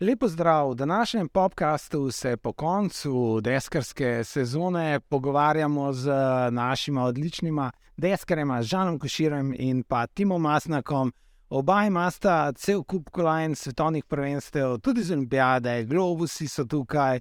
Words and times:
Lepo 0.00 0.28
zdrav, 0.28 0.70
v 0.70 0.74
današnjem 0.74 1.28
podkastu 1.28 2.10
se 2.10 2.36
po 2.36 2.52
koncu 2.52 3.40
deskarske 3.40 4.24
sezone 4.24 5.00
pogovarjamo 5.00 5.92
z 5.92 6.10
našima 6.50 7.04
odličnima 7.04 7.70
deskarjema, 7.96 8.62
Žanom 8.62 8.98
Koširjem 8.98 9.54
in 9.58 9.82
pa 9.82 10.06
Timo 10.06 10.38
Masnakom. 10.38 11.12
Oba 11.48 11.84
imata 11.84 12.52
cel 12.52 12.82
kup 12.84 13.10
kolajn 13.10 13.54
svetovnih 13.54 14.04
prvenstev, 14.04 14.78
tudi 14.78 15.02
z 15.02 15.12
Olimpijade, 15.12 15.84
globusi 15.84 16.48
so 16.48 16.64
tukaj. 16.64 17.20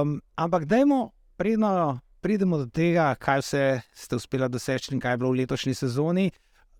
Um, 0.00 0.20
ampak 0.34 0.64
dajmo, 0.64 1.10
predno 1.36 2.00
pridemo 2.26 2.58
do 2.58 2.66
tega, 2.66 3.12
kaj 3.22 3.38
vse 3.38 3.62
ste 3.94 4.16
uspeli 4.18 4.48
doseči 4.50 4.90
in 4.94 5.00
kaj 5.00 5.12
je 5.14 5.18
bilo 5.20 5.28
v 5.30 5.44
letošnji 5.44 5.74
sezoni, 5.78 6.24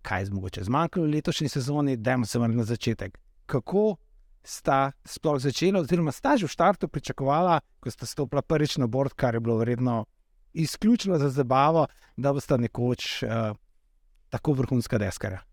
kaj 0.03 0.25
je 0.25 0.31
mogoče 0.35 0.65
zmanjkalo 0.67 1.07
v 1.07 1.13
letošnji 1.13 1.49
sezoni, 1.49 1.95
dajmo 1.97 2.27
se 2.27 2.39
vrniti 2.39 2.59
na 2.59 2.65
začetek. 2.67 3.19
Kako 3.47 3.85
sta 4.43 4.91
sploh 5.07 5.39
začela, 5.39 5.85
oziroma 5.85 6.11
sta 6.11 6.35
že 6.37 6.49
v 6.49 6.51
startu 6.51 6.89
pričakovala, 6.91 7.61
ko 7.79 7.91
sta 7.91 8.07
stopila 8.11 8.43
prvič 8.43 8.75
na 8.83 8.89
bord, 8.91 9.15
kar 9.15 9.39
je 9.39 9.41
bilo 9.41 9.59
vredno 9.63 10.07
izključno 10.53 11.19
za 11.19 11.29
zabavo, 11.31 11.87
da 12.17 12.33
boste 12.33 12.59
nekoč 12.59 13.23
uh, 13.23 13.55
tako 14.35 14.53
vrhunska 14.53 14.99
deskara. 14.99 15.45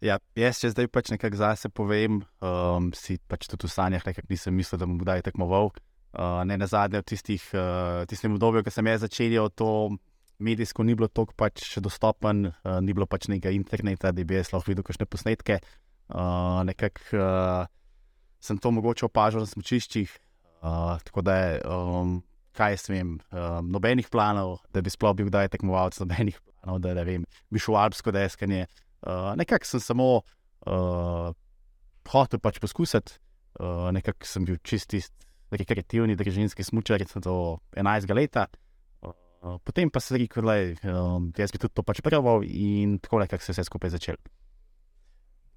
Ja, 0.00 0.18
jaz, 0.36 0.60
če 0.60 0.74
zdaj 0.74 0.90
pač 0.92 1.08
nekako 1.14 1.40
zase 1.40 1.72
povem, 1.72 2.20
um, 2.44 2.92
si 2.92 3.16
pač 3.16 3.48
tudi 3.48 3.64
v 3.64 3.72
sanjah 3.72 4.04
nisem 4.28 4.52
mislil, 4.52 4.76
da 4.76 4.84
bom 4.84 5.00
kdaj 5.00 5.24
tekmoval. 5.30 5.72
Uh, 5.72 5.91
ne 6.18 6.56
na 6.58 6.66
zadnje, 6.68 7.00
v 7.00 7.08
tistih, 7.08 7.44
uh, 7.56 8.02
tistem 8.08 8.34
obdobju, 8.36 8.64
ko 8.64 8.72
sem 8.72 8.88
jaz 8.90 9.04
začel, 9.06 9.48
to 9.56 9.96
medijsko 10.42 10.84
ni 10.84 10.96
bilo 10.98 11.08
tako 11.08 11.34
pač 11.38 11.78
dostopen, 11.80 12.50
uh, 12.50 12.80
ni 12.84 12.92
bilo 12.92 13.06
pač 13.06 13.30
nekaj 13.32 13.54
interneta, 13.56 14.12
da 14.12 14.24
bi 14.24 14.36
jaz 14.36 14.52
lahko 14.52 14.72
videl 14.72 14.84
kakšne 14.84 15.06
posnetke. 15.08 15.60
Uh, 16.12 16.60
nekako 16.68 17.16
uh, 17.16 17.70
sem 18.42 18.58
to 18.58 18.72
mogoče 18.74 19.06
opažal 19.06 19.44
na 19.44 19.48
smočiščih, 19.48 20.12
uh, 20.60 20.98
tako 21.06 21.24
da 21.24 21.36
je, 21.38 21.56
um, 21.64 22.18
kaj 22.58 22.76
jaz 22.76 22.86
vem, 22.92 23.16
um, 23.30 23.70
nobenih 23.72 24.10
planov, 24.12 24.58
da 24.74 24.82
bi 24.84 24.92
sploh 24.92 25.14
bil 25.16 25.30
kdaj 25.30 25.52
tekmovalec, 25.54 25.96
nobenih 26.02 26.40
planov, 26.42 26.82
da 26.84 26.96
ne 26.98 27.06
vem, 27.08 27.26
bi 27.48 27.62
šel 27.62 27.78
v 27.78 27.84
alpsko 27.86 28.14
deskanje. 28.14 28.66
Uh, 29.02 29.32
nekako 29.38 29.66
sem 29.66 29.82
samo 29.82 30.08
uh, 30.20 31.32
hotel 32.12 32.42
pač 32.42 32.60
poskusiti, 32.60 33.16
uh, 33.62 33.88
nekako 33.94 34.28
sem 34.28 34.44
bil 34.48 34.60
čisti 34.66 35.00
rekreativni 35.60 36.16
družinski 36.16 36.64
smočar 36.64 37.04
do 37.20 37.58
11 37.76 38.14
let. 38.14 38.36
Uh, 39.42 39.58
potem 39.64 39.90
pa 39.90 40.00
se 40.00 40.18
rekel, 40.18 40.46
da 40.46 40.92
um, 40.92 41.32
jaz 41.36 41.50
bi 41.50 41.58
tudi 41.58 41.74
to 41.74 41.82
pač 41.82 42.00
prval 42.00 42.44
in 42.46 42.98
tako 43.02 43.18
nekako 43.24 43.42
se 43.42 43.50
je 43.50 43.54
vse 43.56 43.64
skupaj 43.66 43.90
začel. 43.90 44.18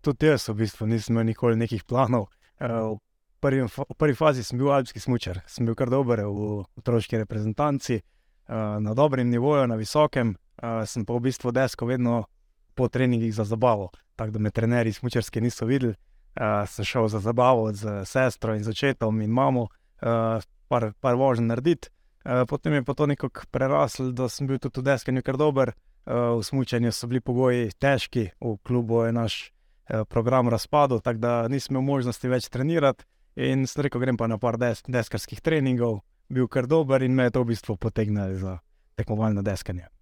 Tudi 0.02 0.32
jaz 0.32 0.50
v 0.50 0.58
bistvu 0.64 0.88
nisem 0.90 1.14
imel 1.14 1.30
nikoli 1.30 1.60
nekih 1.60 1.84
planov. 1.86 2.32
Uh, 2.58 2.96
v, 2.96 3.00
prvi, 3.40 3.68
v 3.70 3.98
prvi 3.98 4.16
fazi 4.18 4.44
sem 4.44 4.58
bil 4.58 4.72
alpski 4.74 5.00
smočar, 5.00 5.44
sem 5.46 5.70
bil 5.70 5.78
kar 5.78 5.94
dober 5.94 6.24
v 6.26 6.66
otroški 6.82 7.22
reprezentanci, 7.22 8.02
uh, 8.02 8.82
na 8.82 8.98
dobrem 8.98 9.30
nivoju, 9.30 9.68
na 9.70 9.78
visokem, 9.78 10.34
uh, 10.34 10.82
sem 10.90 11.06
pa 11.06 11.14
v 11.14 11.30
bistvu 11.30 11.54
desko 11.54 11.86
vedno 11.86 12.26
po 12.74 12.90
treningih 12.90 13.34
za 13.36 13.46
zabavo. 13.46 13.92
Tako 14.16 14.32
da 14.32 14.40
me 14.40 14.52
trenerji 14.52 14.94
smočarske 14.98 15.42
niso 15.42 15.66
videli, 15.66 15.94
sem 16.68 16.86
šel 16.86 17.08
za 17.08 17.20
zabavo 17.20 17.72
z 17.74 18.06
sestro 18.06 18.56
in 18.56 18.64
začetom 18.64 19.22
in 19.22 19.32
mamo, 19.32 19.68
uh, 20.02 20.44
par, 20.68 20.92
par 21.00 21.16
vožnj 21.20 21.48
narediti. 21.48 21.90
Uh, 22.26 22.44
potem 22.50 22.74
je 22.74 22.84
pa 22.84 22.94
to 22.94 23.06
nekako 23.06 23.46
preraslo, 23.52 24.12
da 24.12 24.30
sem 24.30 24.48
bil 24.48 24.60
tudi 24.60 24.82
v 24.82 24.90
deskanju 24.92 25.22
kar 25.26 25.38
dober. 25.38 25.74
Uh, 26.06 26.38
v 26.38 26.46
smočanju 26.46 26.92
so 26.94 27.10
bili 27.10 27.22
pogoji 27.22 27.72
težki, 27.82 28.30
v 28.42 28.58
klubu 28.66 29.06
je 29.06 29.14
naš 29.14 29.36
uh, 29.90 30.06
program 30.06 30.50
razpadel, 30.50 31.02
tako 31.02 31.20
da 31.20 31.34
nisem 31.48 31.76
imel 31.76 31.86
možnosti 31.86 32.30
več 32.30 32.50
trenirati. 32.50 33.06
In 33.36 33.66
sem 33.68 33.84
rekel, 33.84 34.00
grem 34.02 34.18
pa 34.18 34.30
na 34.32 34.38
par 34.40 34.58
des 34.58 34.80
deskarskih 34.88 35.42
treningov, 35.42 36.00
bil 36.30 36.48
kar 36.48 36.70
dober 36.72 37.04
in 37.04 37.16
me 37.16 37.28
je 37.28 37.36
to 37.36 37.44
v 37.44 37.52
bistvu 37.52 37.76
potegnilo 37.78 38.38
za 38.40 38.60
tekmovalno 38.96 39.44
deskanje. 39.44 39.95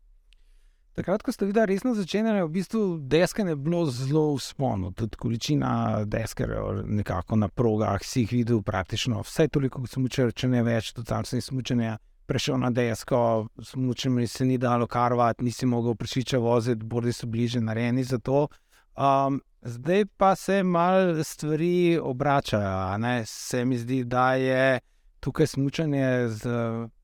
Takrat, 0.94 1.24
ko 1.26 1.32
ste 1.32 1.48
videli 1.50 1.74
resno 1.74 1.96
začenjanje, 1.98 2.44
v 2.44 2.50
bistvu 2.54 2.82
deskanje 3.10 3.56
bilo 3.56 3.86
zelo 3.90 4.28
uspono, 4.36 4.92
tudi 4.94 5.18
količina 5.18 6.04
deskarjev 6.06 6.84
nekako 6.86 7.36
na 7.36 7.48
progah, 7.48 8.04
si 8.06 8.22
jih 8.22 8.32
videl 8.32 8.62
praktično 8.62 9.24
vse 9.26 9.48
toliko, 9.48 9.82
kot 9.82 9.90
sem 9.90 10.06
učil, 10.06 10.30
če 10.32 10.52
ne 10.54 10.62
več, 10.64 10.92
tudi 10.94 11.10
sam 11.10 11.26
sem 11.26 11.42
smučenje. 11.42 11.96
Prešel 12.30 12.60
na 12.62 12.70
desko, 12.70 13.48
smučem 13.60 14.22
se 14.28 14.46
ni 14.46 14.58
dalo 14.58 14.86
karvati, 14.88 15.44
nisi 15.44 15.66
mogel 15.66 15.98
prešiča 15.98 16.38
voziti, 16.40 16.86
bodi 16.86 17.12
so 17.14 17.28
bliže 17.28 17.60
narejeni 17.60 18.04
za 18.04 18.22
to. 18.22 18.46
Um, 18.94 19.42
zdaj 19.66 20.06
pa 20.18 20.36
se 20.36 20.62
malo 20.64 21.24
stvari 21.24 21.98
obračajo. 21.98 23.26
Se 23.26 23.66
mi 23.66 23.78
zdi, 23.78 24.04
da 24.04 24.36
je 24.36 24.80
tukaj 25.20 25.48
smučanje 25.48 26.30
z 26.30 26.48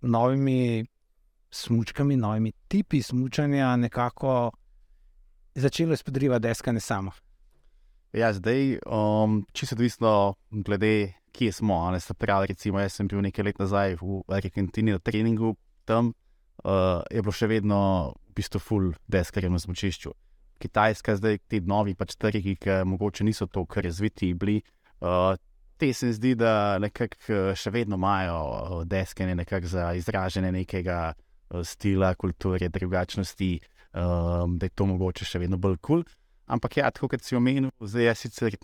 novimi 0.01 0.85
smočkami, 1.51 2.15
novimi 2.15 2.51
tipi 2.67 3.01
smočanja, 3.03 3.75
nekako 3.75 4.51
začelo 5.55 5.95
spodrivati 5.95 6.47
deskanje 6.47 6.79
samo. 6.79 7.11
Ja, 8.13 8.33
zdaj, 8.33 8.79
um, 8.85 9.45
se 9.53 9.75
odvisno, 9.75 10.33
glede, 10.51 11.13
kje 11.31 11.51
smo. 11.51 11.73
Ali 11.73 11.99
se 11.99 12.13
pravi, 12.13 12.47
recimo, 12.47 12.79
jaz 12.79 12.93
sem 12.93 13.07
bil 13.07 13.21
nekaj 13.21 13.45
let 13.45 13.59
nazaj 13.59 13.95
v 14.01 14.23
Argentini 14.27 14.91
na 14.91 14.99
treningu, 14.99 15.55
tam 15.85 16.13
uh, 16.63 17.03
je 17.11 17.21
bilo 17.21 17.33
še 17.33 17.47
vedno 17.47 17.79
v 18.29 18.39
bistvu 18.39 18.59
full 18.59 18.95
deskarjev 19.07 19.53
na 19.53 19.61
smočišču. 19.61 20.13
Kitajska, 20.59 21.15
zdaj 21.15 21.37
ti 21.47 21.61
novi 21.61 21.93
pač 21.95 22.17
trgi, 22.19 22.55
ki 22.59 22.81
mogoče 22.85 23.23
niso 23.23 23.47
tako 23.47 23.85
razviti, 23.85 24.33
bili. 24.33 24.59
Uh, 24.99 25.35
te 25.77 25.93
se 25.93 26.11
zdi, 26.13 26.33
da 26.35 26.79
nekako 26.81 27.21
uh, 27.29 27.53
še 27.55 27.71
vedno 27.71 27.95
imajo 27.95 28.39
uh, 28.41 28.81
deskanje 28.89 29.37
nekako 29.37 29.67
za 29.67 29.93
izražanje 29.93 30.51
nekega 30.51 31.13
stila, 31.63 32.13
kulture, 32.15 32.69
drugačnosti, 32.69 33.51
um, 33.93 34.57
da 34.57 34.69
je 34.69 34.75
to 34.75 34.85
mogoče 34.89 35.25
še 35.25 35.41
vedno 35.41 35.57
bolj 35.57 35.77
kul. 35.77 36.03
Cool. 36.03 36.17
Ampak 36.49 36.79
ja, 36.79 36.89
tako 36.89 37.11
kot 37.13 37.21
si 37.21 37.37
omenil, 37.37 37.69
zdaj 37.77 38.09
jaz 38.09 38.25
sicer 38.25 38.57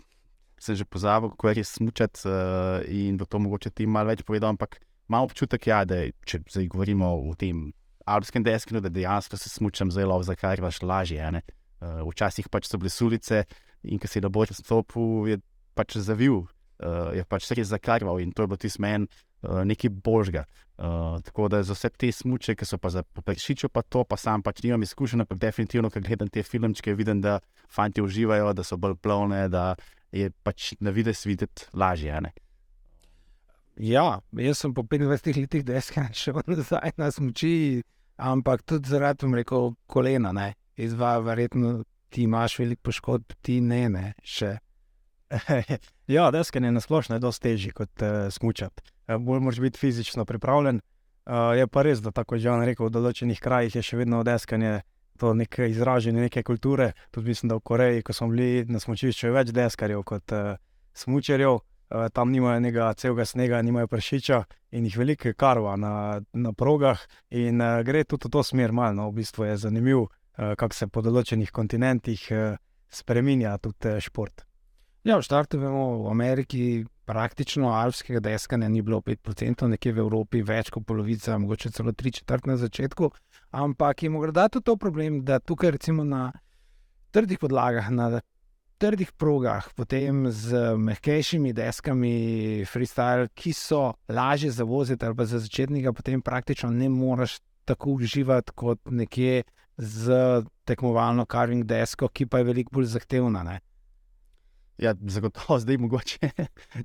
sem 0.58 0.74
že 0.74 0.84
pozabil, 0.88 1.30
kako 1.30 1.52
je 1.52 1.64
smučati 1.64 2.24
uh, 2.26 2.80
in 2.88 3.16
bo 3.20 3.28
to 3.28 3.38
mogoče 3.38 3.70
ti 3.70 3.86
malo 3.86 4.10
več 4.10 4.24
povedal, 4.26 4.56
ampak 4.56 4.80
imam 5.08 5.28
občutek, 5.28 5.68
ja, 5.68 5.84
da 5.84 6.06
če 6.26 6.40
zdaj 6.48 6.66
govorimo 6.72 7.06
o 7.28 7.34
tem 7.38 7.70
alpskem 8.06 8.42
deskinu, 8.42 8.80
da 8.80 8.90
dejansko 8.90 9.36
se 9.36 9.52
smučam 9.52 9.90
zelo, 9.92 10.16
zakaj 10.22 10.62
vaš 10.62 10.80
lažje. 10.82 11.20
Uh, 11.76 12.02
včasih 12.08 12.48
pač 12.48 12.70
so 12.70 12.80
bile 12.80 12.90
sulice 12.90 13.44
in 13.84 14.00
ko 14.00 14.08
si 14.08 14.22
da 14.24 14.32
boš 14.32 14.56
stopil, 14.56 15.28
je 15.30 15.38
pač 15.76 15.98
zavil, 16.00 16.46
uh, 16.80 17.12
je 17.14 17.22
pač 17.28 17.50
res 17.52 17.68
zakarval 17.70 18.22
in 18.22 18.32
to 18.32 18.42
je 18.46 18.50
bilo 18.50 18.58
tisto 18.58 18.82
meni. 18.82 19.06
Eh, 19.46 19.64
nekaj 19.64 19.90
božga. 19.90 20.44
Uh, 20.76 21.22
tako 21.22 21.48
da 21.48 21.62
za 21.62 21.72
vse 21.72 21.88
te 21.88 22.10
smoče, 22.12 22.54
ki 22.54 22.66
so 22.68 22.76
pa 22.78 22.90
za 22.90 23.02
popršičo, 23.02 23.68
pa 23.72 23.80
to, 23.82 24.02
pa 24.04 24.16
sam 24.16 24.42
pač 24.42 24.60
nimam 24.62 24.82
izkušen, 24.82 25.22
ampak 25.24 25.38
definitivno, 25.40 25.88
ker 25.90 26.02
gledam 26.04 26.28
te 26.28 26.42
filmčke, 26.42 26.92
vidim, 26.94 27.22
da 27.24 27.38
fanti 27.72 28.02
uživajo, 28.02 28.52
da 28.52 28.64
so 28.64 28.76
bolj 28.76 28.98
plovne, 29.00 29.46
da 29.48 29.74
je 30.12 30.28
pač 30.44 30.74
na 30.80 30.92
vides 30.92 31.24
videti 31.26 31.64
lažje. 31.72 32.20
Ne? 32.20 32.32
Ja, 33.80 34.20
jaz 34.36 34.60
sem 34.60 34.74
po 34.74 34.82
25 34.82 35.40
letih 35.40 35.64
deska 35.64 36.08
šel 36.20 36.42
nazaj 36.46 36.92
na 37.00 37.08
smoči, 37.10 37.82
ampak 38.16 38.66
tudi 38.68 38.92
zaradi, 38.92 39.30
rekel, 39.32 39.72
kolena, 39.86 40.32
ne. 40.32 40.50
Izvaja, 40.76 41.22
verjetno 41.24 41.78
ti 42.12 42.26
imaš 42.28 42.58
veliko 42.58 42.90
poškodb, 42.90 43.32
ti 43.40 43.62
ne, 43.64 43.86
ne, 43.88 44.12
še. 44.20 44.58
ja, 46.18 46.28
deskanje 46.30 46.74
na 46.74 46.84
splošno 46.84 47.16
je 47.16 47.24
dosti 47.24 47.48
težje 47.48 47.72
kot 47.80 48.04
uh, 48.04 48.28
smučati. 48.30 48.95
Uh, 49.08 49.16
bolj 49.22 49.40
moraš 49.40 49.60
biti 49.60 49.78
fizično 49.78 50.24
pripravljen. 50.24 50.80
Uh, 51.26 51.56
je 51.58 51.66
pa 51.66 51.82
res, 51.82 51.98
da 52.02 52.10
tako 52.10 52.38
že 52.38 52.50
vam 52.50 52.62
rekel, 52.62 52.86
v 52.86 52.94
določenih 52.94 53.40
krajih 53.42 53.74
je 53.74 53.82
še 53.82 53.96
vedno 53.98 54.22
deskanje. 54.26 54.82
To 55.18 55.32
je 55.32 55.40
nekaj 55.40 55.70
izražene 55.72 56.20
neke 56.20 56.42
kulture. 56.42 56.92
Tudi 57.10 57.32
mislim, 57.32 57.48
da 57.48 57.56
v 57.56 57.64
Koreji, 57.64 58.02
ko 58.02 58.12
smo 58.12 58.28
bili 58.28 58.66
na 58.68 58.78
smočišču, 58.78 59.26
je 59.26 59.32
več 59.32 59.52
deskarjev 59.56 60.04
kot 60.04 60.34
uh, 60.36 60.58
smočerjev. 60.94 61.58
Uh, 61.86 62.08
tam 62.12 62.32
nimajo 62.34 62.60
nekega 62.60 62.90
celega 62.98 63.24
snega, 63.24 63.62
nimajo 63.62 63.88
pršiča 63.88 64.42
in 64.74 64.86
jih 64.86 64.98
veliko 64.98 65.32
karva 65.38 65.76
na, 65.80 66.20
na 66.32 66.52
progah. 66.52 67.00
In 67.30 67.62
uh, 67.62 67.80
gre 67.86 68.04
tudi 68.04 68.28
v 68.28 68.34
to 68.36 68.42
smer, 68.44 68.74
malo. 68.76 68.94
No, 68.98 69.10
v 69.10 69.22
bistvu 69.22 69.48
je 69.48 69.56
zanimivo, 69.66 70.08
uh, 70.10 70.52
kako 70.58 70.74
se 70.74 70.90
po 70.92 71.02
določenih 71.06 71.50
kontinentih 71.54 72.26
uh, 72.34 72.58
spremenja 72.90 73.56
tudi 73.62 73.96
uh, 73.96 74.02
šport. 74.02 74.44
Ja, 75.06 75.16
v 75.16 75.22
štartu 75.22 75.62
vemo, 75.62 76.04
v 76.04 76.12
Ameriki 76.12 76.62
praktično 77.06 77.70
alpskega 77.70 78.20
deskanja 78.20 78.68
ni 78.68 78.82
bilo 78.82 79.00
5%, 79.00 79.68
nekje 79.70 79.92
v 79.92 80.02
Evropi 80.02 80.42
več 80.42 80.70
kot 80.74 80.86
polovica, 80.86 81.38
mogoče 81.38 81.70
celo 81.70 81.94
3-4 81.94 82.50
na 82.50 82.56
začetku. 82.60 83.10
Ampak 83.54 84.02
je 84.02 84.10
morda 84.10 84.48
tudi 84.48 84.66
to 84.66 84.76
problem, 84.76 85.22
da 85.24 85.38
tukaj 85.38 85.76
recimo 85.78 86.04
na 86.04 86.32
trdih 87.14 87.38
podlagah, 87.38 87.90
na 87.90 88.20
trdih 88.78 89.12
progah, 89.16 89.68
potem 89.76 90.26
z 90.30 90.76
mehkejšimi 90.76 91.54
deskami, 91.56 92.64
freestyle, 92.68 93.30
ki 93.34 93.54
so 93.56 93.94
lažje 94.08 94.50
za 94.50 94.64
voziti 94.64 95.06
ali 95.06 95.26
za 95.26 95.38
začetnika, 95.38 95.92
potem 95.92 96.22
praktično 96.22 96.70
ne 96.70 96.88
moreš 96.88 97.38
tako 97.64 97.96
uživati 97.96 98.52
kot 98.54 98.80
nekje 98.90 99.42
z 99.76 100.18
tekmovalno 100.64 101.24
carving 101.24 101.64
desko, 101.64 102.08
ki 102.08 102.26
pa 102.26 102.38
je 102.38 102.44
veliko 102.44 102.76
bolj 102.76 102.92
zahtevna. 102.96 103.42
Ne? 103.42 103.60
Ja, 104.78 104.94
zagotovo 105.08 105.58
zdaj 105.62 105.78
mogoče, 105.80 106.30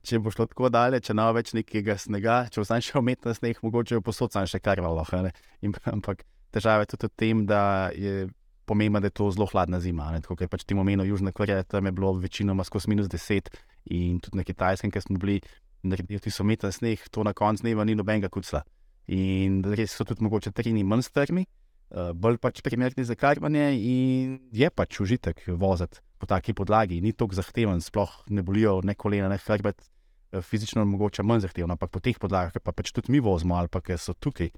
če 0.07 0.19
bo 0.23 0.31
šlo 0.31 0.47
tako 0.47 0.69
daleč, 0.71 1.09
če 1.09 1.15
ne 1.17 1.25
več 1.35 1.53
nekega 1.57 1.97
snega, 1.99 2.43
če 2.51 2.61
bo 2.61 2.67
sam 2.67 2.83
še 2.83 2.99
umetno 2.99 3.33
sneg, 3.35 3.59
mogoče 3.63 3.99
bo 3.99 4.09
posod 4.11 4.31
sam 4.35 4.47
še 4.47 4.61
karvalo. 4.63 5.03
Ampak 5.95 6.23
težava 6.55 6.85
je 6.85 6.93
tudi 6.95 7.09
v 7.09 7.17
tem, 7.19 7.43
da 7.49 7.91
je 7.95 8.29
pomembno, 8.65 9.01
da 9.03 9.11
je 9.11 9.17
to 9.19 9.27
zelo 9.35 9.47
hladna 9.51 9.81
zima. 9.83 10.07
Tako 10.23 10.45
je 10.45 10.51
pač 10.51 10.63
ti 10.63 10.77
omenil 10.77 11.09
Južna 11.09 11.33
Koreja, 11.35 11.63
tam 11.67 11.89
je 11.89 11.91
bilo 11.91 12.13
večinoma 12.15 12.63
skozi 12.63 12.93
minus 12.93 13.11
10 13.11 13.51
in 13.91 14.21
tudi 14.23 14.39
na 14.39 14.47
Kitajskem, 14.47 14.91
ker 14.91 15.03
smo 15.03 15.19
bili 15.19 15.41
naredili 15.83 16.21
ti 16.23 16.31
so 16.31 16.45
umetni 16.45 16.71
sneg, 16.71 17.03
to 17.11 17.25
na 17.27 17.33
koncu 17.33 17.65
dneva 17.65 17.83
ni 17.83 17.97
nobenega 17.97 18.29
kucla. 18.31 18.63
In 19.11 19.63
res 19.75 19.97
so 19.97 20.05
tudi 20.07 20.23
mogoče 20.23 20.53
terini 20.55 20.85
manj 20.88 21.09
strmi, 21.09 21.43
bolj 21.91 22.38
pač 22.39 22.61
primerni 22.63 23.03
za 23.03 23.17
karvanje 23.19 23.65
in 23.75 24.38
je 24.55 24.69
pač 24.71 25.01
užitek 25.03 25.43
voziti 25.59 25.99
po 26.21 26.29
taki 26.29 26.53
podlagi, 26.53 27.01
ni 27.01 27.15
tako 27.17 27.33
zahteven, 27.33 27.81
sploh 27.81 28.11
ne 28.29 28.45
bolijo 28.45 28.79
ne 28.85 28.93
kolena, 28.93 29.29
ne 29.31 29.39
hrbet, 29.41 29.81
eh, 30.31 30.41
fizično 30.45 30.85
mogoče 30.85 31.25
manj 31.25 31.47
zahteven, 31.47 31.73
ampak 31.73 31.89
po 31.89 31.99
teh 31.99 32.19
podlagah, 32.21 32.53
pa 32.61 32.71
pač 32.71 32.93
tudi 32.93 33.11
mi 33.11 33.19
vozimo, 33.19 33.57
ali 33.57 33.71
pa 33.73 33.81
ker 33.81 33.97
so 33.97 34.13
tukaj 34.13 34.51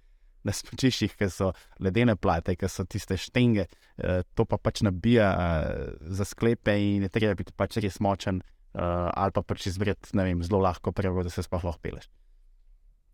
na 0.44 0.52
smočiščih, 0.52 1.16
ker 1.16 1.32
so 1.32 1.54
ledene 1.80 2.18
plate, 2.20 2.58
ker 2.60 2.68
so 2.68 2.84
tiste 2.84 3.16
štenge, 3.16 3.68
eh, 3.98 4.24
to 4.36 4.46
pa 4.46 4.60
pač 4.60 4.84
nabija 4.84 5.30
eh, 5.32 5.96
za 6.12 6.28
sklepe 6.28 6.76
in 6.76 7.08
je 7.08 7.10
treba 7.10 7.40
biti 7.40 7.56
pač 7.56 7.80
res 7.80 8.02
močen, 8.04 8.44
ali 8.74 9.30
pa 9.30 9.44
pač 9.46 9.68
izbrati 9.70 10.18
zelo 10.18 10.60
lahko 10.60 10.92
prvo, 10.92 11.22
da 11.22 11.30
se 11.30 11.44
sploh 11.46 11.62
lahko 11.64 11.80
peleš. 11.80 12.10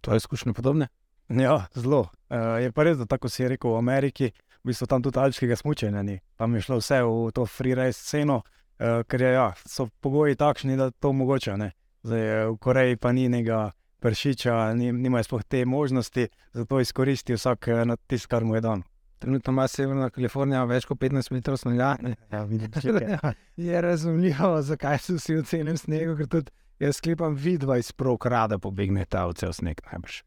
To 0.02 0.16
je 0.16 0.24
izkušnja 0.24 0.54
podobne? 0.56 0.88
Ja, 1.46 1.68
zelo. 1.78 2.08
Je 2.30 2.72
pa 2.74 2.84
res, 2.84 2.98
da 2.98 3.06
tako 3.06 3.30
si 3.30 3.46
rekel 3.48 3.76
v 3.76 3.78
Ameriki 3.78 4.32
v 4.64 4.68
bistvu 4.68 4.88
tam 4.88 5.04
tudi 5.04 5.20
alpskega 5.20 5.56
smučanja 5.56 6.04
ni. 6.04 6.20
Tam 6.36 6.56
je 6.56 6.62
šlo 6.62 6.80
vse 6.80 7.02
v 7.04 7.32
to 7.36 7.46
freeride 7.46 7.94
sceno, 7.94 8.42
uh, 8.44 9.02
ker 9.08 9.22
je, 9.22 9.34
ja, 9.34 9.48
so 9.66 9.88
pogoji 10.04 10.36
takšni, 10.36 10.78
da 10.78 10.92
to 10.92 11.14
omogoča. 11.14 11.58
Zdaj, 12.04 12.22
eh, 12.22 12.46
v 12.48 12.58
Koreji 12.58 12.96
pa 12.96 13.12
ni 13.12 13.28
nekega 13.30 13.72
pršiča, 14.00 14.74
nimajo 14.76 15.24
sploh 15.24 15.44
te 15.44 15.66
možnosti, 15.66 16.30
zato 16.54 16.80
izkoristi 16.80 17.36
vsak 17.36 17.68
na 17.86 17.96
tisto, 17.96 18.28
kar 18.32 18.44
mu 18.44 18.56
je 18.56 18.62
dan. 18.62 18.84
Trenutno 19.20 19.52
ima 19.52 19.68
Severna 19.68 20.10
Kalifornija 20.10 20.64
več 20.64 20.86
kot 20.88 21.00
15 21.00 21.32
metrov 21.36 21.60
snega. 21.60 21.98
Ja, 22.32 22.48
ja, 22.48 23.34
je 23.68 23.82
razumljivo, 23.82 24.62
zakaj 24.62 24.98
so 25.04 25.18
vsi 25.20 25.36
v 25.36 25.44
celem 25.44 25.78
snegu, 25.78 26.16
ker 26.16 26.28
tudi 26.28 26.52
jaz 26.80 27.02
sklepam, 27.02 27.36
vidva 27.36 27.78
iz 27.78 27.92
prokrada 27.92 28.60
pobegne 28.60 29.04
ta 29.06 29.28
v 29.28 29.36
cel 29.36 29.52
sneg. 29.54 29.84
Najbrž. 29.92 30.24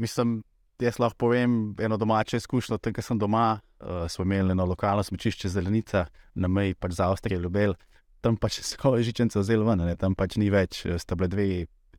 Mislim, 0.00 0.38
jaz 0.80 0.98
lahko 0.98 1.16
povem 1.26 1.74
eno 1.80 1.96
domačo 1.96 2.36
izkušnjo. 2.36 2.78
Tam, 2.78 2.94
ko 2.96 3.02
sem 3.04 3.18
doma, 3.20 3.60
uh, 3.80 4.06
smo 4.08 4.24
imeli 4.24 4.54
eno 4.54 4.64
lokalno 4.64 5.02
smočišče 5.02 5.48
Zelenica 5.48 6.06
na 6.34 6.48
meji 6.48 6.74
pač 6.74 6.96
za 6.96 7.10
Avstrijo, 7.10 7.40
Ljubel. 7.40 7.74
Tam 8.20 8.36
pač 8.36 8.60
so 8.68 8.94
žičence 8.96 9.38
vzeli 9.38 9.66
ven, 9.66 9.84
ne? 9.84 9.96
tam 10.00 10.16
pač 10.16 10.38
ni 10.40 10.50
več, 10.50 10.86
eh, 10.86 10.98
sta 10.98 11.16
bile 11.16 11.28
dve, 11.28 11.46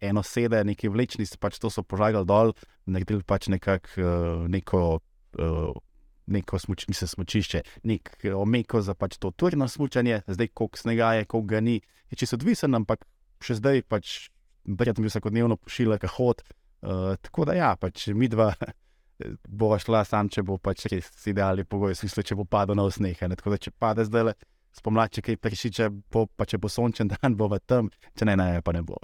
eno 0.02 0.24
sede, 0.26 0.64
neki 0.66 0.90
vlečni, 0.90 1.28
pač 1.40 1.60
to 1.62 1.70
so 1.70 1.84
požagali 1.86 2.26
dol, 2.26 2.56
naredili 2.90 3.22
pač 3.24 3.52
nekak, 3.54 3.94
uh, 4.02 4.50
neko. 4.50 5.00
Uh, 5.38 5.72
Neko 6.32 6.56
smuč, 6.62 6.86
mislim, 6.88 7.10
smočišče, 7.10 7.60
nek 7.90 8.12
omeko 8.38 8.80
za 8.86 8.94
pač 8.96 9.18
to 9.20 9.32
turno 9.36 9.66
smočanje, 9.68 10.22
zdaj 10.30 10.48
koliko 10.56 10.80
snega 10.80 11.10
je, 11.18 11.26
koliko 11.26 11.50
ga 11.50 11.60
ni. 11.66 11.74
Je 12.14 12.20
čisto 12.22 12.38
odvisen, 12.38 12.78
ampak 12.78 13.04
še 13.44 13.58
zdaj 13.58 13.82
pač, 13.90 14.30
verjetno 14.64 15.04
bi 15.04 15.12
vsakodnevno 15.12 15.58
pošiljal, 15.60 15.98
kahod, 16.00 16.46
uh, 16.84 17.12
Eh, 17.12 17.16
tako 17.22 17.46
da, 17.46 17.54
ja, 17.54 17.76
pač 17.78 18.08
mi 18.08 18.28
dva 18.28 18.54
bova 19.62 19.78
šla 19.80 20.02
sam, 20.06 20.30
če 20.30 20.44
bo 20.46 20.58
pač 20.58 20.88
res 20.90 21.12
idealni 21.30 21.66
pogoj, 21.70 21.94
smisel, 21.98 22.26
če 22.26 22.38
bo 22.40 22.46
padlo 22.50 22.76
na 22.78 22.88
usnehe. 22.90 23.30
Tako 23.36 23.54
da, 23.54 23.60
če 23.62 23.74
pade 23.78 24.06
zdaj 24.08 24.32
le 24.32 24.34
spomladi, 24.74 25.20
če 25.20 25.26
kaj 25.28 25.38
prešiče, 25.46 25.90
bo 26.14 26.26
pa 26.26 26.48
če 26.50 26.58
bo 26.62 26.72
sončen 26.72 27.12
dan, 27.14 27.38
bo 27.38 27.50
v 27.52 27.60
tem, 27.62 27.92
če 28.18 28.26
ne, 28.26 28.38
ne, 28.40 28.48
pa 28.66 28.74
ne 28.74 28.82
bo. 28.86 28.98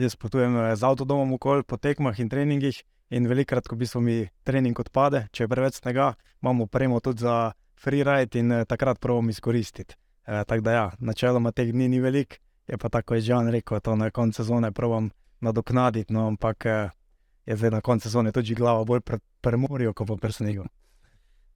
Jaz 0.00 0.16
potujem 0.16 0.56
eh, 0.56 0.72
z 0.72 0.88
avtodomom 0.88 1.36
okoli 1.36 1.68
po 1.68 1.76
tekmah 1.76 2.16
in 2.22 2.32
treningih. 2.32 2.80
In 3.12 3.26
velikrat, 3.28 3.66
ko 3.68 3.76
bi 3.76 3.84
smo 3.84 4.00
mi 4.00 4.22
trening 4.40 4.78
odpade, 4.80 5.26
če 5.36 5.44
je 5.44 5.48
preveč 5.52 5.82
snega, 5.82 6.14
imamo 6.40 6.64
premo 6.64 6.96
tudi 7.04 7.26
za 7.26 7.52
freeride 7.76 8.40
in 8.40 8.54
eh, 8.56 8.64
takrat 8.64 9.02
pravim 9.04 9.28
izkoristiti. 9.28 9.98
E, 10.24 10.38
tako 10.48 10.64
da, 10.64 10.72
ja, 10.72 10.84
načeloma 11.02 11.50
teh 11.52 11.74
dni 11.74 11.90
ni 11.92 12.00
veliko, 12.00 12.38
je 12.70 12.78
pa 12.80 12.88
tako, 12.88 13.10
kot 13.10 13.18
je 13.18 13.26
že 13.26 13.34
on 13.36 13.50
rekel, 13.52 13.82
to 13.84 13.98
na 14.00 14.08
koncu 14.08 14.40
sezone 14.40 14.70
pravim 14.72 15.10
nadoknaditi. 15.44 16.14
No, 16.14 16.30
ampak 16.30 16.64
je 17.46 17.56
zdaj 17.56 17.70
na 17.70 17.80
koncu 17.80 18.08
sezone 18.08 18.32
tudi 18.32 18.54
glava 18.54 18.84
bolj 18.84 19.00
premorijo, 19.40 19.92
kot 19.92 20.08
pa 20.08 20.16
presnega. 20.16 20.64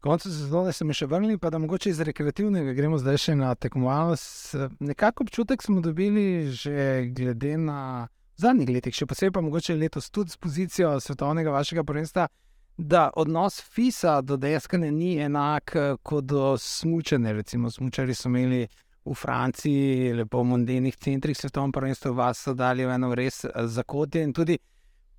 Koncu 0.00 0.30
sezone 0.30 0.72
se 0.72 0.84
mi 0.84 0.94
še 0.94 1.06
vrnili, 1.06 1.38
pa 1.38 1.50
da 1.50 1.58
mogoče 1.58 1.90
iz 1.90 2.00
rekreativnega 2.00 2.72
gremo 2.76 2.98
zdaj 2.98 3.16
še 3.18 3.34
na 3.34 3.54
tekmovalnost. 3.54 4.54
Nekako 4.80 5.24
občutek 5.26 5.62
smo 5.62 5.80
dobili 5.80 6.50
že 6.52 7.08
glede 7.10 7.56
na 7.56 8.08
zadnjih 8.36 8.70
letih, 8.76 8.94
še 8.94 9.06
posebej 9.06 9.32
pa 9.32 9.42
mogoče 9.42 9.74
letos 9.74 10.10
tudi 10.10 10.30
s 10.30 10.36
pozicijo 10.36 10.92
svetovnega 11.00 11.50
vašega 11.50 11.84
prvenstva. 11.84 12.28
Da 12.76 13.08
odnos 13.16 13.56
FISA 13.72 14.20
do 14.20 14.36
deskanja 14.36 14.90
ni 14.92 15.16
enak 15.16 15.72
kot 16.04 16.24
do 16.28 16.56
smučanja. 16.60 17.32
Recimo, 17.32 17.70
smučari 17.70 18.14
so 18.14 18.28
imeli 18.28 18.66
v 19.06 19.14
Franciji, 19.14 20.12
lepo 20.20 20.42
v 20.42 20.50
mondenih 20.50 20.96
centrih 21.00 21.38
svetovnega 21.38 21.78
prvenstva, 21.78 22.12
vas 22.12 22.42
so 22.44 22.54
dali 22.54 22.84
v 22.84 22.92
eno 22.98 23.14
res 23.16 23.46
zakotje. 23.72 24.22
In 24.22 24.34
tudi 24.36 24.58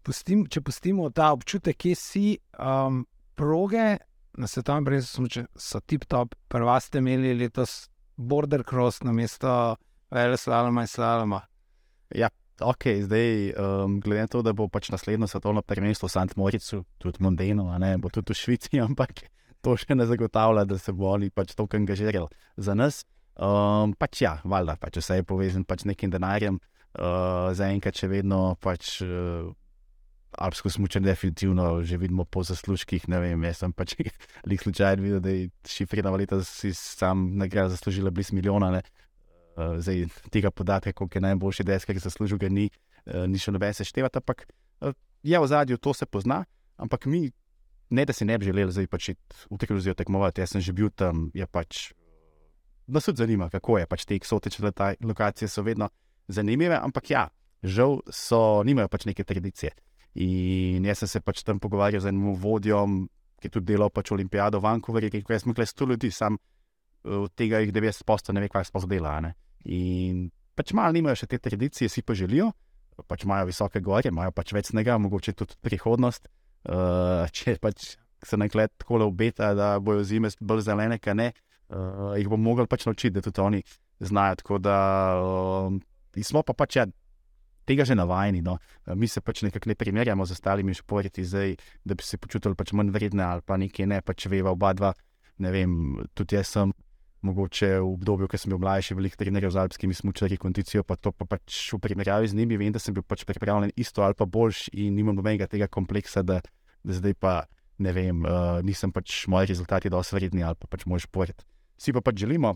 pustim, 0.08 0.46
če 0.48 0.64
pustimo 0.64 1.10
ta 1.12 1.34
občutek, 1.36 1.76
kje 1.76 1.96
si, 2.00 2.26
um, 2.56 3.04
proge 3.38 3.98
na 4.38 4.48
svetovnem 4.48 4.86
prvenstvu 4.88 5.46
so 5.58 5.82
tip-top, 5.84 6.36
prva 6.48 6.78
ste 6.84 7.02
imeli 7.02 7.34
letos 7.36 7.88
border 8.18 8.64
cross 8.64 9.04
na 9.04 9.12
mesto 9.12 9.76
Veleslaloma 10.14 10.86
in 10.86 10.92
Slaloma. 10.92 11.42
Ja. 12.16 12.32
Ok, 12.58 12.88
zdaj, 13.06 13.52
um, 13.54 14.00
glede 14.02 14.24
na 14.26 14.30
to, 14.34 14.40
da 14.42 14.50
bo 14.50 14.66
pač 14.66 14.88
naslednjo 14.90 15.28
svetovno 15.30 15.62
prvenstvo 15.62 16.08
v 16.08 16.10
St. 16.10 16.34
Moricu, 16.42 16.80
tudi 16.98 17.22
Mondeno, 17.22 17.68
ne 17.78 17.92
bo 18.02 18.10
tudi 18.10 18.34
v 18.34 18.38
Švici, 18.40 18.80
ampak 18.88 19.28
to 19.62 19.76
še 19.78 19.94
ne 19.94 20.08
zagotavlja, 20.10 20.64
da 20.66 20.80
se 20.82 20.90
bo 20.90 21.12
oni 21.12 21.30
pač 21.30 21.54
toliko 21.54 21.78
angažirali 21.78 22.26
za 22.58 22.74
nas. 22.74 23.04
Um, 23.38 23.94
pač 23.94 24.24
ja, 24.26 24.40
valjda, 24.42 24.74
pač 24.82 24.98
vse 24.98 25.20
je 25.20 25.28
povezano 25.30 25.70
pač 25.70 25.86
z 25.86 25.92
nekim 25.92 26.10
denarjem, 26.10 26.58
uh, 26.58 27.54
zaenkrat 27.54 28.02
še 28.02 28.10
vedno 28.10 28.58
pač. 28.58 29.04
Uh, 29.06 29.54
alpsko 30.32 30.70
smočanje, 30.70 31.06
definitivno 31.06 31.84
že 31.84 31.98
vidimo 31.98 32.26
po 32.26 32.44
zaslužkih. 32.44 33.08
Ne 33.08 33.20
vem, 33.20 33.44
jaz 33.44 33.64
sem 33.64 33.74
pač 33.74 33.96
lik 34.50 34.62
slučajen 34.62 35.02
videl, 35.02 35.20
da 35.20 35.30
je 35.30 35.50
šifrirana 35.68 36.12
valeta 36.12 36.44
si 36.44 36.74
sam 36.74 37.38
nagrada 37.38 37.70
zaslužila 37.70 38.12
blizu 38.12 38.36
milijona. 38.36 38.82
Uh, 39.58 39.80
zdaj 39.82 40.06
tega 40.30 40.52
podatka, 40.52 40.94
koliko 40.94 41.18
je 41.18 41.22
najboljši 41.22 41.64
desk, 41.64 41.90
ki 41.90 42.00
zasluži, 42.00 42.38
ga 42.38 42.50
ni, 42.50 42.70
uh, 43.10 43.26
ni 43.26 43.42
še 43.42 43.52
noben 43.52 43.74
seštevati. 43.74 44.22
Ampak 44.22 44.46
uh, 44.86 44.94
je 45.24 45.40
v 45.40 45.48
zadju, 45.48 45.78
to 45.82 45.94
se 45.94 46.06
pozna. 46.06 46.44
Ampak 46.78 47.08
mi, 47.10 47.32
ne 47.90 48.06
da 48.06 48.14
si 48.14 48.26
ne 48.26 48.38
bi 48.38 48.46
želeli 48.46 48.72
zdaj 48.72 48.88
pač 48.88 49.10
krizi 49.66 49.96
tekmovati, 49.98 50.44
jaz 50.44 50.54
sem 50.54 50.62
že 50.62 50.76
bil 50.78 50.92
tam, 50.94 51.32
je 51.34 51.48
pač. 51.50 51.92
Nas 52.88 53.10
tudi 53.10 53.18
zanima, 53.18 53.50
kako 53.50 53.80
je 53.82 53.88
pač 53.90 54.06
te 54.06 54.16
eksotične 54.16 54.72
lokacije, 55.04 55.50
so 55.50 55.66
vedno 55.66 55.90
zanimive, 56.28 56.78
ampak 56.78 57.10
ja, 57.10 57.26
žal 57.64 58.00
so, 58.14 58.62
nimajo 58.64 58.88
pač 58.88 59.08
neke 59.10 59.26
tradicije. 59.26 59.74
In 60.18 60.86
jaz 60.88 61.04
sem 61.04 61.12
se 61.12 61.22
pač 61.22 61.44
tam 61.46 61.60
pogovarjal 61.62 62.02
z 62.02 62.10
enim 62.10 62.34
vodjom, 62.42 63.04
ki 63.38 63.50
je 63.50 63.54
tudi 63.54 63.74
delal 63.74 63.92
pač 63.94 64.12
olimpijado 64.16 64.58
v 64.58 64.66
Vancouverju, 64.66 65.12
ki 65.14 65.22
je 65.22 65.26
rekel: 65.28 65.66
100 65.70 65.90
ljudi, 65.92 66.12
sam 66.12 66.38
eh, 66.38 67.12
od 67.14 67.34
tega 67.38 67.62
jih 67.62 67.74
90 67.74 68.08
posto 68.08 68.34
ne 68.34 68.42
ve, 68.42 68.50
kaj 68.50 68.72
sploh 68.72 68.88
dela. 68.90 69.20
Ne? 69.22 69.36
In 69.70 70.28
pač 70.58 70.74
malo 70.74 70.96
nimajo 70.96 71.22
še 71.22 71.30
te 71.30 71.38
tradicije, 71.38 71.90
si 71.90 72.02
pa 72.02 72.18
želijo, 72.18 72.50
pač 73.06 73.28
imajo 73.28 73.52
visoke 73.52 73.82
gore, 73.84 74.10
imajo 74.10 74.34
pač 74.34 74.56
več 74.58 74.72
snega, 74.72 74.98
mogoče 74.98 75.36
tudi 75.38 75.60
prihodnost. 75.62 76.32
Uh, 76.68 77.30
če 77.32 77.60
pač 77.62 77.94
se 78.26 78.38
nekaj 78.40 78.74
tako 78.82 79.04
obeta, 79.06 79.54
da 79.56 79.76
bojo 79.80 80.02
zime 80.04 80.32
bolj 80.42 80.66
zelene, 80.66 80.98
kaj 80.98 81.16
ne, 81.16 81.28
uh, 81.70 82.16
jih 82.18 82.28
bomo 82.32 82.50
mogli 82.50 82.66
pač 82.68 82.88
naučiti, 82.90 83.14
da 83.20 83.22
tudi 83.22 83.44
oni 83.44 83.62
znajo. 84.02 84.42
Tako 84.42 84.58
da 84.66 84.78
uh, 85.22 85.78
smo 86.26 86.42
pa 86.42 86.58
pač. 86.58 86.82
Ja, 86.82 86.88
tega 87.68 87.86
že 87.86 87.98
navajeni. 87.98 88.42
No. 88.46 88.58
Mi 88.96 89.10
se 89.12 89.22
pač 89.22 89.44
nekako 89.46 89.72
ne 89.72 89.76
primerjamo 89.76 90.26
z 90.26 90.38
ostalimi 90.38 90.76
športi, 90.78 91.26
zdaj, 91.28 91.56
da 91.86 91.98
bi 91.98 92.04
se 92.04 92.18
počutili 92.18 92.56
pač 92.56 92.74
manj 92.74 92.94
vredne 92.96 93.24
ali 93.28 93.46
pa 93.46 93.60
nekaj 93.60 93.90
ne, 93.90 94.02
pač 94.02 94.30
veva 94.32 94.56
oba 94.56 94.74
dva. 94.74 94.94
Ne 95.44 95.54
vem, 95.54 95.72
tudi 96.18 96.40
jaz 96.40 96.56
sem. 96.56 96.74
Mogoče 97.26 97.80
v 97.82 97.86
obdobju, 97.98 98.28
ko 98.30 98.38
sem 98.38 98.52
bil 98.54 98.60
mlajši, 98.62 98.94
veliko 98.94 99.18
trenerjev 99.18 99.50
z 99.50 99.58
alpskimi 99.58 99.96
smočarji, 99.98 100.38
kondicijo, 100.38 100.84
pa 100.86 100.96
to 101.02 101.10
pa 101.12 101.26
pač 101.26 101.74
v 101.74 101.80
primerjavi 101.82 102.30
z 102.30 102.38
njimi, 102.38 102.60
vem, 102.62 102.70
da 102.72 102.80
sem 102.80 102.94
bil 102.94 103.02
pač 103.02 103.26
pripravljen 103.26 103.74
isto 103.74 104.06
ali 104.06 104.14
pa 104.14 104.30
boljši 104.30 104.70
in 104.86 104.94
nimam 104.96 105.18
nobenega 105.18 105.50
tega 105.50 105.66
kompleksa, 105.66 106.22
da, 106.22 106.38
da 106.86 106.94
zdaj 106.94 107.18
pa 107.18 107.34
ne 107.82 107.94
vem, 107.94 108.22
uh, 108.22 108.62
nisem 108.66 108.94
pač 108.94 109.26
moji 109.30 109.50
rezultati 109.50 109.90
dosti 109.90 110.18
vredni 110.18 110.46
ali 110.46 110.62
pa 110.62 110.70
pač 110.70 110.86
moj 110.86 111.04
šport. 111.10 111.42
Vsi 111.78 111.94
pa 111.98 112.06
pač 112.06 112.22
želimo, 112.22 112.54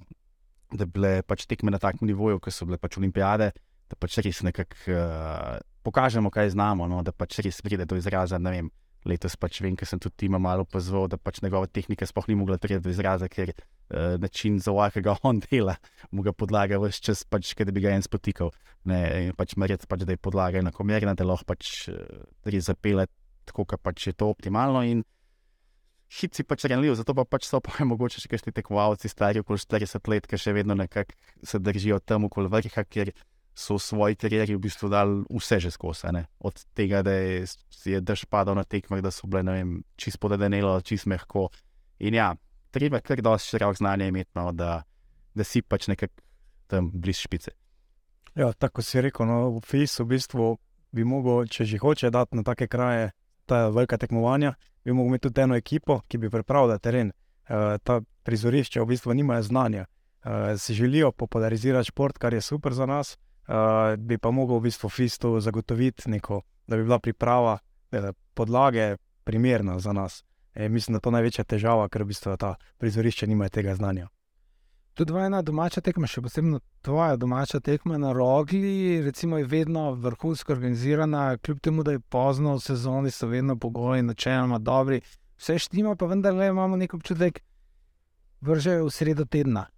da 0.71 0.85
bi 0.85 0.97
bile 0.99 1.11
pač 1.25 1.45
tekme 1.49 1.73
na 1.73 1.81
takem 1.81 2.07
nivoju, 2.09 2.39
kot 2.41 2.53
so 2.53 2.69
bile 2.69 2.79
pač 2.81 2.97
olimpijade, 3.01 3.51
da 3.91 3.97
pač 3.99 4.21
res 4.23 4.41
nekako 4.47 4.95
uh, 4.95 5.57
pokažemo, 5.83 6.31
kaj 6.31 6.53
znamo, 6.55 6.87
no, 6.87 7.01
da 7.03 7.11
pač 7.11 7.41
res 7.43 7.61
pride 7.65 7.85
do 7.89 7.99
izraza. 7.99 8.39
Vem, 8.41 8.71
letos 9.07 9.35
pač 9.39 9.61
vem, 9.65 9.75
ker 9.75 9.89
sem 9.89 10.01
tudi 10.01 10.25
tima 10.25 10.39
malo 10.41 10.65
pozval, 10.65 11.09
da 11.11 11.19
pač 11.19 11.41
njegova 11.43 11.67
tehnika 11.67 12.07
sploh 12.07 12.29
ni 12.31 12.37
mogla 12.39 12.59
priti 12.61 12.81
do 12.83 12.93
izraza, 12.93 13.29
ker 13.31 13.53
uh, 13.53 14.17
način 14.21 14.59
za 14.63 14.73
vsakega 14.75 15.17
on 15.27 15.41
dela, 15.45 15.77
mu 16.11 16.23
ga 16.25 16.33
podlaga 16.33 16.79
vse 16.81 17.03
čas, 17.11 17.25
pač, 17.27 17.53
da 17.59 17.71
bi 17.71 17.83
ga 17.83 17.95
en 17.95 18.05
spotikal. 18.05 18.53
Ne, 18.87 19.31
pač 19.37 19.57
meriti, 19.61 19.89
pač, 19.89 20.05
da 20.07 20.15
je 20.15 20.21
podlaga 20.21 20.61
enakomerna, 20.63 21.13
da 21.17 21.27
lahko 21.27 21.51
pač 21.53 21.89
res 22.47 22.69
zapele 22.71 23.09
tako, 23.45 23.67
kot 23.73 23.83
pač 23.83 24.07
je 24.09 24.15
to 24.17 24.29
optimalno. 24.31 24.85
In 24.87 25.03
hitci 26.11 26.43
pač 26.47 26.65
renljiv, 26.67 26.95
zato 26.99 27.15
pa 27.17 27.25
pač 27.25 27.47
so 27.47 27.61
pa 27.65 27.85
mogoče 27.87 28.21
še 28.21 28.31
kakšni 28.31 28.55
tekmovalci, 28.55 29.11
stari 29.11 29.43
okoli 29.43 29.61
40 29.63 30.11
let, 30.11 30.27
ki 30.27 30.39
še 30.39 30.55
vedno 30.55 30.77
nekako 30.77 31.15
se 31.43 31.59
držijo 31.59 32.01
tam 32.03 32.27
okoli 32.27 32.51
vrha, 32.51 32.85
ker 32.85 33.13
so 33.55 33.75
v 33.75 33.83
svoji 33.83 34.15
karieri 34.15 34.55
v 34.55 34.63
bistvu 34.63 34.89
dali 34.89 35.23
vse 35.29 35.59
že 35.59 35.71
skozi. 35.71 36.07
Od 36.39 36.55
tega, 36.73 37.01
da 37.03 37.11
je, 37.11 37.45
je 37.85 38.01
dež 38.01 38.25
padal 38.25 38.55
na 38.55 38.63
tekmah, 38.63 39.01
da 39.01 39.11
so 39.11 39.27
bile 39.27 39.43
vem, 39.43 39.83
čist 39.95 40.19
podedenelo, 40.19 40.81
čist 40.81 41.05
mehko. 41.05 41.49
In 41.99 42.13
ja, 42.13 42.35
treba 42.71 42.97
je 42.97 43.01
kar 43.01 43.21
dosti 43.21 43.49
širok 43.49 43.77
znanje 43.77 44.07
imeti, 44.07 44.31
no, 44.35 44.51
da, 44.51 44.83
da 45.35 45.43
si 45.43 45.61
pač 45.61 45.87
nekako 45.87 46.13
tam 46.67 46.91
blizu 46.93 47.27
špice. 47.27 47.51
Ja, 48.35 48.53
tako 48.53 48.81
si 48.81 49.01
rekel, 49.01 49.27
no, 49.27 49.59
FIS 49.59 49.99
v 49.99 50.05
bistvu 50.15 50.57
bi 50.91 51.03
mogel, 51.03 51.45
če 51.51 51.65
že 51.65 51.77
hoče 51.77 52.09
dati 52.09 52.35
na 52.35 52.43
take 52.43 52.67
kraje, 52.67 53.11
ta 53.45 53.67
velika 53.67 53.97
tekmovanja, 53.97 54.55
bi 54.85 54.93
mogel 54.95 55.11
imeti 55.11 55.27
tudi 55.27 55.41
eno 55.41 55.55
ekipo, 55.55 56.01
ki 56.07 56.17
bi 56.17 56.29
pripravila 56.31 56.79
teren. 56.79 57.11
Uh, 57.51 57.75
ta 57.83 57.99
prizorišča 58.23 58.79
v 58.79 58.93
bistvu 58.93 59.13
nimajo 59.13 59.43
znanja. 59.43 59.85
Uh, 60.23 60.55
si 60.55 60.73
želijo 60.73 61.11
popularizirati 61.11 61.89
šport, 61.91 62.17
kar 62.17 62.33
je 62.33 62.41
super 62.41 62.73
za 62.73 62.85
nas, 62.85 63.17
uh, 63.17 63.30
bi 63.97 64.17
pa 64.17 64.31
mogel 64.31 64.59
v 64.59 64.69
bistvu 64.69 64.89
FISTU 64.89 65.39
zagotoviti 65.39 66.09
neko, 66.09 66.41
da 66.67 66.77
bi 66.77 66.83
bila 66.83 66.99
priprava 66.99 67.57
ne, 67.91 68.13
podlage 68.33 68.97
primerna 69.23 69.79
za 69.79 69.93
nas. 69.93 70.23
E, 70.53 70.69
mislim, 70.69 70.93
da 70.93 70.97
je 70.97 71.01
to 71.01 71.11
največja 71.11 71.43
težava, 71.43 71.89
ker 71.89 72.03
v 72.03 72.11
bistvu 72.11 72.37
ta 72.37 72.55
prizorišča 72.77 73.27
nimajo 73.27 73.49
tega 73.49 73.75
znanja. 73.75 74.07
Tudi 74.93 75.13
ena 75.15 75.39
domača 75.41 75.81
tekma, 75.81 76.07
še 76.07 76.21
posebej 76.21 76.59
tvoja 76.83 77.15
domača 77.15 77.61
tekma 77.63 77.97
na 77.97 78.11
rogli, 78.11 78.99
recimo, 79.05 79.37
je 79.39 79.47
vedno 79.47 79.93
vrhunsko 79.95 80.51
organizirana, 80.51 81.37
kljub 81.37 81.61
temu, 81.63 81.83
da 81.87 81.95
je 81.95 81.99
pozno 81.99 82.57
v 82.57 82.63
sezoni, 82.65 83.11
so 83.11 83.29
vedno 83.31 83.55
pogoji, 83.55 84.03
načeloma 84.03 84.59
dobri. 84.59 84.99
Vse 85.39 85.57
štima, 85.63 85.95
pa 85.95 86.11
vendar 86.11 86.35
le 86.35 86.49
imamo 86.51 86.75
nek 86.77 86.93
občutek, 86.93 87.39
vržejo 88.41 88.89
v 88.89 88.91
sredo 88.91 89.25
tedna. 89.25 89.69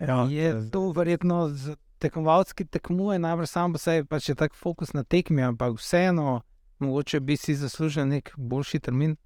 Ja, 0.00 0.24
je 0.30 0.70
to 0.70 0.90
verjetno 0.96 1.50
tekmovalec, 1.98 2.52
ki 2.56 2.66
tekmuje, 2.70 3.18
najbrž 3.18 3.50
sam 3.50 3.72
po 3.74 3.80
sebi, 3.80 4.06
pa 4.08 4.20
če 4.20 4.32
je 4.32 4.40
tako 4.42 4.58
fokus 4.60 4.92
na 4.96 5.04
tekmi, 5.04 5.42
ampak 5.42 5.78
vseeno, 5.78 6.40
mogoče 6.78 7.20
bi 7.20 7.36
si 7.36 7.56
zaslužil 7.56 8.08
nek 8.08 8.32
boljši 8.36 8.80
termin. 8.88 9.16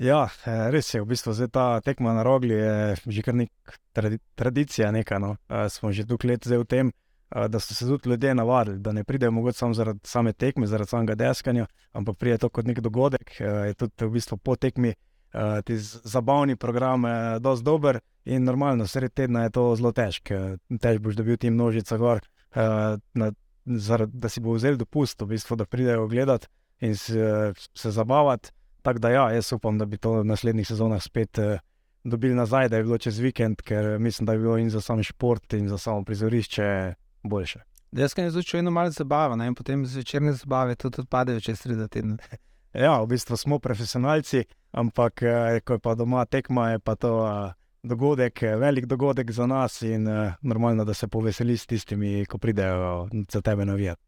Ja, 0.00 0.26
res 0.74 0.88
je, 0.90 1.02
v 1.04 1.06
bistvu 1.12 1.34
ta 1.54 1.78
tekma 1.84 2.16
na 2.16 2.24
rogli 2.26 2.54
je 2.54 2.96
že 3.06 3.22
kar 3.22 3.34
nek 3.34 3.78
tradi 3.94 4.18
tradicija. 4.34 4.90
Neka, 4.90 5.18
no. 5.22 5.36
uh, 5.48 5.68
smo 5.70 5.92
že 5.92 6.02
dolgo 6.04 6.28
let 6.28 6.46
v 6.46 6.64
tem, 6.66 6.90
da 7.30 7.60
so 7.60 7.74
se 7.74 7.86
tudi 7.86 8.10
ljudje 8.10 8.34
navadili, 8.34 8.78
da 8.78 8.92
ne 8.92 9.04
pridejo 9.04 9.30
mogoče 9.30 9.58
samo 9.58 9.74
zaradi 9.74 10.00
same 10.04 10.32
tekme, 10.32 10.66
zaradi 10.66 10.90
samega 10.90 11.14
deskanja, 11.14 11.66
ampak 11.92 12.18
pride 12.18 12.38
to 12.38 12.48
kot 12.48 12.66
nek 12.66 12.80
dogodek. 12.80 13.38
Uh, 13.40 13.66
je 13.70 13.74
tudi 13.74 14.04
v 14.04 14.10
bistvu 14.10 14.36
po 14.36 14.56
tekmi 14.56 14.94
uh, 15.34 15.60
ti 15.64 15.76
zabavni 15.78 16.56
program, 16.56 17.04
uh, 17.04 17.10
dosti 17.40 17.64
dober. 17.64 18.00
In 18.24 18.44
normalno, 18.44 18.86
sred 18.86 19.12
tedna 19.12 19.42
je 19.44 19.50
to 19.50 19.66
zelo 19.76 19.92
težko, 19.92 20.56
tež 20.80 21.00
boš 21.04 21.18
dobil 21.18 21.36
ti 21.36 21.50
množica 21.50 21.98
gor, 22.00 22.22
uh, 22.56 22.96
na, 23.14 23.32
zar, 23.64 24.06
da 24.06 24.30
si 24.32 24.40
bo 24.40 24.54
vzel 24.56 24.78
dopust, 24.80 25.20
v 25.20 25.34
bistvu, 25.34 25.58
da 25.60 25.66
pridejo 25.68 26.06
gledati 26.08 26.48
in 26.80 26.96
se, 26.96 27.52
se 27.74 27.90
zabavati. 27.90 28.50
Tako 28.82 28.98
da, 28.98 29.10
ja, 29.10 29.28
jaz 29.32 29.52
upam, 29.52 29.78
da 29.78 29.84
bi 29.84 29.96
to 29.96 30.20
v 30.20 30.24
naslednjih 30.28 30.68
sezonah 30.68 31.02
spet 31.02 31.38
uh, 31.38 31.58
dobili 32.04 32.34
nazaj, 32.34 32.68
da 32.68 32.76
je 32.76 32.82
bilo 32.82 32.98
čez 32.98 33.18
vikend, 33.18 33.62
ker 33.62 33.98
mislim, 33.98 34.26
da 34.26 34.32
je 34.32 34.38
bilo 34.38 34.58
in 34.58 34.70
za 34.70 34.80
sam 34.80 35.02
šport, 35.02 35.52
in 35.52 35.68
za 35.68 35.78
samo 35.78 36.04
prizorišče 36.04 36.94
boljše. 37.22 37.60
Jaz 37.92 38.12
sem 38.12 38.30
začel 38.30 38.58
eno 38.58 38.70
malo 38.70 38.90
zabavati, 38.90 39.46
in 39.46 39.54
potem 39.54 39.86
zvečerne 39.86 40.32
zabave 40.32 40.74
tudi 40.74 41.00
odpadejo 41.00 41.40
čez 41.40 41.60
sredo 41.60 41.88
tedna. 41.88 42.16
ja, 42.84 43.00
v 43.02 43.06
bistvu 43.06 43.36
smo 43.36 43.58
profesionalci, 43.58 44.44
ampak 44.74 45.22
uh, 45.22 45.58
ko 45.64 45.78
je 45.78 45.82
pa 45.82 45.94
doma 45.94 46.24
tekma, 46.26 46.74
je 46.74 46.82
pa 46.82 46.96
to. 46.96 47.18
Uh, 47.22 47.52
dogodek, 47.84 48.42
eh, 48.42 48.54
velik 48.56 48.86
dogodek 48.88 49.28
za 49.30 49.44
nas 49.46 49.82
in 49.84 50.06
normalno, 50.40 50.84
da 50.88 50.94
se 50.94 51.08
poveseli 51.08 51.52
s 51.56 51.66
tistimi, 51.66 52.24
ko 52.24 52.38
pridejo 52.38 53.08
za 53.28 53.42
tebe 53.44 53.64
navijati. 53.64 54.00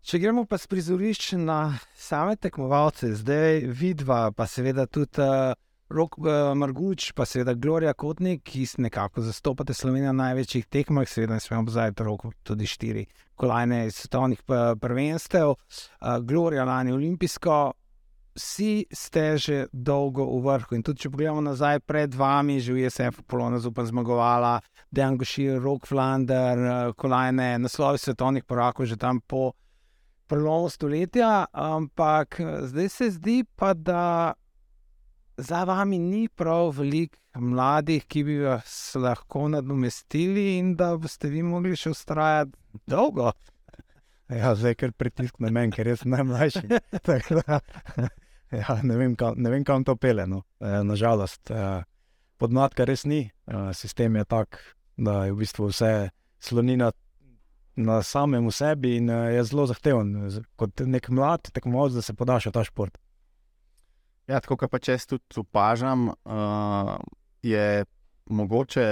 Če 0.00 0.18
gremo 0.18 0.46
pa 0.48 0.56
s 0.56 0.64
prizorišča 0.66 1.36
na 1.36 1.78
same 1.92 2.36
tekmovalce, 2.40 3.10
zdaj 3.20 3.66
vidva, 3.68 4.30
pa 4.32 4.46
seveda 4.48 4.86
tudi 4.88 5.20
uh, 5.20 5.52
Rok 5.90 6.16
uh, 6.22 6.28
Marguč, 6.56 7.10
pa 7.12 7.26
seveda 7.28 7.52
Gloria 7.58 7.92
Kotnik, 7.92 8.40
ki 8.46 8.64
nekako 8.78 9.20
zastopate 9.26 9.74
Slovenijo 9.74 10.14
na 10.14 10.30
največjih 10.30 10.70
tekmah, 10.72 11.08
seveda 11.08 11.36
ne 11.36 11.44
smemo 11.44 11.66
pozabiti 11.68 12.06
roko, 12.06 12.30
tudi 12.46 12.66
štiri 12.70 13.04
kolajne 13.36 13.90
svetovnih 13.90 14.40
prvenstev, 14.80 15.52
uh, 15.52 16.16
Gloria 16.24 16.64
lani 16.64 16.96
olimpijsko, 16.96 17.58
vsi 18.34 18.86
ste 18.92 19.38
že 19.38 19.66
dolgo 19.72 20.24
v 20.26 20.42
vrhu. 20.44 20.76
In 20.76 20.82
tudi, 20.82 21.04
če 21.04 21.10
pogledamo 21.10 21.42
nazaj, 21.44 21.80
pred 21.86 22.14
vami, 22.14 22.60
že 22.60 22.74
v 22.74 22.86
ESF, 22.86 23.22
Polona 23.26 23.58
Zupan 23.58 23.86
zmagovala, 23.86 24.60
Dejan 24.90 25.18
Gošir, 25.18 25.60
Rok 25.62 25.86
Flander, 25.86 26.58
eh, 26.58 26.92
kolajne, 26.96 27.58
naslovi 27.58 27.98
svetovnih 27.98 28.44
porakov, 28.44 28.86
že 28.86 28.96
tam 28.96 29.20
po 29.20 29.54
prelomu 30.30 30.70
stoletja. 30.70 31.46
Ampak 31.52 32.40
eh, 32.40 32.66
zdaj 32.66 32.88
se 32.88 33.10
zdi 33.10 33.44
pa, 33.56 33.74
da 33.74 34.34
za 35.40 35.64
vami 35.64 35.98
ni 35.98 36.28
prav 36.28 36.74
veliko 36.76 37.16
mladih, 37.34 38.04
ki 38.04 38.24
bi 38.24 38.36
vas 38.42 38.94
lahko 38.94 39.48
nadomestili 39.48 40.58
in 40.58 40.74
da 40.76 40.96
boste 40.98 41.30
vi 41.30 41.42
mogli 41.42 41.76
še 41.78 41.94
ustrajati 41.94 42.52
dolgo. 42.86 43.32
Ja, 44.30 44.54
zdaj, 44.54 44.76
ker 44.78 44.92
pritisk 44.94 45.40
na 45.42 45.50
meni, 45.50 45.72
ker 45.74 45.90
sem 45.98 46.12
najmlajši. 46.14 46.66
ja, 48.60 48.80
ne, 48.82 48.96
vem, 48.96 49.14
kam, 49.16 49.38
ne 49.38 49.50
vem, 49.50 49.64
kam 49.64 49.84
to 49.86 49.96
pele. 49.96 50.26
No. 50.26 50.42
E, 50.58 50.80
nažalost, 50.86 51.50
e, 51.50 51.82
podmladka 52.40 52.86
res 52.88 53.06
ni. 53.06 53.22
E, 53.28 53.60
sistem 53.76 54.18
je 54.18 54.24
tak, 54.26 54.58
da 54.98 55.24
je 55.28 55.36
v 55.36 55.42
bistvu 55.44 55.70
vse 55.70 56.10
sloni 56.42 56.76
na, 56.80 56.90
samem 58.02 58.50
sebi 58.52 58.96
in 58.98 59.10
e, 59.10 59.20
je 59.36 59.46
zelo 59.52 59.68
zahteven. 59.70 60.16
Kot 60.58 60.82
nek 60.86 61.08
mlad, 61.14 61.52
tako 61.54 61.74
malo, 61.76 61.94
da 61.94 62.02
se 62.02 62.16
podaš 62.16 62.50
v 62.50 62.56
ta 62.58 62.66
šport. 62.66 62.98
Ja, 64.30 64.38
tako 64.38 64.60
kot 64.60 64.70
pa 64.70 64.78
če 64.78 64.94
jaz 64.94 65.08
tudi 65.10 65.40
opažam, 65.42 66.12
uh, 66.12 66.92
je 67.42 67.82
mogoče 68.30 68.84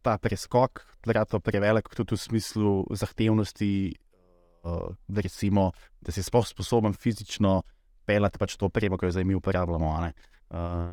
ta 0.00 0.14
preskok, 0.16 0.80
da 1.04 1.18
je 1.18 1.24
to 1.28 1.40
prevelik, 1.44 1.90
tudi 1.92 2.16
v 2.16 2.20
smislu 2.22 2.72
zahtevnosti 2.96 3.74
uh, 4.64 4.96
da, 5.08 5.20
recimo, 5.20 5.72
da 6.00 6.12
si 6.12 6.24
sposoben 6.24 6.96
fizično 6.96 7.62
pelati 8.06 8.40
pač 8.40 8.56
to 8.60 8.68
opremo, 8.68 8.98
ki 8.98 9.08
jo 9.08 9.14
zdaj 9.16 9.26
mi 9.28 9.36
uporabljamo. 9.38 9.94
Ne? 10.04 10.12
Uh, 10.50 10.92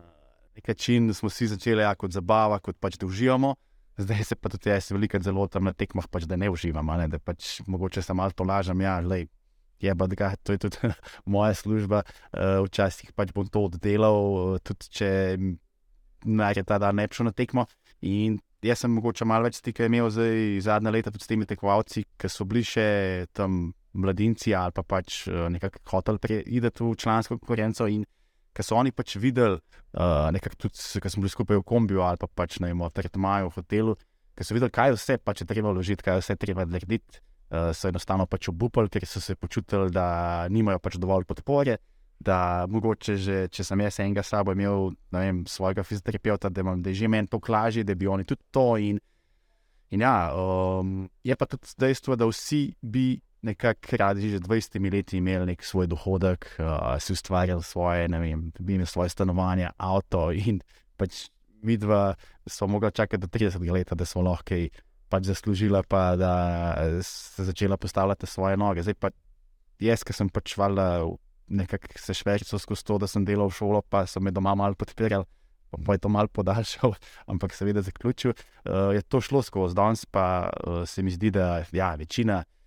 nekaj 0.58 0.78
čin 0.80 1.12
smo 1.16 1.30
si 1.30 1.50
začeli 1.52 1.84
ja, 1.86 1.94
kot 1.96 2.16
zabava, 2.16 2.60
kot 2.64 2.80
pač 2.82 2.98
da 3.02 3.10
uživamo. 3.10 3.56
Zdaj 4.02 4.24
se 4.32 4.36
pa 4.40 4.50
tudi 4.50 4.72
jaz 4.72 4.90
veliko 4.92 5.20
zelo 5.22 5.46
tam 5.52 5.68
na 5.68 5.74
tekmah, 5.78 6.08
pač, 6.10 6.26
da 6.26 6.40
ne 6.40 6.50
uživam, 6.50 6.88
ne? 6.98 7.10
da 7.12 7.20
pač 7.20 7.60
mogoče 7.68 8.02
se 8.02 8.16
malo 8.18 8.34
to 8.36 8.48
lažem. 8.48 8.82
Ja, 8.82 9.00
lej, 9.04 9.28
je 9.82 9.96
pa 9.98 10.08
da, 10.08 10.32
to 10.44 10.56
je 10.56 10.64
tudi 10.68 10.94
moja 11.34 11.54
služba. 11.58 12.04
Uh, 12.32 12.62
včasih 12.68 13.12
pač 13.16 13.36
bom 13.36 13.50
to 13.52 13.68
oddelal, 13.70 14.58
tudi 14.66 14.96
če 15.02 15.12
naj 16.26 16.64
ta 16.68 16.78
dan 16.82 16.98
ne 17.02 17.08
šel 17.12 17.30
na 17.30 17.36
tekmo. 17.36 17.66
In 18.02 18.40
jaz 18.66 18.84
sem 18.84 18.94
mogoče 18.94 19.26
malo 19.26 19.50
več 19.50 19.60
stika 19.60 19.86
imel 19.90 20.10
zdaj 20.14 20.62
zadnja 20.66 20.94
leta 20.94 21.14
tudi 21.14 21.26
s 21.26 21.30
temi 21.30 21.48
tekmovalci, 21.50 22.06
ki 22.18 22.30
so 22.30 22.46
bili 22.46 22.64
še 22.66 23.28
tam 23.34 23.72
mladinci 23.94 24.56
ali 24.56 24.72
pa 24.76 24.84
pač 24.84 25.28
eh, 25.28 25.50
nekako 25.50 25.84
hotel 25.92 26.20
priti 26.20 26.60
v 26.60 26.96
člansko 26.96 27.38
konkurenco. 27.38 27.88
In 27.88 28.06
ker 28.54 28.68
so 28.68 28.76
oni 28.76 28.92
pač 28.92 29.16
videli, 29.16 29.60
uh, 29.96 30.28
nekako 30.36 30.68
tudi, 30.68 30.80
ker 31.00 31.12
smo 31.12 31.24
bili 31.24 31.32
skupaj 31.32 31.60
v 31.62 31.68
kombiju 31.68 32.04
ali 32.04 32.20
pa 32.20 32.28
pač 32.28 32.60
na 32.60 32.72
eno 32.72 32.90
tretmajo 32.92 33.52
v 33.52 33.56
hotelu, 33.56 33.96
ker 34.36 34.48
so 34.48 34.56
videli, 34.58 34.74
kaj 34.76 34.96
vse 34.98 35.18
pač 35.24 35.44
je 35.44 35.48
treba 35.48 35.72
vložiti, 35.72 36.04
kaj 36.04 36.20
vse 36.20 36.36
treba 36.40 36.68
narediti. 36.68 37.22
Uh, 37.52 37.72
so 37.76 37.90
enostavno 37.92 38.28
pač 38.32 38.48
obupali, 38.48 38.88
ker 38.92 39.04
so 39.08 39.20
se 39.20 39.36
počutili, 39.36 39.92
da 39.92 40.48
nimajo 40.48 40.80
pač 40.80 40.96
dovolj 41.00 41.26
podpore, 41.28 41.78
da 42.22 42.68
mogoče, 42.72 43.16
že, 43.20 43.40
če 43.52 43.66
sem 43.66 43.82
jaz 43.84 43.98
enega 44.00 44.24
sabo 44.24 44.54
imel, 44.56 44.94
vem, 45.12 45.42
svojega 45.50 45.84
fizioterapeuta, 45.84 46.52
da, 46.54 46.64
imam, 46.64 46.80
da 46.80 46.94
je 46.94 47.02
že 47.02 47.10
meni 47.12 47.28
to 47.28 47.42
klažje, 47.44 47.84
da 47.84 47.96
bi 47.96 48.08
oni 48.08 48.24
tudi 48.24 48.46
to. 48.56 48.68
In, 48.80 49.02
in 49.92 50.06
ja, 50.06 50.32
um, 50.32 51.10
je 51.28 51.36
pa 51.36 51.50
tudi 51.50 51.76
dejstvo, 51.82 52.16
da 52.16 52.30
vsi 52.30 52.70
bi 52.80 53.20
nekako 53.42 53.98
radi 53.98 54.30
že 54.30 54.40
20 54.40 54.94
leti 54.94 55.18
imeli 55.18 55.46
nek 55.46 55.64
svoj 55.64 55.88
dohodek, 55.88 56.46
uh, 56.60 56.98
si 57.00 57.14
ustvarjali 57.14 57.64
svoje, 57.64 58.08
ne 58.08 58.20
vem, 58.20 58.52
imeli 58.60 58.86
svoje 58.86 59.10
stanovanje, 59.10 59.70
avto 59.78 60.32
in 60.32 60.62
pač 60.98 61.30
mi 61.64 61.78
dva 61.78 62.14
smo 62.46 62.68
mogli 62.68 62.92
čakati 62.92 63.22
do 63.22 63.28
30 63.28 63.72
let, 63.72 63.94
da 63.94 64.06
smo 64.06 64.22
lahko 64.22 64.54
kaj 64.54 64.70
pač 65.10 65.28
zaslužila, 65.28 65.84
pa 65.84 66.16
da 66.16 66.32
se 67.04 67.44
začela 67.44 67.78
postavljati 67.78 68.28
svoje 68.28 68.58
noge. 68.58 68.82
Zdaj 68.82 68.94
pa 68.94 69.10
jaz, 69.80 70.06
ki 70.08 70.14
sem 70.14 70.30
pač 70.30 70.56
valjda 70.58 71.04
nekako 71.52 72.00
se 72.00 72.14
švečil 72.14 72.60
skozi 72.60 72.86
to, 72.88 72.98
da 72.98 73.08
sem 73.12 73.26
delal 73.28 73.52
v 73.52 73.58
šolo, 73.58 73.82
pa 73.82 74.06
so 74.08 74.22
me 74.24 74.32
doma 74.32 74.56
malo 74.56 74.78
podpirali. 74.80 75.28
Pa 75.86 75.96
je 75.96 76.02
to 76.04 76.10
malo 76.10 76.28
podaljšal, 76.28 76.96
ampak 77.32 77.54
seveda 77.56 77.82
zaključil. 77.82 78.34
Uh, 78.64 78.96
je 78.96 79.02
to 79.02 79.22
šlo 79.22 79.42
skozi 79.42 79.76
danes, 79.76 80.06
pa 80.06 80.50
uh, 80.50 80.84
se 80.88 81.04
mi 81.04 81.12
zdi, 81.12 81.32
da 81.32 81.64
ja, 81.72 81.96
večina 81.96 82.44
bi 82.44 82.61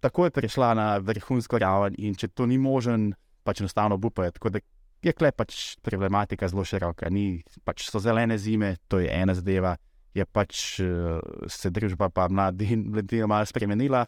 tako 0.00 0.28
je 0.28 0.30
prišla 0.30 0.74
na 0.74 0.88
vrhunsko 1.02 1.58
raven 1.58 1.94
in 1.98 2.14
če 2.14 2.28
to 2.28 2.46
ni 2.46 2.58
možen, 2.58 3.12
pač 3.44 3.62
enostavno 3.62 3.96
bupajo. 3.96 4.30
Tako 4.36 4.52
da 4.54 4.62
je 5.02 5.12
klep 5.12 5.36
pač 5.38 5.76
problematika 5.82 6.48
zelo 6.48 6.64
široka. 6.64 7.10
Ni, 7.10 7.42
pač 7.64 7.88
so 7.88 8.02
zelene 8.02 8.38
zime, 8.38 8.76
to 8.88 9.00
je 9.02 9.10
ena 9.12 9.34
zadeva, 9.34 9.76
je 10.14 10.24
pač 10.24 10.80
uh, 10.84 11.20
se 11.50 11.70
družba 11.70 12.10
pa 12.10 12.28
mladi 12.28 12.72
in 12.74 12.86
mladi 12.92 13.22
malo 13.26 13.46
spremenila. 13.46 14.06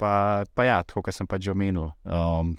Pa, 0.00 0.44
pa 0.56 0.64
ja, 0.64 0.80
tako 0.82 1.04
kot 1.04 1.16
sem 1.16 1.28
pač 1.28 1.50
omenil. 1.52 1.90
Um, 2.08 2.54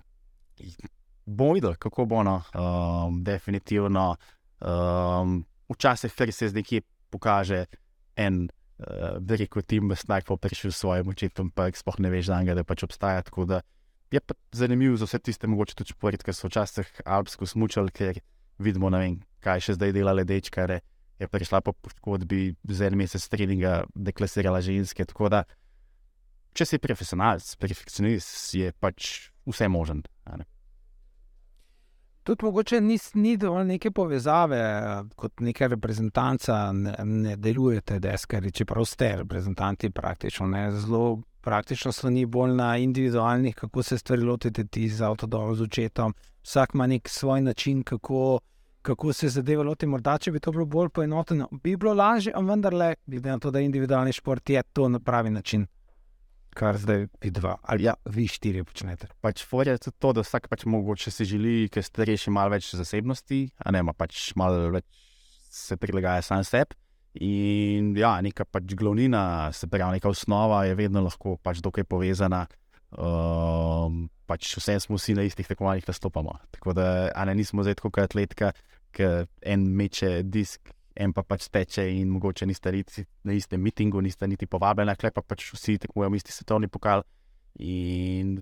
videli, 1.26 1.74
kako 1.82 2.06
bo 2.06 2.20
ono, 2.22 2.38
um, 2.54 3.24
definitivno. 3.26 4.12
Um, 4.62 5.40
včasih 5.72 6.14
se 6.14 6.50
zdaj 6.50 6.62
nekje 6.62 6.82
pokaže 7.10 7.66
en, 8.16 8.48
da 9.20 9.36
je 9.36 9.48
kot 9.48 9.68
tim, 9.68 9.92
da 10.08 10.18
je 10.18 10.38
prišel 10.38 10.72
s 10.72 10.82
svojim 10.82 11.08
očetom, 11.08 11.52
pa 11.52 11.70
sploh 11.72 12.00
ne 12.00 12.10
veš, 12.10 12.32
da 12.32 12.42
je 12.42 12.64
pač 12.64 12.84
obstaja. 12.84 13.22
Tako 13.22 13.46
da 13.46 13.62
je 14.12 14.20
pa 14.20 14.34
zanimivo 14.52 14.98
za 14.98 15.06
vse 15.06 15.20
tiste, 15.20 15.48
mogoče 15.48 15.76
tudi 15.76 15.94
šporiti, 15.94 16.26
ki 16.26 16.34
so 16.34 16.50
včasih 16.50 17.02
alpsko 17.06 17.46
smučali, 17.46 17.92
ker 17.92 18.20
vidimo, 18.60 18.90
vem, 18.90 19.22
kaj 19.40 19.68
še 19.68 19.78
zdaj 19.80 19.94
dela 19.96 20.14
ledečka. 20.14 20.68
Je 21.22 21.30
prišla 21.30 21.62
po 21.62 21.74
poškodbi 21.74 22.56
za 22.66 22.90
en 22.90 22.98
mesec 22.98 23.28
treninga, 23.30 23.84
deklasirala 23.96 24.62
ženske. 24.66 25.06
Tako 25.06 25.30
da, 25.30 25.44
če 26.58 26.66
si 26.66 26.82
profesionalc, 26.82 27.46
perfekcionist, 27.62 28.56
je 28.58 28.74
pač 28.82 29.30
vse 29.46 29.70
možen. 29.70 30.02
Tudi 32.32 32.46
mogoče 32.46 32.82
ni, 32.82 32.96
ni 33.14 33.38
dovolj 33.38 33.66
neke 33.68 33.90
povezave, 33.92 34.60
kot 35.20 35.42
neka 35.44 35.68
reprezentanca, 35.68 36.72
ne, 36.72 36.94
ne 37.04 37.34
delujete, 37.36 37.98
deskari, 38.00 38.52
čeprav 38.56 38.86
ste 38.88 39.10
reprezentanti, 39.18 39.90
praktično 39.90 40.48
ne 40.48 40.62
zelo 40.72 41.20
praktično 41.42 41.92
sloni 41.92 42.26
bolj 42.26 42.54
na 42.56 42.78
individualnih, 42.78 43.56
kako 43.56 43.84
se 43.84 43.98
stvari 43.98 44.22
lotite 44.22 44.64
ti 44.64 44.88
z 44.90 45.04
avtodomom, 45.04 45.56
z 45.56 45.62
očetom. 45.62 46.14
Vsak 46.44 46.70
ima 46.74 46.88
nek 46.88 47.10
svoj 47.10 47.42
način, 47.42 47.84
kako, 47.84 48.40
kako 48.82 49.14
se 49.14 49.30
zadeve 49.30 49.64
loti. 49.64 49.86
Morda, 49.86 50.18
če 50.18 50.32
bi 50.32 50.40
to 50.40 50.52
bilo 50.52 50.66
bolj 50.66 50.90
poenoteno, 50.90 51.50
bi 51.52 51.76
bilo 51.76 51.94
lažje, 51.94 52.32
ampak 52.36 52.50
vendarle, 52.50 52.94
glede 53.06 53.30
na 53.30 53.40
to, 53.40 53.52
da 53.52 53.60
je 53.60 53.66
individualni 53.66 54.14
šport 54.14 54.50
je 54.50 54.64
to 54.64 54.90
na 54.90 55.00
pravi 55.00 55.30
način. 55.30 55.68
Kar 56.52 56.76
zdaj 56.76 57.06
vi 57.24 57.30
dva 57.32 57.56
ali 57.64 57.86
ja, 57.88 57.94
vi 58.12 58.26
štiri 58.28 58.66
počnete. 58.68 59.08
Pač 59.24 59.46
je 59.46 59.78
to, 59.96 60.12
da 60.12 60.24
vsak 60.26 60.50
pač 60.52 60.66
mogoče 60.68 61.12
si 61.12 61.26
želi, 61.26 61.70
ker 61.72 61.84
starejši 61.84 62.32
malo 62.32 62.52
več 62.52 62.74
zasebnosti, 62.76 63.46
a 63.64 63.72
ne 63.72 63.80
ima 63.80 63.94
pač 63.96 64.34
malo 64.36 64.72
več 64.76 64.86
se 65.52 65.78
prilagaja 65.78 66.22
sam 66.22 66.44
sebi. 66.48 66.76
In 67.22 67.92
ja, 68.00 68.14
neka 68.24 68.46
pač 68.48 68.72
glavnina, 68.80 69.52
se 69.52 69.68
pravi, 69.68 69.98
neka 69.98 70.10
osnova 70.10 70.64
je 70.64 70.78
vedno 70.80 71.04
lahko 71.04 71.36
pač 71.44 71.60
dokaj 71.64 71.84
povezana. 71.84 72.46
Um, 72.92 74.06
pač 74.28 74.54
vse 74.56 74.78
smo 74.80 74.96
vsi 75.00 75.16
na 75.20 75.26
istih 75.28 75.48
tekmovanjih, 75.48 75.88
da 75.88 75.96
stopamo. 75.96 76.38
Tako 76.56 76.76
da 76.78 76.86
ne, 77.28 77.36
nismo 77.36 77.68
zdaj 77.68 77.82
kot 77.84 78.00
atletka, 78.00 78.54
ki 78.96 79.10
en 79.48 79.68
meče 79.76 80.22
disk, 80.24 80.72
en 80.96 81.14
pa 81.14 81.24
pač 81.24 81.48
teče 81.50 81.86
in 81.96 82.10
mogoče 82.12 82.46
niste 82.46 82.72
na 83.24 83.34
istem 83.34 83.62
mitingu, 83.62 84.02
niste 84.02 84.28
niti 84.28 84.48
povabljeni, 84.48 84.96
klep 84.96 85.16
pa 85.16 85.22
pač 85.22 85.52
vsi 85.54 85.78
tekmujemo 85.78 86.16
isti 86.16 86.32
svetovni 86.32 86.68
pokal. 86.68 87.04
In 87.60 88.40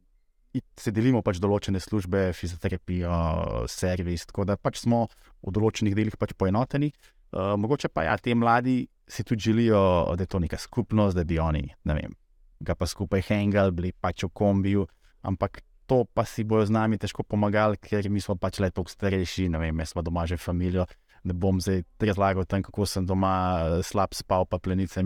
se 0.77 0.91
delimo 0.91 1.21
pač 1.21 1.39
določene 1.41 1.79
službe, 1.79 2.31
fizioterapijo, 2.33 3.65
servis, 3.69 4.25
tako 4.29 4.47
da 4.49 4.57
pač 4.57 4.81
smo 4.83 5.05
v 5.45 5.53
določenih 5.53 5.95
delih 5.97 6.17
pač 6.17 6.33
poenoteni. 6.37 6.91
Uh, 7.29 7.53
mogoče 7.61 7.91
pa 7.93 8.07
ja, 8.07 8.15
ti 8.17 8.33
mladi 8.33 8.87
si 9.09 9.23
tudi 9.23 9.49
želijo, 9.49 9.81
da 10.17 10.25
je 10.25 10.29
to 10.29 10.39
neka 10.41 10.57
skupnost, 10.57 11.17
da 11.17 11.23
bi 11.23 11.37
oni, 11.41 11.67
ne 11.85 11.93
vem, 11.97 12.13
ga 12.61 12.75
pa 12.77 12.87
skupaj 12.89 13.21
hengali, 13.29 13.73
bili 13.73 13.91
pač 13.93 14.25
v 14.25 14.31
kombiju, 14.33 14.85
ampak 15.25 15.61
to 15.89 16.03
pa 16.13 16.25
si 16.25 16.45
bojo 16.45 16.67
z 16.69 16.73
nami 16.73 16.97
težko 17.01 17.25
pomagali, 17.25 17.77
ker 17.81 18.05
mi 18.09 18.21
smo 18.21 18.37
pač 18.37 18.59
le 18.61 18.69
toliko 18.69 18.93
starejši, 18.93 19.49
ne 19.49 19.61
vem, 19.61 19.81
jaz 19.81 19.93
pa 19.97 20.05
doma 20.05 20.25
že 20.29 20.37
familijo. 20.37 20.85
Ne 21.27 21.35
bom 21.35 21.59
zdaj 21.61 21.83
razlagal 21.99 22.45
tam, 22.47 22.63
kako 22.63 22.85
sem 22.87 23.05
doma 23.07 23.33
eh, 23.59 23.79
slab 23.83 24.15
spal, 24.15 24.45
pa 24.45 24.59
plenice 24.59 25.03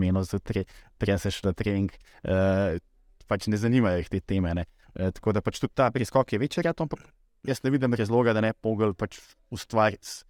prej 0.98 1.18
sem 1.18 1.34
šel 1.34 1.50
na 1.50 1.54
trening. 1.58 1.90
Uh, 2.22 2.78
pač 3.26 3.48
ne 3.50 3.58
zanimajo 3.58 3.98
jih 3.98 4.08
te 4.12 4.20
teme. 4.20 4.52
Uh, 4.94 5.10
tako 5.10 5.34
da 5.34 5.42
pač 5.42 5.58
tudi 5.60 5.74
ta 5.74 5.90
preskok 5.90 6.32
je 6.32 6.38
večji, 6.38 6.62
ampak 6.70 7.02
jaz 7.44 7.64
ne 7.64 7.70
vidim 7.70 7.94
razloga, 7.94 8.32
da 8.32 8.40
ne 8.40 8.52
pogel 8.54 8.94
pač 8.94 9.18
ustvariti 9.50 10.24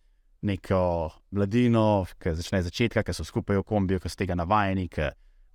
neko 0.45 1.11
mladino, 1.33 2.05
ki 2.21 2.35
začne 2.37 2.63
začetka, 2.65 3.05
ki 3.05 3.15
so 3.17 3.25
skupaj 3.25 3.61
v 3.61 3.67
kombiju, 3.69 4.01
ki 4.01 4.11
so 4.13 4.21
tega 4.21 4.37
navajeni, 4.37 4.89
ki 4.93 5.09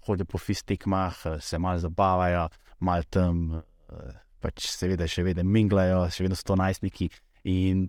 hodijo 0.08 0.26
po 0.26 0.40
fistikmah, 0.42 1.20
se 1.44 1.60
malo 1.62 1.82
zabavajo, 1.84 2.48
malo 2.80 3.06
tam, 3.12 3.62
pač 4.42 4.70
seveda 4.72 5.08
še 5.10 5.26
vedno 5.28 5.46
minglajo, 5.46 6.06
še 6.10 6.26
vedno 6.26 6.38
so 6.40 6.48
to 6.52 6.58
najstniki. 6.60 7.10
In 7.52 7.88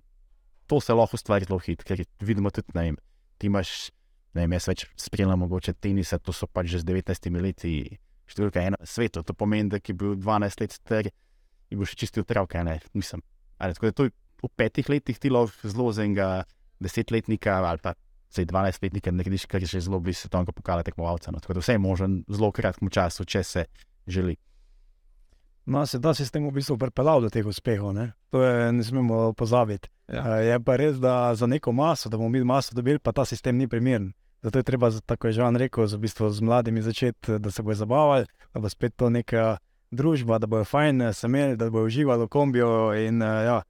to 0.71 0.79
se 0.79 0.93
lahko 0.95 1.19
ustvari 1.19 1.45
zelo 1.45 1.59
hitro, 1.59 1.83
ker 1.83 2.05
vidimo 2.23 2.49
tudi, 2.49 2.71
da 2.71 2.85
ti 3.37 3.49
imaš, 3.51 3.89
ne 4.31 4.45
vem, 4.45 4.53
jaz 4.55 4.69
več 4.69 4.85
spremljam 4.95 5.43
mogoče 5.43 5.73
tenisa, 5.83 6.19
to 6.19 6.31
so 6.31 6.47
pač 6.47 6.69
že 6.71 6.79
z 6.85 6.87
19 6.93 7.41
leti. 7.43 7.73
Številka 8.31 8.61
ena 8.63 8.77
na 8.79 8.87
svetu, 8.87 9.25
to 9.27 9.35
pomeni, 9.35 9.67
da 9.67 9.81
je 9.83 9.91
bil 9.91 10.15
12 10.15 10.63
let 10.63 10.71
star 10.71 11.09
in 11.11 11.79
bo 11.79 11.83
še 11.83 11.97
čistil 11.99 12.23
travke. 12.23 12.61
Mislim. 12.95 13.19
Ali, 13.59 13.75
tako 13.75 13.89
da 13.89 13.97
to 13.97 14.07
v 14.45 14.49
petih 14.55 14.87
letih 14.87 15.19
ti 15.19 15.27
lahko 15.27 15.67
zelo 15.67 15.91
z 15.91 16.07
enega 16.07 16.45
desetletnika 16.79 17.59
ali 17.59 17.83
pa 17.83 17.93
zdaj 18.31 18.47
dvanajstletnika 18.47 19.11
narediš, 19.11 19.45
kar 19.51 19.59
je 19.59 19.73
že 19.75 19.83
zelo 19.89 19.99
blizu 19.99 20.23
svetovnega 20.23 20.55
pokala 20.55 20.87
tekmovalca. 20.87 21.35
No. 21.35 21.43
Tako 21.43 21.59
da 21.59 21.65
vse 21.65 21.75
je 21.75 21.83
možno 21.83 22.07
v 22.23 22.39
zelo 22.39 22.51
kratkem 22.55 22.87
času, 22.87 23.27
če 23.27 23.43
se 23.43 23.65
želi. 24.07 24.37
No, 25.65 25.85
se 25.85 25.99
ta 26.01 26.13
sistem 26.13 26.47
v 26.49 26.55
bistvu 26.57 26.77
pripeljal 26.77 27.21
do 27.21 27.29
teh 27.29 27.45
uspehov, 27.45 27.93
ne? 27.93 28.11
to 28.33 28.41
je, 28.41 28.71
ne 28.73 28.83
smemo 28.83 29.33
pozabiti. 29.33 29.89
Ja. 30.09 30.41
Je 30.41 30.57
pa 30.59 30.75
res, 30.75 30.97
da 30.99 31.35
za 31.35 31.47
neko 31.47 31.71
maso, 31.71 32.09
da 32.09 32.17
bomo 32.17 32.29
mi 32.29 32.43
maso 32.43 32.75
dobili, 32.75 32.99
pa 32.99 33.11
ta 33.11 33.25
sistem 33.25 33.57
ni 33.57 33.67
primeren. 33.67 34.11
Zato 34.41 34.59
je 34.59 34.63
treba, 34.63 34.89
tako 35.05 35.27
je 35.27 35.33
že 35.33 35.43
on 35.43 35.55
rekel, 35.55 35.87
z, 35.87 35.95
v 35.95 35.99
bistvu 35.99 36.29
z 36.29 36.41
mladimi 36.41 36.81
začeti, 36.81 37.37
da 37.39 37.51
se 37.51 37.61
bojo 37.61 37.75
zabavali, 37.75 38.25
da 38.53 38.59
bo 38.59 38.69
spet 38.69 38.95
to 38.97 39.09
neka 39.09 39.57
družba, 39.91 40.39
da 40.39 40.47
bojo 40.47 40.65
fajn 40.65 41.13
se 41.13 41.27
imeli, 41.27 41.57
da 41.57 41.69
bojo 41.69 41.85
uživali 41.85 42.25
v 42.25 42.27
kombiju. 42.27 42.71
In, 42.97 43.21
ja, 43.21 43.61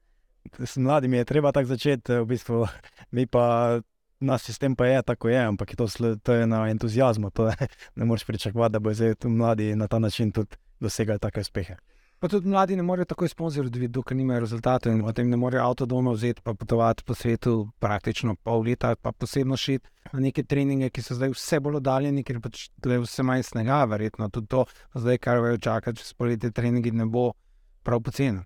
s 0.64 0.78
mladimi 0.78 1.18
je 1.18 1.26
treba 1.26 1.52
tako 1.52 1.76
začeti, 1.76 2.22
v 2.24 2.26
bistvu, 2.26 2.68
mi 3.16 3.28
pa. 3.28 3.80
Naš 4.22 4.44
sistem 4.52 4.76
pa 4.78 4.86
je 4.86 5.02
tako, 5.02 5.32
je, 5.34 5.40
ampak 5.42 5.72
je 5.74 5.76
to, 5.76 5.88
to 6.24 6.34
je 6.34 6.48
na 6.48 6.70
entuzijazmu. 6.70 7.32
Je, 7.34 7.68
ne 7.98 8.06
moreš 8.06 8.26
pričakovati, 8.26 8.74
da 8.74 8.80
bo 8.80 8.94
zdaj 8.94 9.16
tu 9.16 9.30
mladi 9.30 9.76
na 9.76 9.88
ta 9.88 10.00
način 10.00 10.32
tudi 10.32 10.54
dosegali 10.82 11.20
take 11.20 11.42
uspehe. 11.42 11.78
Pa 12.22 12.28
tudi 12.30 12.48
mladi 12.48 12.76
ne 12.76 12.84
morejo 12.86 13.06
tako 13.10 13.28
sponzorirati, 13.28 13.88
dokler 13.88 14.18
nimajo 14.18 14.44
rezultatov 14.44 14.94
in 14.94 15.00
potem 15.02 15.30
ne 15.30 15.38
morejo 15.42 15.64
avto 15.66 15.86
doma 15.86 16.12
vzeti 16.14 16.42
in 16.46 16.58
potovati 16.58 17.04
po 17.04 17.16
svetu 17.16 17.54
praktično 17.80 18.36
pol 18.36 18.62
leta, 18.62 18.96
pa 18.96 19.12
posebno 19.12 19.58
šiti 19.58 19.90
na 20.14 20.20
neke 20.20 20.44
treninge, 20.44 20.90
ki 20.90 21.02
so 21.02 21.18
zdaj 21.18 21.34
vse 21.34 21.60
bolj 21.60 21.80
oddaljeni, 21.80 22.24
ker 22.24 22.38
pač 22.42 22.68
je 22.86 23.00
vse 23.00 23.24
manj 23.24 23.44
snega, 23.44 23.80
verjetno 23.86 24.30
tudi 24.30 24.48
to, 24.48 24.66
zdaj, 24.94 25.18
kar 25.18 25.42
vejo 25.42 25.58
čakati, 25.58 25.98
če 25.98 26.06
spolite 26.06 26.52
treningi, 26.52 26.92
ne 26.92 27.10
bo 27.10 27.32
prav 27.84 28.04
poceni. 28.06 28.46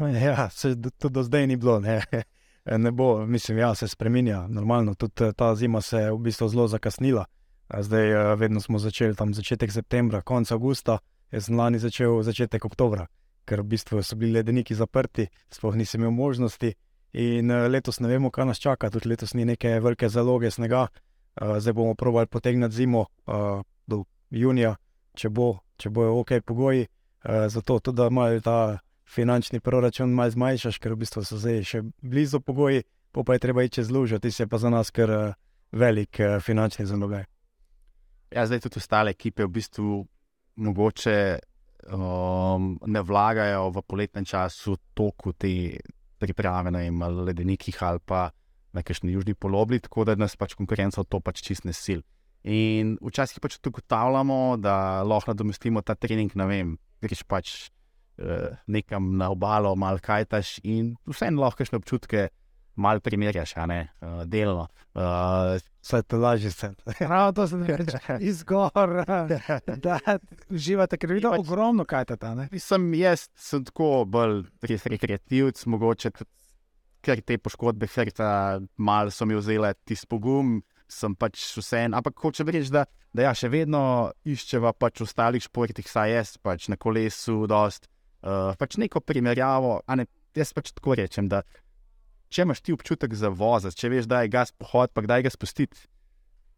Ja, 0.00 0.48
se 0.50 0.74
tudi 0.80 1.12
do 1.12 1.22
zdaj 1.22 1.46
ni 1.46 1.56
bilo. 1.56 1.80
Ne. 1.80 2.00
ne 2.86 2.90
bo, 2.90 3.26
mislim, 3.26 3.58
ja, 3.58 3.74
se 3.74 3.88
spremenja. 3.88 4.46
Normalno, 4.48 4.94
tudi 4.94 5.32
ta 5.36 5.54
zima 5.54 5.80
se 5.80 5.98
je 5.98 6.12
v 6.12 6.18
bistvu 6.18 6.48
zelo 6.48 6.68
zakasnila. 6.68 7.26
Zdaj, 7.80 8.12
eh, 8.12 8.36
vedno 8.36 8.60
smo 8.60 8.78
začeli 8.78 9.14
tam 9.14 9.34
začetek 9.34 9.72
septembra, 9.72 10.22
konec 10.22 10.52
avgusta, 10.52 10.98
jaz 11.30 11.46
sem 11.46 11.58
lani 11.58 11.78
začel 11.78 12.22
začetek 12.22 12.64
oktobra, 12.64 13.06
ker 13.44 13.60
v 13.60 13.74
bistvu 13.74 14.02
so 14.02 14.16
bili 14.16 14.32
ledeniki 14.32 14.74
zaprti, 14.74 15.26
sploh 15.50 15.74
nisem 15.74 16.00
imel 16.00 16.10
možnosti. 16.10 16.74
In 17.12 17.50
eh, 17.50 17.68
letos 17.68 18.00
ne 18.00 18.08
vemo, 18.08 18.30
kaj 18.30 18.46
nas 18.46 18.58
čaka, 18.58 18.90
tudi 18.90 19.08
letos 19.08 19.34
ni 19.34 19.44
neke 19.44 19.80
velike 19.80 20.08
zaloge 20.08 20.50
snega. 20.50 20.86
Eh, 21.40 21.60
zdaj 21.60 21.72
bomo 21.72 21.94
provali 21.94 22.26
potegniti 22.26 22.74
zimo 22.74 23.06
do 23.86 24.04
junija, 24.30 24.76
če, 25.14 25.28
bo, 25.28 25.58
če 25.76 25.90
bojo 25.90 26.20
ok 26.20 26.40
pogoji. 26.46 26.86
Zato 27.24 27.78
tudi, 27.80 27.96
da 27.96 28.06
imajo 28.06 28.40
ta 28.40 28.78
finančni 29.08 29.60
proračun 29.60 30.12
malo 30.12 30.30
zmanjšaš, 30.30 30.78
ker 30.78 30.92
v 30.92 31.00
bistvu 31.00 31.24
so 31.24 31.38
zdaj 31.40 31.62
še 31.64 31.82
blizu 32.02 32.40
pogoji, 32.40 32.84
pa 33.12 33.32
je 33.32 33.40
treba 33.40 33.64
iti 33.64 33.80
čez 33.80 33.90
lužo, 33.90 34.18
ti 34.18 34.30
se 34.30 34.46
pa 34.46 34.58
za 34.58 34.70
nas 34.70 34.90
kar 34.90 35.34
velik 35.72 36.20
finančni 36.44 36.84
zalogaj. 36.86 37.24
Ja, 38.34 38.42
zdaj 38.46 38.64
tudi 38.64 38.80
ostale 38.82 39.12
ekipe 39.14 39.44
v 39.46 39.52
bistvu 39.54 39.98
mogoče 40.66 41.18
um, 41.94 42.72
ne 42.86 43.02
vlagajo 43.02 43.68
v 43.70 43.82
poletnem 43.86 44.26
času 44.26 44.74
toliko 44.94 45.32
te 45.38 45.78
priprave 46.18 46.70
na 46.70 47.08
ledenikih 47.08 47.78
ali 47.82 48.00
pa 48.04 48.30
na 48.74 48.82
kakšni 48.82 49.12
južni 49.12 49.34
polobli, 49.34 49.78
tako 49.80 50.04
da 50.04 50.16
nas 50.18 50.34
pač 50.36 50.56
konkurenca 50.58 51.04
to 51.06 51.20
pač 51.20 51.42
čist 51.46 51.64
ne 51.64 51.72
sil. 51.72 52.02
In 52.42 52.96
včasih 52.98 53.38
pač 53.40 53.56
tudi 53.56 53.70
ugotavljamo, 53.70 54.56
da 54.58 55.02
lahko 55.06 55.30
nadomestimo 55.30 55.82
ta 55.82 55.94
trening, 55.94 56.34
ne 56.34 56.46
vem, 56.50 56.72
greš 57.00 57.22
pač 57.22 57.52
uh, 58.18 58.50
nekam 58.66 59.14
na 59.16 59.30
obalo, 59.30 59.76
malo 59.78 60.02
kajtaš 60.02 60.58
in 60.66 60.96
vseeno 61.06 61.46
lahko 61.46 61.62
še 61.62 61.78
občutke 61.78 62.26
malo 62.74 62.98
primerjaš, 62.98 63.54
a 63.62 63.68
ne 63.70 63.80
uh, 64.02 64.26
delno. 64.26 64.66
Uh, 64.90 65.54
Vse 65.84 66.02
to 66.02 66.16
lažje 66.18 66.50
se. 66.50 66.70
Prav 66.98 67.32
to 67.36 67.46
se 67.48 67.56
ne 67.56 67.76
reče. 67.76 67.98
Izgor, 68.20 69.04
da 69.84 69.98
uživate, 70.48 70.96
ker 70.96 71.12
vidite 71.12 71.28
ogromno 71.28 71.84
kajtata. 71.84 72.34
ne. 72.34 72.48
Sem 72.58 72.94
jaz, 72.94 73.28
sem 73.36 73.64
tako 73.64 74.04
bolj 74.08 74.46
res 74.64 74.86
rekreativc, 74.88 75.60
mogoče 75.66 76.10
tudi, 76.10 76.30
ker 77.04 77.20
te 77.20 77.36
poškodbe 77.36 77.86
srca 77.86 78.28
malo 78.76 79.12
so 79.12 79.28
mi 79.28 79.36
vzele 79.36 79.74
tisti 79.84 80.08
pogum, 80.08 80.62
sem 80.88 81.12
pač 81.20 81.42
vseen. 81.58 81.92
Ampak 81.92 82.16
hočem 82.16 82.48
reči, 82.48 82.72
da, 82.72 82.86
da 83.12 83.28
ja, 83.28 83.34
še 83.36 83.52
vedno 83.52 83.84
iščeva 84.24 84.72
pač 84.72 85.02
v 85.02 85.08
ostalih 85.08 85.44
športih, 85.44 85.88
saj 85.88 86.16
jaz 86.16 86.36
pač 86.40 86.70
na 86.72 86.80
kolesu, 86.80 87.42
dost, 87.50 87.90
uh, 88.24 88.56
pač 88.56 88.80
neko 88.80 89.04
primerjavo. 89.04 89.82
a 89.84 90.00
Ne, 90.00 90.08
jaz 90.34 90.56
pač 90.56 90.72
tako 90.72 90.96
rečem, 90.96 91.28
da 91.28 91.44
če 92.34 92.42
imaš 92.42 92.62
ti 92.66 92.74
občutek 92.74 93.14
za 93.14 93.30
voziti, 93.30 93.78
če 93.78 93.90
veš, 93.92 94.08
da 94.10 94.24
je 94.24 94.32
gas 94.32 94.50
pohod, 94.58 94.90
pa 94.90 95.04
kdaj 95.04 95.26
ga 95.26 95.32
spustiti. 95.32 95.86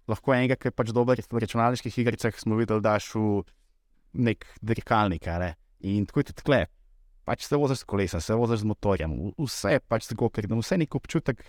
Lahko 0.09 0.33
enega, 0.33 0.57
ki 0.57 0.71
je 0.71 0.77
pač 0.77 0.93
dober 0.95 1.21
v 1.21 1.43
računalniških 1.43 1.99
igrah, 2.01 2.39
smo 2.41 2.57
videli, 2.57 2.81
da 2.81 2.95
daš 2.95 3.11
v 3.17 3.43
nek 4.29 4.47
dirkalnik. 4.63 5.27
Ne? 5.43 5.53
In 5.85 6.07
tako 6.09 6.23
je 6.23 6.37
tkle. 6.41 6.61
Pač 7.27 7.45
se 7.49 7.59
voziš 7.59 7.83
s 7.83 7.89
kolesom, 7.91 8.23
se 8.23 8.35
voziš 8.39 8.63
z 8.63 8.71
motorjem, 8.71 9.15
vse 9.35 9.77
je 9.77 9.83
pač 9.83 10.07
tako, 10.07 10.31
ker 10.31 10.47
imaš 10.47 10.71
nek 10.79 10.95
občutek. 10.95 11.43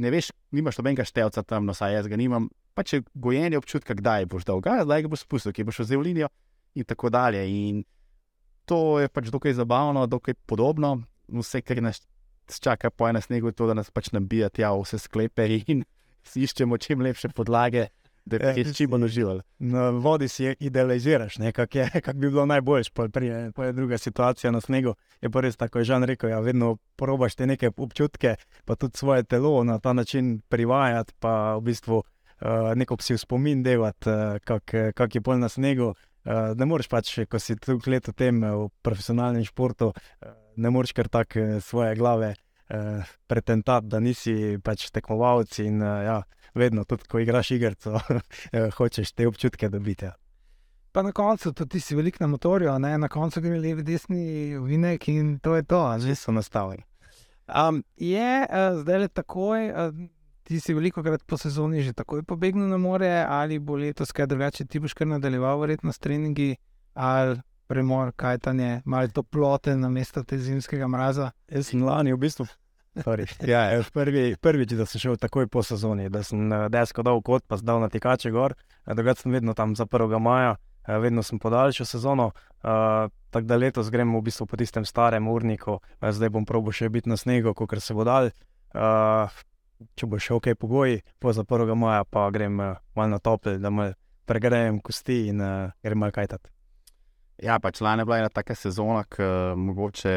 Ne 0.00 0.08
veš, 0.08 0.30
nimaš 0.56 0.78
nobenega 0.80 1.04
števca 1.04 1.44
tam, 1.44 1.68
no, 1.68 1.76
saj 1.76 1.98
jaz 1.98 2.08
ga 2.08 2.16
nimam. 2.16 2.48
Pač 2.72 2.96
je 2.96 3.02
gojenje 3.12 3.60
občutka, 3.60 3.92
kdaj 3.94 4.24
boš 4.32 4.48
dal 4.48 4.62
gas, 4.64 4.86
kdaj 4.88 5.04
ga 5.04 5.10
boš 5.12 5.26
spustil, 5.26 5.52
ki 5.52 5.66
boš 5.68 5.82
vzel 5.84 6.00
linijo 6.00 6.32
in 6.72 6.88
tako 6.88 7.12
dalje. 7.12 7.44
In 7.44 7.82
to 8.64 9.02
je 9.04 9.12
pač 9.12 9.28
dokaj 9.28 9.52
zabavno, 9.60 10.06
dokaj 10.08 10.38
podobno. 10.48 11.02
Vse, 11.28 11.60
kar 11.60 11.82
nas 11.84 12.00
čaka 12.60 12.90
po 12.90 13.08
enem 13.08 13.22
snegu, 13.22 13.50
je 13.50 13.58
to, 13.58 13.66
da 13.66 13.74
nas 13.74 13.90
pač 13.90 14.12
nabija 14.12 14.48
tja 14.48 14.72
vse 14.76 14.98
sklepe 14.98 15.46
in 15.66 15.84
si 16.24 16.42
iščemo 16.46 16.78
čim 16.78 17.02
lepše 17.02 17.32
podlage, 17.34 17.88
da 18.24 18.38
Ja, 18.38 18.52
bi 18.54 18.62
res 18.62 18.76
čim 18.76 18.90
bolj 18.90 19.08
uživali. 19.08 19.42
Na 19.58 19.88
vodi 19.90 20.28
si 20.30 20.46
idealiziraš, 20.60 21.36
kako 21.54 21.86
kak 22.04 22.16
bi 22.16 22.30
bilo 22.30 22.46
najboljše, 22.46 22.90
pa 22.94 23.08
pa 23.54 23.64
je 23.64 23.72
druga 23.72 23.98
situacija 23.98 24.50
na 24.50 24.60
snegu. 24.60 24.94
Je 25.20 25.30
pa 25.30 25.40
res 25.40 25.56
tako, 25.56 25.78
je 25.78 25.90
Žan 25.90 26.04
rekel, 26.04 26.30
ja, 26.30 26.40
vedno 26.40 26.76
probaš 26.96 27.34
te 27.34 27.46
neke 27.46 27.70
občutke, 27.76 28.36
pa 28.64 28.74
tudi 28.74 28.98
svoje 28.98 29.24
telo 29.24 29.64
na 29.64 29.78
ta 29.78 29.92
način 29.92 30.40
privajati, 30.48 31.12
pa 31.18 31.56
v 31.56 31.60
bistvu 31.60 31.96
uh, 31.96 32.74
neko 32.74 32.96
si 33.00 33.14
v 33.14 33.18
spomin 33.18 33.62
delati, 33.62 34.10
uh, 34.10 34.38
kak, 34.44 34.74
kak 34.94 35.14
je 35.14 35.20
pol 35.20 35.38
na 35.38 35.48
snegu. 35.48 35.94
Uh, 36.22 36.54
ne 36.54 36.66
moreš 36.66 36.86
pač, 36.88 37.16
ko 37.26 37.38
si 37.38 37.56
tu 37.56 37.80
let 37.86 38.06
v 38.08 38.14
tem 38.14 38.38
v 38.40 38.68
profesionalnem 38.82 39.44
športu, 39.44 39.90
uh, 39.90 40.41
ne 40.56 40.70
moreš 40.70 40.92
kar 40.92 41.08
tako 41.08 41.40
uh, 41.40 41.62
svoje 41.62 41.96
glave 41.96 42.34
uh, 42.34 43.04
pretentati, 43.26 43.86
da 43.86 44.00
nisi 44.00 44.58
pač 44.64 44.90
tekmovalec 44.90 45.58
in 45.58 45.82
uh, 45.82 46.02
ja, 46.04 46.22
vedno, 46.54 46.84
tudi 46.84 47.08
ko 47.08 47.18
igraš 47.18 47.50
igrico, 47.50 48.00
eh, 48.52 48.70
hočeš 48.76 49.12
te 49.12 49.26
občutke 49.26 49.68
dobiti. 49.68 50.04
Ja. 50.04 50.14
Pa 50.92 51.02
na 51.02 51.12
koncu 51.12 51.52
tudi 51.52 51.70
ti 51.70 51.80
si 51.80 51.96
velik 51.96 52.20
na 52.20 52.26
motorju, 52.26 52.78
ne? 52.78 52.98
na 52.98 53.08
koncu 53.08 53.40
gre 53.40 53.58
levi, 53.58 53.82
desni 53.82 54.58
vinek 54.58 55.08
in 55.08 55.38
to 55.38 55.56
je 55.56 55.62
to. 55.62 55.98
Že 55.98 56.14
so 56.14 56.32
nastavljeni. 56.32 56.84
Um, 57.48 57.82
je 57.96 58.46
uh, 58.48 58.80
zdaj 58.80 58.98
le 58.98 59.08
takoj, 59.08 59.70
uh, 59.70 59.94
ti 60.42 60.60
si 60.60 60.74
veliko 60.74 61.02
krat 61.02 61.24
po 61.26 61.36
sezoni 61.36 61.82
že 61.82 61.92
takoj 61.92 62.22
pobegnil 62.22 62.68
na 62.68 62.76
more, 62.76 63.24
ali 63.28 63.58
bo 63.58 63.76
letos 63.76 64.12
kaj 64.12 64.26
drugače, 64.26 64.64
ti 64.64 64.80
boš 64.80 64.94
kar 64.94 65.06
nadaljeval, 65.06 65.60
verjetno 65.60 65.92
s 65.92 65.98
treningi, 65.98 66.56
ali 66.94 67.40
premor, 67.72 68.12
kajtanje, 68.16 68.82
malo 68.84 69.08
toplote 69.08 69.76
na 69.76 69.88
mesto 69.88 70.22
te 70.22 70.36
zimskega 70.38 70.88
mraza. 70.88 71.30
Jaz 71.48 71.70
sem 71.72 71.82
lani 71.82 72.12
v 72.12 72.20
bistvu. 72.20 72.46
sorry, 73.00 73.24
Ja, 73.52 73.82
prvi, 73.92 74.36
prvič, 74.36 74.74
da 74.76 74.84
sem 74.86 75.00
šel 75.00 75.16
takoj 75.16 75.48
po 75.48 75.62
sezoni, 75.64 76.10
da 76.12 76.20
sem 76.22 76.52
eh, 76.52 76.66
desko 76.68 77.02
dal 77.02 77.22
kot, 77.24 77.46
pa 77.48 77.56
zdal 77.56 77.80
na 77.80 77.88
tekače 77.88 78.30
gor. 78.30 78.52
Eh, 78.84 78.92
Drugače 78.94 79.24
sem 79.24 79.32
vedno 79.32 79.54
tam 79.54 79.72
za 79.76 79.86
1. 79.86 80.18
maja, 80.20 80.56
eh, 80.84 80.98
vedno 80.98 81.22
sem 81.22 81.38
podaljšal 81.38 81.86
sezono. 81.86 82.30
Uh, 82.62 83.08
tako 83.30 83.46
da 83.46 83.56
letos 83.56 83.90
gremo 83.90 84.20
v 84.20 84.28
bistvu 84.28 84.46
po 84.46 84.56
tistem 84.56 84.84
starem 84.84 85.28
urniku, 85.28 85.80
zdaj 85.98 86.30
bom 86.30 86.44
probo 86.46 86.70
še 86.70 86.92
biti 86.92 87.08
na 87.08 87.16
snegu, 87.16 87.54
kot 87.54 87.74
se 87.82 87.94
bo 87.94 88.04
dal. 88.04 88.30
Uh, 88.76 89.32
če 89.96 90.06
bo 90.06 90.20
še 90.20 90.36
ok 90.36 90.52
pogoji, 90.60 91.00
po 91.18 91.32
za 91.32 91.42
1. 91.42 91.74
maja 91.74 92.04
pa 92.04 92.28
grem 92.30 92.60
uh, 92.60 92.76
malo 92.94 93.16
na 93.16 93.18
topel, 93.18 93.58
da 93.58 93.70
me 93.70 93.94
pregrejem 94.28 94.78
kosti 94.84 95.26
in 95.32 95.40
uh, 95.40 95.72
grem 95.82 95.98
malo 95.98 96.14
kajtat. 96.14 96.52
Ja, 97.42 97.56
pač 97.58 97.80
lani 97.82 98.04
je 98.04 98.06
bila 98.06 98.20
ena 98.20 98.30
taka 98.30 98.54
sezona, 98.54 99.02
ki 99.10 99.24
mogoče 99.58 100.10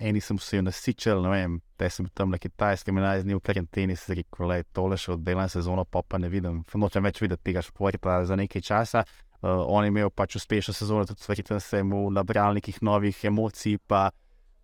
eni 0.00 0.20
sem 0.24 0.38
se 0.40 0.56
jo 0.56 0.64
nasičil, 0.64 1.18
ne 1.20 1.32
vem, 1.34 1.58
te 1.76 1.90
sem 1.92 2.06
tam 2.16 2.32
na 2.32 2.38
kitajskem 2.40 2.96
in 2.96 3.04
naj 3.04 3.20
z 3.20 3.28
njim 3.28 3.40
v 3.40 3.44
karanteni, 3.44 3.96
se 4.00 4.16
rekel, 4.16 4.46
le 4.48 4.62
tole 4.72 4.96
še 4.96 5.12
oddelam 5.12 5.50
sezono, 5.52 5.84
pa 5.84 6.00
pa 6.00 6.16
ne 6.16 6.30
vidim, 6.32 6.62
nočem 6.80 7.04
več 7.04 7.20
videti 7.20 7.50
tega 7.50 7.60
športa 7.66 8.22
za 8.24 8.38
nekaj 8.40 8.64
časa. 8.64 9.04
Uh, 9.40 9.60
on 9.68 9.84
je 9.84 9.92
imel 9.92 10.08
pač 10.08 10.38
uspešno 10.40 10.72
sezono, 10.76 11.04
tudi 11.08 11.28
verjetno 11.28 11.60
se 11.60 11.82
mu 11.84 12.06
nabral 12.12 12.56
nekih 12.56 12.80
novih 12.84 13.24
emocij, 13.28 13.76
pa 13.84 14.08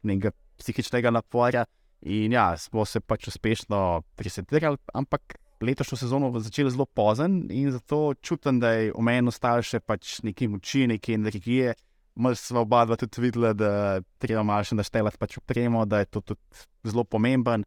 nekega 0.09 0.33
psihičnega 0.57 1.13
napora. 1.13 1.67
In 2.01 2.33
ja, 2.33 2.55
smo 2.61 2.85
se 2.89 3.01
pač 3.01 3.29
uspešno 3.29 4.07
presetirali, 4.17 4.81
ampak 4.97 5.37
letošnjo 5.61 5.99
sezono 6.01 6.31
bo 6.33 6.41
začel 6.41 6.71
zelo 6.73 6.87
pozen 6.87 7.47
in 7.51 7.71
zato 7.73 8.15
čutim, 8.21 8.61
da 8.61 8.73
je 8.73 8.93
v 8.93 9.05
meni 9.05 9.29
ostalo 9.29 9.65
še 9.65 9.81
pač 9.85 10.23
nekaj 10.25 10.49
moči, 10.53 10.87
nekaj 10.89 11.21
energije. 11.21 11.77
Smo 12.17 12.61
oba 12.61 12.85
dva 12.89 12.97
tudi 12.97 13.21
videla, 13.21 13.53
da 13.53 14.01
treba 14.19 14.43
malo 14.43 14.65
še 14.65 14.79
naštevati 14.79 15.19
pač 15.21 15.37
upremo, 15.37 15.85
da 15.85 16.01
je 16.01 16.09
to 16.17 16.23
tudi 16.33 16.65
zelo 16.89 17.05
pomemben, 17.05 17.65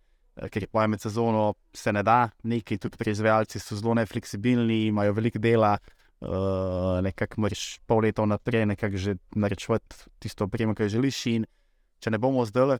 ker 0.49 0.63
je 0.63 0.71
pojem 0.71 0.97
sezono 0.97 1.53
se 1.75 1.93
ne 1.93 2.01
da, 2.03 2.31
nekaj 2.43 2.79
tudi 2.81 2.97
proizvajalci 2.97 3.59
so 3.61 3.77
zelo 3.77 3.93
nefleksibilni, 3.99 4.87
imajo 4.87 5.13
veliko 5.13 5.41
dela, 5.43 5.75
uh, 6.21 6.97
nekako 7.05 7.45
moraš 7.45 7.79
pol 7.85 8.01
leta 8.07 8.25
vnaprej 8.25 8.65
nekako 8.65 8.97
že 8.97 9.15
narekovati 9.35 10.09
tisto 10.19 10.49
opremo, 10.49 10.75
ki 10.75 10.87
jo 10.87 10.95
želiš. 10.97 11.25
In 11.35 11.45
če 11.99 12.15
ne 12.15 12.17
bomo 12.17 12.45
zdaj 12.45 12.79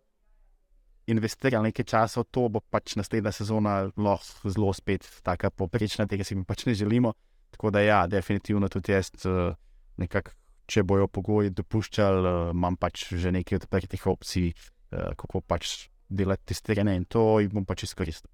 investirali 1.10 1.70
nekaj 1.70 1.86
časa 1.86 2.22
v 2.22 2.30
to, 2.32 2.48
bo 2.50 2.62
pač 2.62 2.96
naslednja 2.96 3.34
sezona 3.34 3.90
lahko 3.98 4.50
zelo 4.50 4.74
spet 4.74 5.08
taka 5.26 5.50
poprečna, 5.50 6.08
tega 6.08 6.24
si 6.24 6.38
mi 6.38 6.46
pač 6.46 6.66
ne 6.66 6.74
želimo. 6.74 7.14
Tako 7.50 7.72
da 7.74 7.82
ja, 7.82 8.04
definitivno 8.08 8.70
tudi 8.70 8.94
jaz 8.94 9.10
uh, 9.26 9.56
nekako 9.98 10.39
če 10.70 10.84
bojo 10.88 11.08
pogoji 11.08 11.54
dopuščali, 11.56 12.26
uh, 12.26 12.52
imam 12.54 12.78
pač 12.78 13.10
že 13.18 13.34
nekaj 13.34 13.64
odprtih 13.64 14.08
opcij, 14.12 14.52
uh, 14.54 15.12
kako 15.18 15.42
pač 15.42 15.90
delati 16.10 16.52
testiranje 16.54 16.96
in 16.98 17.06
to 17.06 17.24
jih 17.42 17.52
bom 17.54 17.66
pač 17.66 17.86
izkoristil. 17.90 18.30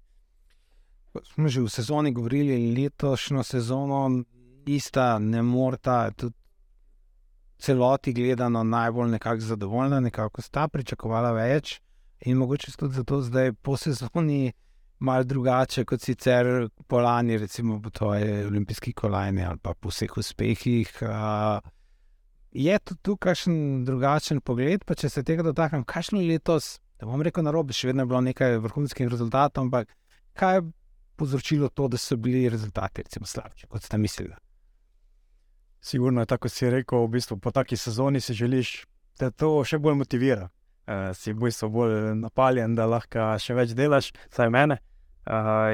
Smo 1.32 1.48
že 1.48 1.62
v 1.64 1.72
sezoni 1.72 2.12
govorili, 2.12 2.58
letošnjo 2.76 3.44
sezono 3.44 4.02
ista, 4.68 5.16
ne 5.18 5.40
morta, 5.42 6.10
tudi 6.12 6.36
celoti 7.58 8.12
gledano 8.12 8.64
najbolj 8.64 9.10
nekako 9.10 9.40
zadovoljna, 9.40 10.00
nekako 10.00 10.42
sta 10.42 10.68
pričakovala 10.68 11.32
več 11.32 11.80
in 12.20 12.36
mogoče 12.36 12.72
tudi 12.76 12.94
zato 12.94 13.20
zdaj 13.24 13.52
po 13.52 13.76
sezoni 13.76 14.52
mal 14.98 15.24
drugače 15.24 15.84
kot 15.84 16.00
sicer 16.00 16.68
po 16.86 17.00
lani, 17.00 17.38
recimo 17.38 17.80
po 17.82 17.90
tvoji 17.90 18.44
olimpijski 18.44 18.92
kolajni 18.92 19.44
ali 19.44 19.58
pa 19.62 19.74
po 19.74 19.88
vseh 19.88 20.16
uspehih. 20.16 20.92
Uh, 21.02 21.60
je 22.56 22.78
tudi 22.78 23.00
tu 23.02 23.16
kakšen 23.16 23.84
drugačen 23.84 24.40
pogled, 24.40 24.84
pa 24.88 24.96
če 24.96 25.10
se 25.12 25.22
tega 25.26 25.44
dotaknem, 25.44 25.84
kakšno 25.84 26.22
je 26.22 26.30
letos, 26.30 26.78
da 26.96 27.08
bom 27.08 27.20
rekel 27.22 27.44
na 27.44 27.52
robe, 27.52 27.76
še 27.76 27.90
vedno 27.90 28.06
je 28.06 28.10
bilo 28.12 28.22
nekaj 28.24 28.58
vrhunskih 28.64 29.10
rezultatov, 29.12 29.66
ampak 29.66 29.92
kaj 30.36 30.58
je 30.58 30.66
povzročilo 31.20 31.68
to, 31.68 31.88
da 31.92 32.00
so 32.00 32.16
bili 32.16 32.48
rezultati 32.48 33.04
recimo 33.04 33.28
slabši, 33.28 33.68
kot 33.68 33.84
ste 33.84 34.00
mislili? 34.00 34.34
Sigurno 35.80 36.24
je 36.24 36.32
tako, 36.32 36.48
kot 36.48 36.56
si 36.56 36.72
rekel, 36.72 37.04
v 37.04 37.14
bistvu 37.18 37.38
po 37.38 37.52
taki 37.52 37.76
sezoni 37.76 38.20
si 38.20 38.34
želiš, 38.34 38.74
da 39.20 39.30
to 39.30 39.52
še 39.64 39.78
bolj 39.78 40.00
motivira. 40.02 40.50
Uh, 40.86 41.10
si 41.18 41.32
v 41.34 41.48
bistvu 41.48 41.68
bolj 41.72 41.94
napaljen, 42.20 42.76
da 42.78 42.86
lahko 42.86 43.32
še 43.42 43.56
več 43.58 43.72
delaš, 43.76 44.12
vsaj 44.30 44.52
mene. 44.54 44.80
Uh, 44.80 44.95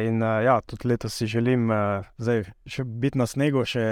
in 0.09 0.23
uh, 0.23 0.41
ja, 0.45 0.61
tudi 0.67 0.89
letos 0.89 1.15
si 1.15 1.27
želim 1.29 1.71
uh, 1.71 2.07
zdaj 2.19 2.47
še 2.67 2.85
biti 2.85 3.21
na 3.21 3.27
snegu, 3.29 3.65
še 3.69 3.83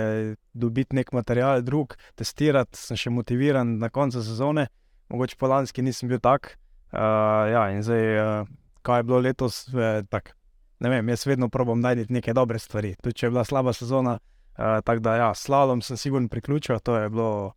dobiti 0.56 0.96
nek 0.96 1.12
material, 1.12 1.60
drug, 1.62 1.96
testirati, 2.16 2.78
sem 2.80 2.96
še 2.96 3.12
motiviran 3.12 3.76
na 3.78 3.90
koncu 3.92 4.22
sezone. 4.24 4.68
Mogoče 5.12 5.36
po 5.36 5.50
lanski 5.50 5.84
nisem 5.84 6.08
bil 6.08 6.22
tak. 6.22 6.54
Uh, 6.90 7.50
ja, 7.52 7.68
in 7.74 7.84
zdaj, 7.84 8.06
uh, 8.16 8.50
kaj 8.86 9.02
je 9.02 9.06
bilo 9.06 9.20
letos, 9.20 9.62
eh, 9.74 10.00
tak, 10.08 10.32
ne 10.80 10.90
vem, 10.90 11.12
jaz 11.12 11.26
vedno 11.28 11.50
probam 11.52 11.82
najti 11.84 12.08
neke 12.08 12.32
dobre 12.34 12.58
stvari. 12.58 12.94
Tudi 13.02 13.20
če 13.20 13.26
je 13.28 13.34
bila 13.34 13.44
slaba 13.44 13.74
sezona, 13.76 14.16
Uh, 14.60 14.80
tako 14.84 15.00
da, 15.00 15.14
ja, 15.16 15.34
slalom 15.34 15.82
sem 15.82 15.96
sigurno 15.96 16.28
priključil, 16.28 16.78
to 16.78 16.96
je 16.96 17.08
bilo 17.08 17.52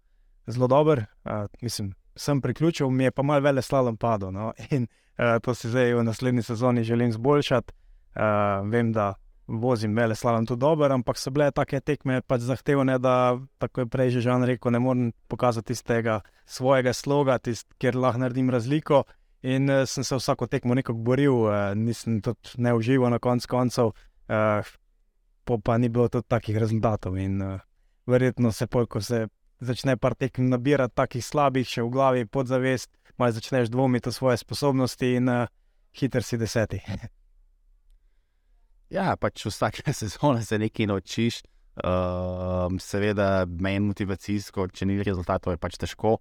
zelo 0.48 0.68
dobro. 0.68 1.02
Uh, 1.26 1.32
mislim, 1.62 1.94
sem 2.16 2.42
priključil, 2.42 2.89
mi 2.89 3.04
je 3.04 3.12
pa 3.12 3.24
malo 3.24 3.42
vele 3.42 3.62
slalom 3.62 3.98
padlo. 3.98 4.32
No? 4.32 4.54
In 4.70 4.88
uh, 5.18 5.42
to 5.42 5.54
si 5.54 5.70
zdaj 5.70 5.94
v 5.94 6.04
naslednji 6.04 6.44
sezoni 6.44 6.84
želim 6.84 7.12
zboljšati. 7.12 7.74
Uh, 8.13 8.62
vem, 8.69 8.91
da 8.93 9.13
vozim 9.47 9.95
vele 9.95 10.15
slalom 10.15 10.45
tudi 10.45 10.62
dober, 10.62 10.91
ampak 10.91 11.17
so 11.19 11.32
bile 11.34 11.49
take 11.52 11.82
tekme 11.82 12.21
pač 12.28 12.45
zahtevne, 12.47 12.95
da 13.02 13.36
tako 13.60 13.84
je 13.84 13.89
prej 13.91 14.13
že 14.15 14.21
Žan 14.28 14.45
rekel, 14.47 14.71
ne 14.71 14.80
morem 14.80 15.12
pokazati 15.28 15.73
tistega 15.73 16.21
svojega 16.45 16.93
sloga, 16.93 17.38
tist, 17.39 17.67
kjer 17.80 17.95
lahko 17.95 18.23
naredim 18.23 18.49
razliko. 18.49 19.04
In 19.43 19.67
uh, 19.69 19.84
sem 19.89 20.04
se 20.04 20.15
vsako 20.15 20.47
tekmo 20.47 20.76
nekako 20.76 20.99
boril, 21.04 21.49
uh, 21.49 21.73
nisem 21.76 22.21
tudi 22.23 22.56
ne 22.58 22.73
užival 22.73 23.12
na 23.12 23.19
koncu 23.19 23.47
koncev, 23.49 23.91
uh, 24.32 24.73
pa 25.63 25.78
ni 25.78 25.89
bilo 25.89 26.08
tudi 26.08 26.28
takih 26.28 26.58
rezultatov. 26.58 27.17
In 27.19 27.41
uh, 27.41 27.60
verjetno 28.08 28.52
se, 28.52 28.67
pol, 28.67 28.88
ko 28.88 29.02
se 29.02 29.28
začne 29.60 29.97
par 29.97 30.15
tekem 30.15 30.47
nabirati 30.49 30.95
takih 30.95 31.26
slabih, 31.26 31.67
še 31.67 31.84
v 31.84 31.91
glavi 31.91 32.26
podzavest, 32.26 32.91
malo 33.19 33.36
začneš 33.36 33.71
dvomiti 33.71 34.10
o 34.10 34.15
svoje 34.15 34.39
sposobnosti 34.39 35.12
in 35.19 35.28
uh, 35.28 35.52
hiter 35.99 36.23
si 36.23 36.39
deseti. 36.39 36.80
Ja, 38.93 39.15
pač 39.17 39.47
vsake 39.47 39.93
sezone 40.01 40.43
se 40.45 40.60
nekaj 40.62 40.88
naučiš. 40.91 41.41
Uh, 41.73 42.69
seveda, 42.77 43.47
meni 43.49 43.88
motivacijsko, 43.88 44.67
če 44.69 44.86
ni 44.86 44.99
rezultatov, 45.01 45.56
je 45.56 45.62
pač 45.62 45.79
težko. 45.82 46.19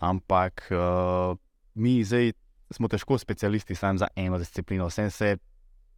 Ampak 0.00 0.64
uh, 0.72 1.36
mi 1.76 1.98
zdaj 2.00 2.32
smo 2.72 2.88
težko 2.88 3.18
specialisti 3.20 3.76
samo 3.76 4.00
za 4.00 4.08
eno 4.16 4.40
disciplino. 4.40 4.88
Vsem 4.88 5.10
se 5.12 5.36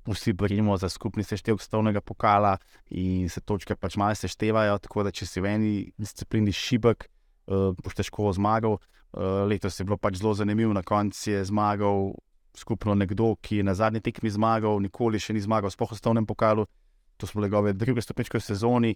vsi 0.06 0.34
borimo 0.34 0.74
za 0.76 0.90
skupni 0.90 1.24
seštevek 1.24 1.62
stovnega 1.62 2.02
pokala 2.02 2.56
in 2.90 3.30
se 3.30 3.40
točke 3.40 3.78
pač 3.78 3.96
malo 3.96 4.18
seštevajo. 4.18 4.80
Tako 4.82 5.06
da, 5.06 5.14
če 5.14 5.30
si 5.30 5.40
v 5.40 5.54
eni 5.54 5.72
disciplini 5.94 6.50
šibek, 6.50 7.06
uh, 7.46 7.70
boš 7.78 8.02
težko 8.02 8.34
zmagal. 8.34 8.80
Uh, 9.14 9.46
letos 9.46 9.78
je 9.78 9.86
bilo 9.86 9.96
pač 9.96 10.18
zelo 10.18 10.34
zanimivo, 10.34 10.74
na 10.74 10.82
koncu 10.82 11.30
je 11.30 11.46
zmagal 11.46 12.10
skupno 12.58 12.94
nekdo, 12.94 13.34
ki 13.42 13.60
je 13.60 13.66
na 13.66 13.74
zadnji 13.74 14.02
tekmi 14.04 14.30
zmagal, 14.32 14.80
nikoli 14.82 15.20
še 15.22 15.36
ni 15.36 15.42
zmagal, 15.44 15.72
sploh 15.72 15.92
v 15.92 15.98
osnovnem 15.98 16.26
pokalu. 16.26 16.66
To 17.16 17.26
smo 17.28 17.40
njegove 17.44 17.72
druge 17.72 18.04
stopničke 18.04 18.38
v 18.38 18.44
sezoni. 18.44 18.92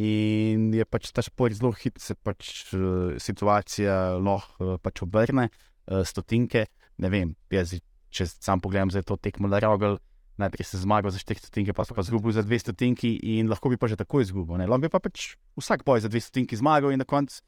In 0.00 0.70
je 0.74 0.86
pač 0.86 1.10
ta 1.10 1.22
šport 1.22 1.54
zelo 1.58 1.72
hiter, 1.74 1.98
se 2.02 2.14
pač 2.14 2.70
uh, 2.74 3.16
situacija 3.18 4.18
lahko 4.22 4.76
uh, 4.76 4.78
pač 4.82 5.02
obrne, 5.02 5.48
uh, 5.90 6.02
stotinke. 6.06 6.66
Ne 7.02 7.10
vem, 7.10 7.34
jaz, 7.50 7.74
če 8.10 8.26
sam 8.30 8.62
pogledam 8.62 8.90
za 8.94 9.02
to 9.06 9.18
tekmo 9.18 9.50
na 9.50 9.58
Rogel, 9.62 9.98
najprej 10.40 10.66
se 10.66 10.80
zmagal 10.82 11.10
za 11.10 11.18
4 11.18 11.42
stotinke, 11.42 11.74
pa 11.76 11.84
so 11.84 11.94
pa 11.94 12.02
zgubil 12.06 12.32
za 12.32 12.42
2 12.42 12.58
stotinki 12.62 13.18
in 13.36 13.50
lahko 13.50 13.70
bi 13.70 13.76
pa 13.76 13.90
že 13.90 13.98
tako 14.00 14.22
izgubil. 14.24 14.62
Lahko 14.62 14.86
bi 14.86 14.92
pa 14.92 15.02
pač 15.02 15.34
vsak 15.58 15.84
boj 15.84 16.06
za 16.06 16.08
2 16.08 16.22
stotinki 16.22 16.56
zmagal 16.56 16.94
in 16.94 17.02
na 17.02 17.08
koncu 17.08 17.42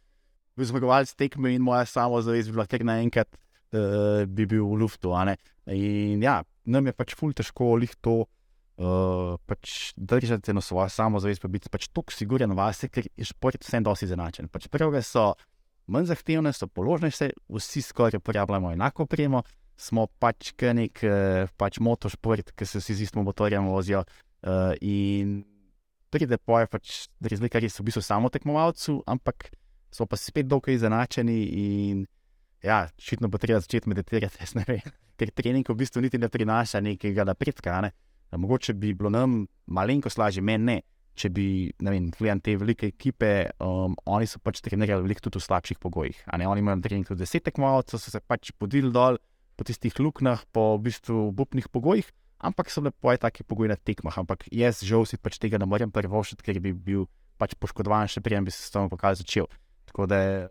bi 0.56 0.68
zmagovalec 0.68 1.14
tekme 1.16 1.54
in 1.54 1.62
moja 1.64 1.86
samozavest 1.88 2.50
bi 2.50 2.56
bila 2.58 2.66
kar 2.68 2.84
naenkrat 2.84 3.30
uh, 3.32 4.28
bi 4.28 4.46
bil 4.46 4.66
v 4.68 4.84
luftu. 4.84 5.14
In 5.70 6.22
ja, 6.22 6.40
nam 6.64 6.88
je 6.88 6.94
pač 6.96 7.14
ful 7.18 7.34
težko 7.36 7.74
lih 7.78 7.92
to. 8.00 8.24
Uh, 8.82 9.36
pač 9.46 9.92
držati 10.00 10.54
na 10.56 10.62
svojo 10.64 10.88
samozavest, 10.90 11.42
pa 11.42 11.48
biti 11.52 11.68
pač 11.70 11.90
tako 11.92 12.10
siguren 12.10 12.54
vase, 12.56 12.88
ker 12.88 13.04
je 13.04 13.26
šport 13.28 13.60
vsem 13.62 13.84
dosti 13.84 14.08
zanačen. 14.10 14.48
Pač 14.50 14.66
prve 14.72 15.02
so 15.04 15.34
manj 15.92 16.08
zahtevne, 16.08 16.50
so 16.56 16.66
položnejše, 16.66 17.28
vsi 17.52 17.82
skoraj 17.84 18.18
uporabljamo 18.18 18.72
enako 18.72 19.04
opremo, 19.04 19.44
smo 19.76 20.08
pač 20.18 20.54
nek 20.74 21.04
pač 21.60 21.78
motošport, 21.84 22.54
ki 22.56 22.66
se 22.66 22.80
vsi 22.80 22.96
z 22.96 23.06
istim 23.06 23.28
motorjem 23.28 23.68
vozijo. 23.68 24.02
Uh, 24.42 24.72
in 24.80 25.44
pride 26.10 26.40
poje 26.40 26.66
pač 26.72 27.06
razlika, 27.20 27.60
res 27.62 27.78
v 27.78 27.86
bistvu 27.86 28.02
samo 28.02 28.32
tekmovalcu, 28.32 29.02
ampak 29.06 29.52
so 29.92 30.08
pa 30.08 30.16
spet 30.16 30.48
dokaj 30.48 30.80
izenačeni 30.80 31.38
in 31.60 32.06
ja, 32.62 32.86
šitno 32.98 33.28
bo 33.28 33.38
treba 33.38 33.60
začeti 33.60 33.90
meditirati, 33.90 34.46
ker 35.18 35.30
trening 35.34 35.68
v 35.68 35.76
bistvu 35.78 36.02
niti 36.02 36.18
ne 36.18 36.30
prinaša 36.32 36.80
nekega 36.80 37.26
napredka. 37.28 37.80
Ne? 37.84 37.92
Mogoče 38.32 38.74
bi 38.74 38.94
bilo 38.94 39.10
nam 39.10 39.42
malenkost 39.66 40.18
lažje, 40.18 40.42
meni 40.42 40.64
ne. 40.64 40.78
Če 41.12 41.28
bi, 41.28 41.46
ne 41.84 41.92
vem, 41.92 42.06
gledali 42.16 42.40
te 42.40 42.54
velike 42.56 42.88
ekipe, 42.88 43.28
um, 43.60 43.92
oni 44.08 44.24
so 44.24 44.38
pač 44.40 44.62
trenirali 44.64 45.04
veliko 45.04 45.26
tudi 45.26 45.42
v 45.42 45.44
slabših 45.44 45.80
pogojih. 45.82 46.22
Oni 46.32 46.46
imajo 46.62 46.78
trening 46.86 47.04
tudi 47.04 47.20
deset 47.20 47.44
tekmovalcev, 47.44 48.00
so 48.00 48.14
se 48.14 48.20
pač 48.24 48.48
podili 48.56 48.88
dol 48.94 49.20
po 49.60 49.66
tistih 49.68 49.92
luknjah, 50.00 50.46
po 50.56 50.78
v 50.78 50.86
bistvu 50.88 51.26
bupnih 51.36 51.68
pogojih, 51.68 52.08
ampak 52.40 52.72
so 52.72 52.80
lepo 52.80 53.12
je 53.12 53.20
taki 53.20 53.44
pogoji 53.44 53.74
na 53.74 53.76
tekmah. 53.76 54.16
Ampak 54.24 54.48
jaz 54.48 54.80
žal 54.80 55.04
si 55.04 55.20
pač 55.20 55.36
tega 55.36 55.60
ne 55.60 55.68
morem 55.68 55.92
privoščiti, 55.92 56.48
ker 56.48 56.62
bi 56.64 56.72
bil 56.72 57.04
pač 57.36 57.52
poškodovan, 57.60 58.08
še 58.08 58.24
prej 58.24 58.40
bi 58.48 58.54
se 58.54 58.64
s 58.64 58.72
tem 58.72 58.88
pokazal 58.88 59.20
začel. 59.20 59.52
Tako 59.92 60.08
da 60.08 60.48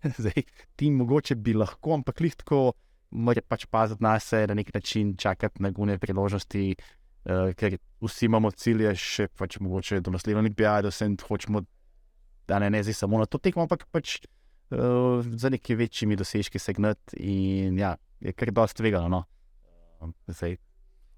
Zdaj, 0.18 0.42
ti 0.76 0.90
mogoče 0.90 1.36
bi 1.36 1.54
lahko, 1.54 1.94
ampak 1.98 2.20
lahko 2.24 2.72
moraš 3.10 3.44
pač 3.48 3.66
paziti 3.66 4.04
na 4.04 4.18
sebe, 4.22 4.46
na 4.52 4.54
nek 4.54 4.74
način 4.74 5.16
čakati 5.16 5.62
na 5.62 5.70
gune 5.70 5.98
priložnosti, 5.98 6.74
uh, 6.76 7.50
ker 7.58 7.76
vsi 8.00 8.28
imamo 8.30 8.50
cilje, 8.50 8.94
še 8.96 9.28
pač 9.36 9.58
mogoče 9.60 10.00
do 10.00 10.14
naslednje 10.14 10.40
olimpijade, 10.44 10.88
da 10.88 10.94
se 10.94 11.08
hočemo, 11.28 11.64
da 12.48 12.58
ne, 12.62 12.70
ne 12.70 12.82
zdaj 12.86 13.00
samo 13.02 13.18
na 13.18 13.26
to 13.26 13.38
tekmo, 13.38 13.66
ampak 13.66 13.86
pač 13.90 14.20
uh, 14.20 15.20
za 15.20 15.50
neki 15.50 15.74
večjimi 15.74 16.16
dosežki 16.16 16.58
se 16.58 16.72
gnati 16.72 17.20
in 17.20 17.78
ja, 17.78 17.96
je 18.20 18.32
kar 18.32 18.54
dosti 18.54 18.82
tvegano. 18.82 19.24
No? 20.00 20.12
Uh, 20.38 20.54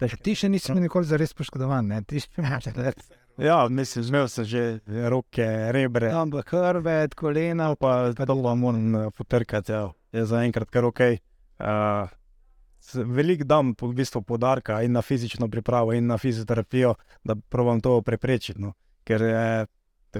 Ti 0.02 0.34
še 0.34 0.48
nisi 0.50 0.74
nikoli 0.74 1.06
za 1.06 1.18
res 1.20 1.34
poškodovan, 1.36 1.92
ne? 1.92 2.00
ti 2.08 2.18
še 2.24 2.40
imaš 2.40 2.72
res. 2.74 3.12
Ja, 3.38 3.68
mislim, 3.68 4.04
zmel 4.04 4.28
sem 4.28 4.44
že 4.44 4.78
roke, 5.08 5.72
rebre. 5.72 6.12
Ampak 6.12 6.52
hrbet, 6.52 7.14
kolena, 7.14 7.74
pa 7.76 8.12
to 8.12 8.34
moram 8.34 8.96
eh, 8.96 9.10
potrkati. 9.16 9.72
Ja. 9.72 9.92
Je 10.12 10.24
zaenkrat 10.24 10.70
kar 10.70 10.84
ok. 10.84 11.00
Uh, 11.62 12.08
Veliko 12.92 13.44
dam 13.44 13.74
v 13.80 13.92
bistvu 13.94 14.22
podarka 14.22 14.82
in 14.82 14.92
na 14.92 15.02
fizično 15.02 15.48
pripravo, 15.48 15.92
in 15.92 16.06
na 16.06 16.18
fizioterapijo, 16.18 16.94
da 17.24 17.36
pravim 17.36 17.80
to 17.80 18.02
preprečiti. 18.02 18.60
No. 18.60 18.72
Ker 19.04 19.22
je 19.22 19.66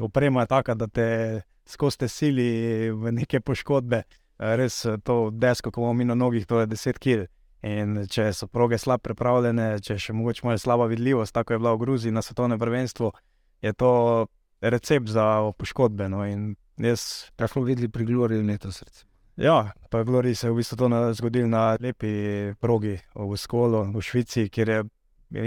oprema 0.01 0.41
je 0.41 0.47
taka, 0.47 0.75
da 0.75 0.87
te 0.87 1.43
skozi 1.67 1.99
te 1.99 2.09
sili 2.09 2.91
v 2.91 3.13
neke 3.13 3.41
poškodbe, 3.41 4.03
res 4.39 4.87
to 5.05 5.31
desko, 5.31 5.71
ko 5.71 5.81
imamo 5.81 5.93
mi 5.93 6.05
na 6.05 6.15
nogih, 6.15 6.47
to 6.47 6.61
je 6.61 6.67
10 6.67 6.99
kg. 6.99 7.27
In 7.63 8.01
če 8.11 8.33
so 8.35 8.49
proge 8.51 8.79
slabo 8.79 9.07
pripravljene, 9.07 9.77
če 9.87 9.95
še 10.03 10.15
mogoče 10.19 10.43
malo 10.49 10.59
slaba 10.59 10.89
vidljivost, 10.91 11.35
tako 11.35 11.55
je 11.55 11.61
bila 11.63 11.75
v 11.77 11.83
Gruziji 11.85 12.13
na 12.13 12.23
svetovnem 12.23 12.59
prvenstvu, 12.59 13.13
je 13.63 13.73
to 13.79 13.93
recept 14.61 15.09
za 15.09 15.27
poškodbe. 15.59 16.09
No. 16.11 16.25
Jaz, 16.83 17.31
kaj 17.39 17.53
smo 17.53 17.63
videli 17.63 17.89
pri 17.89 18.09
Gloriju 18.09 18.43
letos? 18.47 18.83
Ja, 19.39 19.73
pa 19.91 20.03
je 20.03 20.05
Glorij 20.05 20.35
se 20.35 20.51
v 20.51 20.59
bistvu 20.59 20.77
to 20.77 20.89
zgodil 21.15 21.47
na 21.49 21.77
lepi 21.81 22.53
progi 22.61 22.99
v 23.15 23.37
Skolu, 23.39 23.85
v 23.95 24.03
Švici, 24.03 24.49
kjer 24.51 24.69
je 24.69 24.83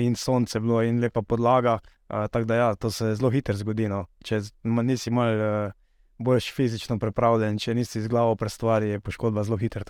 in 0.01 0.15
sonce 0.15 0.60
bilo 0.60 0.82
in 0.82 1.04
lepa 1.04 1.21
podlaga. 1.21 1.80
Tako 2.08 2.45
da 2.45 2.56
ja, 2.56 2.75
to 2.75 2.91
se 2.91 3.15
zelo 3.15 3.30
hitro 3.30 3.56
zgodi. 3.58 3.89
No. 3.91 4.06
Če 4.23 4.39
nisi 4.63 5.12
malo 5.12 5.71
bolj 6.17 6.47
fizično 6.56 6.95
pripravljen, 6.99 7.60
če 7.60 7.75
nisi 7.75 8.01
z 8.01 8.08
glavo 8.08 8.36
prestvari, 8.39 8.95
je 8.95 9.04
poškodba 9.04 9.43
zelo 9.43 9.58
hitra. 9.58 9.84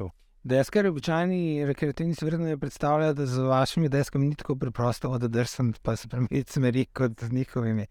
Deskar, 0.45 0.86
običajni 0.86 1.65
rekreativni 1.65 2.13
svet 2.13 2.36
ne 2.38 2.58
predstavlja, 2.58 3.13
da 3.17 3.25
z 3.25 3.41
vašimi 3.41 3.89
deskami 3.89 4.27
ni 4.27 4.36
tako 4.36 4.55
preprosto, 4.55 5.10
da 5.17 5.27
drsem 5.27 5.71
pa 5.81 5.95
se 5.95 6.08
premiti 6.08 6.51
smeri 6.53 6.84
kot 6.86 7.12
z 7.21 7.31
njihovimi. 7.34 7.88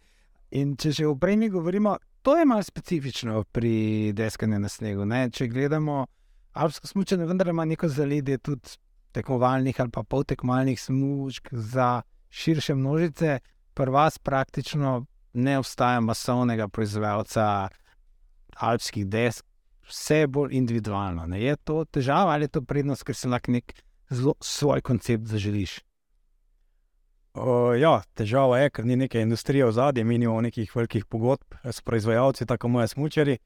In 0.50 0.76
če 0.76 0.92
že 0.92 1.06
o 1.06 1.16
prejmi 1.18 1.48
govorimo, 1.50 1.96
to 2.22 2.36
je 2.38 2.44
malo 2.44 2.62
specifično 2.62 3.42
pri 3.42 4.12
deskanju 4.14 4.60
na 4.62 4.68
snegu. 4.68 5.04
Ne? 5.04 5.30
Če 5.30 5.48
gledamo 5.50 6.06
alpsko 6.52 6.86
smučanje, 6.86 7.26
vendar 7.26 7.50
ima 7.50 7.64
neko 7.64 7.88
zaledje 7.88 8.38
tudi 8.38 8.76
tekmovalnih 9.12 9.80
ali 9.80 9.90
pa 9.90 10.02
poltekmovalnih 10.02 10.80
smučk 10.80 11.48
za 11.50 12.02
širše 12.30 12.74
množice, 12.74 13.40
pri 13.74 13.90
vas 13.90 14.18
praktično 14.18 15.06
ne 15.32 15.58
obstaja 15.58 16.00
masovnega 16.00 16.68
proizvajalca 16.68 17.68
alpskih 18.54 19.06
desk 19.06 19.44
vse 19.88 20.26
bolj 20.26 20.54
individualno. 20.56 21.26
Ne? 21.26 21.42
Je 21.42 21.56
to 21.56 21.84
težava 21.84 22.32
ali 22.32 22.44
je 22.44 22.56
to 22.58 22.62
prednost, 22.62 23.04
ker 23.04 23.16
si 23.16 23.28
lahko 23.28 23.52
nek 23.52 23.74
zelo 24.10 24.34
svoj 24.40 24.80
koncept 24.80 25.26
zaželiš? 25.26 25.80
Uh, 27.34 27.74
ja, 27.74 27.98
težava 28.14 28.60
je, 28.60 28.70
ker 28.70 28.86
ni 28.86 28.96
neke 28.96 29.18
industrije 29.20 29.66
v 29.66 29.72
zadnjem, 29.74 30.06
mi 30.06 30.14
imamo 30.14 30.40
nekih 30.46 30.70
velikih 30.76 31.06
pogodb 31.10 31.56
s 31.64 31.80
proizvajalci, 31.82 32.46
tako 32.46 32.68
moje 32.68 32.88
smočari. 32.88 33.38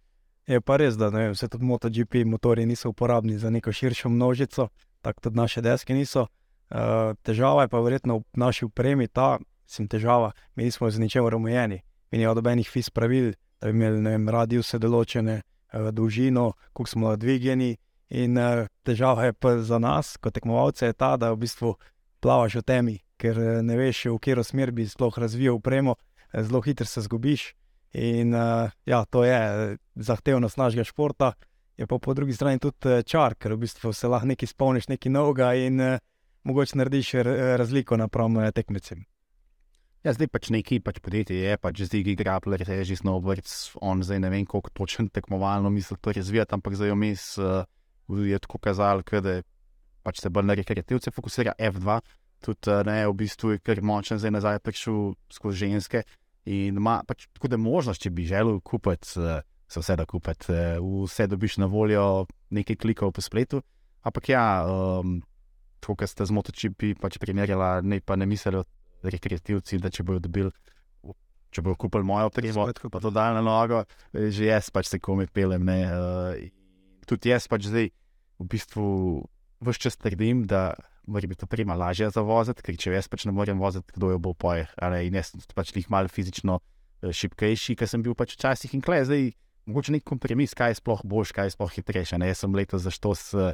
Je 0.49 0.61
pa 0.61 0.77
res, 0.77 0.97
da 0.97 1.09
ne, 1.11 1.31
vse 1.33 1.49
te 1.49 1.59
MotoGP 1.61 2.25
motori 2.25 2.67
niso 2.67 2.89
uporabni 2.93 3.39
za 3.39 3.51
neko 3.51 3.73
širšo 3.73 4.09
množico, 4.09 4.69
tako 5.01 5.21
tudi 5.21 5.37
naše 5.37 5.61
deske 5.65 5.95
niso. 5.95 6.27
Uh, 6.69 7.17
težava 7.25 7.65
je 7.65 7.73
pa 7.73 7.81
verjetno 7.81 8.19
v 8.19 8.25
naši 8.37 8.65
upremi 8.69 9.09
ta, 9.09 9.39
sem 9.67 9.89
težava, 9.89 10.33
mi 10.57 10.69
nismo 10.69 10.91
z 10.91 11.01
ničemer 11.01 11.35
omejeni, 11.35 11.81
mi 12.13 12.19
nimamo 12.19 12.35
dobenih 12.35 12.69
fis 12.69 12.91
pravil, 12.91 13.33
da 13.61 13.73
bi 13.73 13.77
imeli 13.77 14.33
radiuse 14.33 14.79
določene, 14.79 15.41
uh, 15.41 15.58
dolžino, 15.73 16.53
kako 16.73 16.87
smo 16.87 17.17
dvignjeni. 17.17 17.77
In 18.09 18.39
uh, 18.39 18.65
težava 18.83 19.27
je 19.29 19.33
pa 19.33 19.59
za 19.61 19.79
nas, 19.79 20.17
kot 20.17 20.33
tekmovalce, 20.35 20.93
ta, 20.97 21.17
da 21.21 21.33
v 21.35 21.43
bistvu 21.45 21.75
plavaš 22.25 22.57
v 22.61 22.63
temi, 22.65 22.95
ker 23.21 23.37
uh, 23.37 23.49
ne 23.61 23.77
veš, 23.77 24.07
v 24.09 24.17
katero 24.17 24.45
smer 24.45 24.73
bi 24.73 24.87
sploh 24.89 25.19
razvijal 25.19 25.59
upremo, 25.61 25.99
zelo 26.33 26.63
hitro 26.65 26.87
se 26.87 27.05
zgubiš. 27.05 27.53
In 27.93 28.35
ja, 28.85 29.05
to 29.09 29.25
je 29.25 29.77
zahtevnost 29.97 30.59
našega 30.61 30.85
športa. 30.85 31.33
Je 31.77 31.87
pa 31.87 31.97
po 31.99 32.15
drugi 32.15 32.37
strani 32.37 32.61
tudi 32.61 33.01
čar, 33.09 33.35
ker 33.35 33.55
v 33.57 33.65
bistvu 33.65 33.93
se 33.93 34.09
lahko 34.09 34.29
nekaj 34.29 34.53
spomniš, 34.53 34.89
nekaj 34.93 35.13
novega 35.13 35.55
in 35.57 35.81
mogoče 36.45 36.77
narediš 36.79 37.15
razliko 37.57 37.97
napram 37.97 38.37
tekmecem. 38.53 39.07
Ja, 40.07 40.13
zdaj 40.15 40.29
pač 40.31 40.49
neki 40.55 40.79
pač 40.79 41.01
podjetje 41.03 41.35
je, 41.35 41.55
pač 41.59 41.81
zdaj 41.89 42.05
ki 42.07 42.13
Grappler, 42.21 42.63
reži 42.63 42.95
Snowboard, 43.01 43.43
on 43.83 44.05
zdaj 44.07 44.21
ne 44.23 44.31
vem, 44.31 44.45
koliko 44.47 44.71
točno 44.71 45.11
tekmovalno 45.11 45.73
misli 45.75 45.97
to 45.99 46.15
razvijati, 46.15 46.55
ampak 46.55 46.77
zdaj 46.79 46.95
vmes 46.95 47.25
uh, 47.43 47.67
je 48.07 48.39
tako 48.39 48.61
kazal, 48.63 49.03
da 49.03 49.41
pač 50.07 50.23
se 50.23 50.31
bolj 50.31 50.47
na 50.47 50.55
rekreativce 50.55 51.11
fokusira 51.11 51.57
F2, 51.59 51.99
tudi 52.47 52.71
uh, 52.71 52.85
ne, 52.87 53.01
v 53.11 53.17
bistvu 53.19 53.57
je 53.57 53.65
kar 53.67 53.83
močen 53.83 54.23
zdaj 54.23 54.37
nazaj 54.39 54.63
prišel 54.63 55.19
skozi 55.35 55.67
ženske 55.67 56.05
in 56.47 56.79
ima 56.79 57.01
pač 57.03 57.27
tako 57.35 57.51
da 57.51 57.59
možnost, 57.59 58.07
če 58.07 58.15
bi 58.15 58.31
želel 58.31 58.63
kupiti, 58.63 59.19
uh, 59.19 59.43
se 59.67 59.83
vse 59.83 59.99
da 59.99 60.07
kupiti, 60.07 60.55
uh, 60.55 60.79
vse 61.11 61.27
dobiš 61.27 61.59
na 61.59 61.67
voljo 61.67 62.29
nekaj 62.55 62.79
klikov 62.79 63.17
po 63.19 63.27
spletu, 63.27 63.67
ampak 64.07 64.31
ja, 64.31 64.63
um, 64.63 65.19
to, 65.83 65.99
kar 65.99 66.07
ste 66.07 66.23
z 66.23 66.39
motočipi 66.39 66.95
pač 66.95 67.19
primerjala, 67.19 67.81
ne 67.83 67.99
ne 67.99 68.27
mislili 68.27 68.63
rekreativci, 69.03 69.79
da 69.83 69.91
če 69.91 70.05
bodo 70.07 70.25
dobili, 70.27 70.53
če 71.55 71.65
bodo 71.65 71.79
kupili 71.81 72.07
mojo 72.07 72.29
opremo, 72.31 72.67
pa 72.93 73.01
to 73.01 73.13
daljno 73.15 73.43
nogo, 73.47 73.85
eh, 74.13 74.29
že 74.31 74.51
jaz 74.51 74.71
pač 74.71 74.93
se 74.93 75.01
komi 75.01 75.27
pelem. 75.27 75.65
Ne, 75.65 75.79
uh, 75.89 76.37
tudi 77.09 77.33
jaz 77.33 77.49
pač 77.49 77.69
zdaj 77.71 77.91
v 78.39 78.47
bistvu 78.47 78.87
vse 79.65 79.83
čas 79.89 79.99
trdim, 79.99 80.45
da 80.47 80.75
mora 81.09 81.27
biti 81.27 81.45
oprema 81.45 81.75
lažja 81.75 82.11
za 82.13 82.23
voziti, 82.23 82.63
ker 82.63 82.77
če 82.77 82.93
jaz 82.93 83.09
pač 83.09 83.25
ne 83.25 83.33
morem 83.33 83.59
voziti, 83.59 83.95
kdo 83.97 84.13
jo 84.13 84.19
bo 84.21 84.35
poje. 84.37 84.69
In 85.03 85.17
jaz 85.17 85.33
pač 85.57 85.73
jih 85.75 85.89
malo 85.91 86.13
fizično 86.13 86.61
eh, 86.61 87.13
šipkejši, 87.13 87.79
ker 87.79 87.89
sem 87.89 88.05
bil 88.05 88.15
pač 88.19 88.37
včasih 88.37 88.77
in 88.77 88.85
klej, 88.85 89.09
zdaj 89.09 89.31
mogoče 89.69 89.97
nek 89.97 90.05
kompromis, 90.05 90.57
kaj 90.57 90.73
je 90.73 90.81
sploh 90.83 91.01
boš, 91.05 91.33
kaj 91.37 91.51
je 91.51 91.57
sploh 91.57 91.73
hitrejše. 91.73 92.21
Ne, 92.21 92.31
jaz 92.33 92.45
sem 92.45 92.55
letos 92.55 92.85
zašto 92.87 93.15
s. 93.17 93.49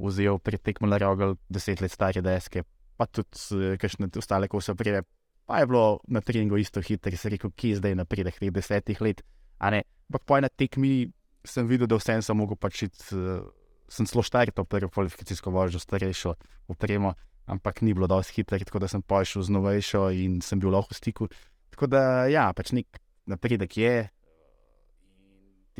Vzel 0.00 0.38
pretekmo 0.40 0.88
na 0.88 0.96
rogel, 0.96 1.34
deset 1.52 1.82
let 1.84 1.92
stare 1.92 2.22
deske, 2.24 2.62
pa 3.00 3.08
tudi 3.08 3.72
kakšne 3.80 4.12
ostale, 4.20 4.44
ko 4.44 4.60
so 4.60 4.76
prije. 4.76 5.00
Pa 5.48 5.64
je 5.64 5.66
bilo 5.70 6.00
na 6.12 6.20
treningu 6.20 6.60
isto 6.60 6.82
hitro, 6.84 7.16
se 7.16 7.32
rekel, 7.32 7.50
ki 7.56 7.72
je 7.72 7.80
zdaj 7.80 7.96
na 7.96 8.04
prideh 8.04 8.36
teh 8.36 8.52
desetih 8.52 9.00
let. 9.00 9.24
Ampak 9.56 10.22
po 10.28 10.36
eni 10.36 10.52
tekmi 10.52 11.08
sem 11.44 11.64
videl, 11.64 11.88
da 11.88 11.96
vsem 11.96 12.20
sem 12.20 12.36
mogel 12.36 12.60
pač 12.60 12.84
iti, 12.84 13.00
uh, 13.16 13.40
sem 13.88 14.06
zelo 14.06 14.22
štar, 14.22 14.52
to 14.52 14.66
prvo 14.68 14.92
kvalifikacijsko 14.92 15.50
vožnjo, 15.50 15.80
starejšo 15.80 16.34
upremo, 16.68 17.14
ampak 17.48 17.80
ni 17.82 17.96
bilo 17.96 18.06
dosti 18.06 18.36
hitro, 18.36 18.60
tako 18.60 18.84
da 18.84 18.90
sem 18.92 19.02
pošel 19.02 19.48
z 19.48 19.56
novejšo 19.56 20.02
in 20.14 20.38
sem 20.44 20.60
bil 20.60 20.70
lahko 20.70 20.92
v 20.92 21.00
stiku. 21.00 21.30
Tako 21.72 21.88
da 21.88 22.02
ja, 22.28 22.50
pač 22.52 22.74
nek 22.76 23.00
napredek 23.26 23.80
je, 23.80 23.94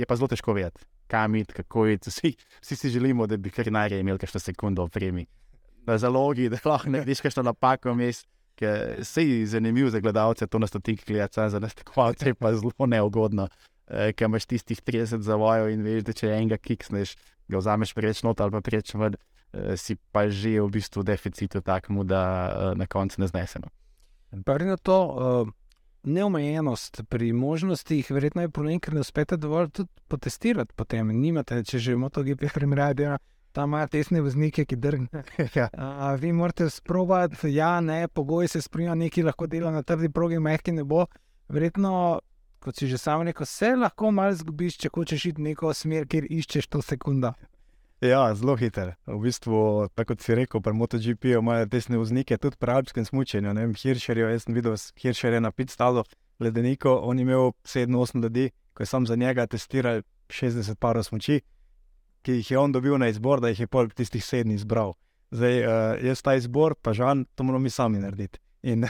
je 0.00 0.09
pa 0.09 0.16
zelo 0.16 0.30
težko 0.33 0.56
vedeti, 0.56 0.88
kam 1.06 1.37
iti, 1.37 1.52
kako 1.61 1.90
iti. 1.92 2.09
Vsi, 2.11 2.33
vsi 2.64 2.80
si 2.80 2.94
želimo, 2.96 3.28
da 3.28 3.37
bi 3.37 3.52
kar 3.52 3.68
najraje 3.68 4.00
imeli 4.00 4.18
kakšno 4.18 4.40
sekundo 4.40 4.88
opremi 4.88 5.28
na 5.86 5.98
zalogi, 5.98 6.48
da 6.48 6.58
lahko 6.64 6.90
ne 6.90 7.00
vidiš, 7.00 7.20
kaj 7.20 7.42
napako 7.44 7.94
vmes. 7.94 8.24
Se 9.02 9.24
je 9.24 9.46
zanimivo 9.46 9.90
za 9.90 10.00
gledalce, 10.00 10.46
to 10.46 10.58
na 10.58 10.66
stotink 10.66 11.06
gledalce, 11.06 11.48
za 11.48 11.58
nas 11.58 11.74
tekmovalce 11.74 12.28
je 12.28 12.34
pa 12.34 12.52
zelo 12.52 12.86
neugodno, 12.86 13.48
eh, 13.88 14.12
ker 14.12 14.28
imaš 14.28 14.46
tistih 14.46 14.82
30 14.82 15.22
zavojev 15.24 15.70
in 15.72 15.82
veš, 15.82 16.02
da 16.04 16.12
če 16.12 16.28
enega 16.28 16.58
kiksneš, 16.60 17.14
ga 17.48 17.58
vzameš 17.58 17.94
preveč 17.94 18.22
not 18.22 18.40
ali 18.40 18.52
pa 18.52 18.60
preveč 18.60 18.92
ven, 18.94 19.16
eh, 19.52 19.76
si 19.76 19.96
pa 20.12 20.28
že 20.28 20.60
v 20.60 20.68
bistvu 20.68 21.02
deficitu 21.02 21.60
takmu, 21.60 22.04
da 22.04 22.20
eh, 22.20 22.74
na 22.76 22.86
koncu 22.86 23.20
ne 23.20 23.26
znesemo. 23.26 23.72
Prvi 24.44 24.68
na 24.68 24.76
to 24.76 24.96
uh, 25.08 25.48
neomejenost 26.02 27.02
pri 27.08 27.32
možnostih, 27.32 28.10
verjetno 28.10 28.42
je 28.42 28.48
problem, 28.48 28.80
ker 28.80 28.94
ne 28.94 29.00
uspete 29.00 29.36
dovolj 29.36 29.70
tudi 29.70 29.88
potestirati 30.08 30.74
potem. 30.76 31.08
Nimate, 31.20 31.64
če 31.64 31.78
že 31.78 31.96
MotoGP 31.96 32.52
primerjajo 32.54 33.18
tam 33.52 33.68
imajo 33.70 33.86
tesne 33.86 34.20
voznike, 34.20 34.64
ki 34.64 34.76
drgnejo. 34.76 35.22
ja. 35.58 35.68
Vi 36.20 36.32
morate 36.32 36.70
sprobati, 36.70 37.54
ja, 37.54 37.80
ne, 37.80 38.08
pogoji 38.08 38.48
se 38.48 38.62
spremljajo, 38.62 38.94
nekaj 38.94 39.24
lahko 39.24 39.46
dela 39.46 39.70
na 39.70 39.82
trdi 39.82 40.08
progi, 40.08 40.38
mehki 40.38 40.72
ne 40.72 40.84
bo. 40.84 41.06
Verjetno, 41.48 42.20
kot 42.62 42.76
si 42.76 42.86
že 42.86 42.98
sam 42.98 43.22
rekel, 43.22 43.46
se 43.46 43.74
lahko 43.76 44.10
malo 44.10 44.34
zgubiš, 44.34 44.78
če 44.84 44.90
hočeš 44.94 45.26
iti 45.32 45.42
neko 45.42 45.74
smer, 45.74 46.06
kjer 46.06 46.28
iščeš 46.30 46.70
to 46.70 46.82
sekundo. 46.82 47.32
Ja, 48.00 48.22
zelo 48.34 48.54
hiter. 48.56 48.94
V 49.06 49.18
bistvu, 49.26 49.88
tako 49.92 50.14
kot 50.14 50.22
si 50.24 50.34
rekel, 50.38 50.62
pri 50.64 50.72
MotoGP 50.72 51.34
imajo 51.36 51.66
tesne 51.68 51.98
voznike, 52.00 52.38
tudi 52.40 52.56
pri 52.56 52.78
alpskem 52.78 53.04
smučenju. 53.04 53.52
Hiršerjo, 53.76 54.30
jaz 54.30 54.46
sem 54.46 54.56
videl, 54.56 54.78
Hiršer 55.02 55.36
je 55.36 55.40
na 55.44 55.50
pit 55.52 55.74
stalo, 55.74 56.06
ledeniko, 56.40 56.94
on 57.04 57.18
je 57.18 57.26
imel 57.28 57.52
7-8 57.68 58.22
ljudi, 58.22 58.50
ko 58.72 58.82
je 58.82 58.86
sam 58.86 59.06
za 59.06 59.16
njega 59.20 59.46
testiral 59.46 60.00
60 60.32 60.78
parov 60.80 61.04
smoči 61.04 61.42
ki 62.22 62.40
jih 62.40 62.50
je 62.50 62.59
on 62.59 62.72
dobil 62.72 62.98
na 62.98 63.09
izbor, 63.09 63.40
da 63.40 63.48
jih 63.48 63.61
je 63.61 63.70
pol 63.70 63.88
tistih 63.88 64.24
sedem 64.24 64.54
izbral. 64.54 64.94
Zdaj, 65.30 65.59
uh, 65.62 66.04
jaz 66.04 66.22
ta 66.22 66.35
izbor, 66.35 66.74
pa 66.74 66.92
žal, 66.96 67.24
to 67.35 67.46
moramo 67.46 67.62
mi 67.62 67.70
sami 67.70 67.98
narediti. 68.02 68.40
In 68.62 68.85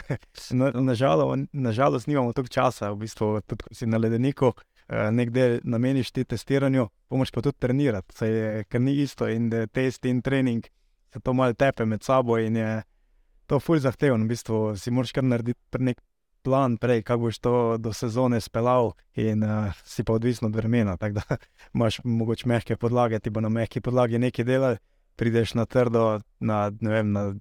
nažalost, 0.75 1.53
na 1.53 1.69
nažalost, 1.69 2.07
nimamo 2.07 2.33
toliko 2.33 2.53
časa, 2.53 2.91
v 2.91 3.05
bistvu, 3.05 3.41
tudi 3.47 3.77
si 3.77 3.87
na 3.87 3.97
ledeniku, 4.01 4.51
uh, 4.51 5.07
nekaj 5.11 5.59
nameniš 5.63 6.11
ti 6.11 6.25
testiranju, 6.25 6.87
pomoč 7.09 7.31
pa 7.31 7.41
tudi 7.41 7.59
trenirati, 7.59 8.15
saj 8.17 8.37
je, 8.37 8.63
ker 8.63 8.81
ni 8.81 8.97
isto 9.03 9.29
in 9.29 9.49
da 9.49 9.67
test 9.67 10.05
in 10.05 10.21
trening 10.21 10.67
se 11.13 11.19
to 11.19 11.33
malo 11.33 11.53
tepe 11.53 11.85
med 11.85 12.03
sabo 12.03 12.37
in 12.37 12.55
je 12.55 12.81
to 13.45 13.59
fulj 13.59 13.79
zahtevno. 13.79 14.25
V 14.25 14.27
bistvu 14.27 14.59
si 14.77 14.91
moraš 14.91 15.11
kar 15.11 15.23
narediti 15.23 15.79
nek 15.79 15.99
plan 16.43 16.77
prej, 16.77 17.03
kako 17.03 17.27
boš 17.27 17.39
to 17.39 17.77
do 17.77 17.93
sezone 17.93 18.41
speljal, 18.41 18.91
in 19.13 19.43
uh, 19.43 19.73
si 19.85 20.03
pa 20.03 20.13
odvisen 20.13 20.47
od 20.47 20.55
vremena. 20.55 20.97
Tako 20.97 21.13
da 21.13 21.37
imaš 21.73 21.99
mogoče 22.03 22.47
mehke 22.47 22.77
podlage, 22.77 23.19
ti 23.19 23.29
bo 23.29 23.41
na 23.41 23.49
mehki 23.49 23.81
podlagi 23.81 24.19
nekaj 24.19 24.45
dela, 24.45 24.75
prideš 25.15 25.53
na 25.53 25.65
trdo, 25.65 26.19
na, 26.39 26.71
vem, 26.81 27.11
na, 27.11 27.33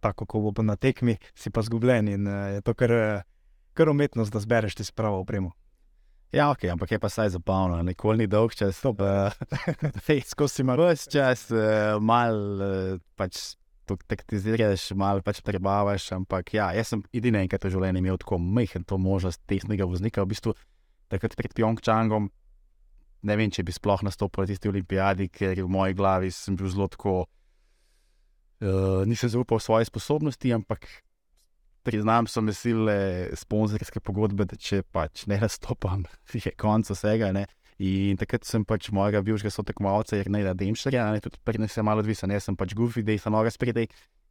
tako 0.00 0.26
kot 0.26 0.54
bo 0.54 0.62
na 0.62 0.76
tekmi, 0.76 1.16
si 1.34 1.50
pa 1.50 1.62
zgubljen 1.62 2.08
in 2.08 2.26
uh, 2.26 2.56
je 2.56 2.60
to 2.60 2.74
kar, 2.74 3.22
kar 3.74 3.88
umetnost, 3.88 4.32
da 4.32 4.40
zbereš 4.40 4.74
ti 4.74 4.84
spravo 4.84 5.20
opremo. 5.20 5.52
Ja, 6.32 6.50
ok, 6.50 6.64
ampak 6.72 6.90
je 6.92 6.98
pa 6.98 7.08
saj 7.08 7.28
zapolno, 7.36 7.82
nikoli 7.82 8.18
ni 8.18 8.26
dolg 8.26 8.54
čas. 8.54 8.82
Skozi 10.32 10.62
malo 10.62 10.90
čas, 10.96 11.50
uh, 11.50 12.02
malo 12.02 12.56
uh, 12.56 12.98
pač 13.16 13.56
taktiziraš, 14.10 14.90
malo 14.98 15.22
pač 15.22 15.38
prebavaš. 15.46 16.10
Ampak 16.16 16.50
ja, 16.56 16.72
jaz 16.74 16.90
sem 16.90 17.04
edini 17.14 17.44
enkrat 17.44 17.64
v 17.64 17.72
življenju 17.76 18.02
imel 18.02 18.18
tako 18.18 18.40
majhen 18.42 18.84
to 18.84 18.98
možnost 18.98 19.42
tehnega 19.46 19.86
voznika. 19.86 20.24
V 20.26 20.34
bistvu 20.34 20.56
takrat 21.12 21.36
pred 21.38 21.54
Pjongčangom, 21.54 22.28
ne 23.26 23.38
vem, 23.38 23.52
če 23.52 23.62
bi 23.66 23.74
sploh 23.74 24.02
nastopil 24.06 24.44
na 24.44 24.50
tisti 24.50 24.70
olimpijadi, 24.70 25.30
ker 25.30 25.54
v 25.62 25.70
moji 25.70 25.96
glavi 25.98 26.32
sem 26.34 26.58
bil 26.58 26.70
zelo 26.72 26.90
tako. 26.90 27.24
Uh, 28.56 29.04
nisem 29.04 29.28
zaupal 29.28 29.60
svoje 29.60 29.84
sposobnosti, 29.84 30.48
ampak 30.56 30.88
priznam, 31.84 32.26
so 32.26 32.40
me 32.42 32.54
sile 32.56 33.28
sponzorske 33.36 34.00
pogodbe, 34.00 34.46
da 34.48 34.56
če 34.58 34.80
pač 34.90 35.26
ne 35.30 35.38
nastopam, 35.38 36.06
je 36.34 36.52
konec 36.58 36.90
vsega. 36.90 37.30
Ne. 37.36 37.46
In 37.78 38.16
takrat 38.16 38.46
sem 38.48 38.64
pač 38.64 38.88
mojega 38.94 39.20
bivšega 39.20 39.52
sotekmovalca, 39.52 40.16
jer 40.16 40.30
ne 40.32 40.40
da 40.46 40.54
Demšerja, 40.56 41.10
ne 41.12 41.20
tudi 41.20 41.36
pri 41.44 41.60
nas 41.60 41.76
je 41.76 41.84
malo 41.84 42.00
odvisen, 42.00 42.32
jaz 42.32 42.48
sem 42.48 42.56
pač 42.56 42.72
Goofy, 42.76 43.04
da 43.04 43.16
sem 43.20 43.34
noga 43.34 43.52
spredaj. 43.52 43.90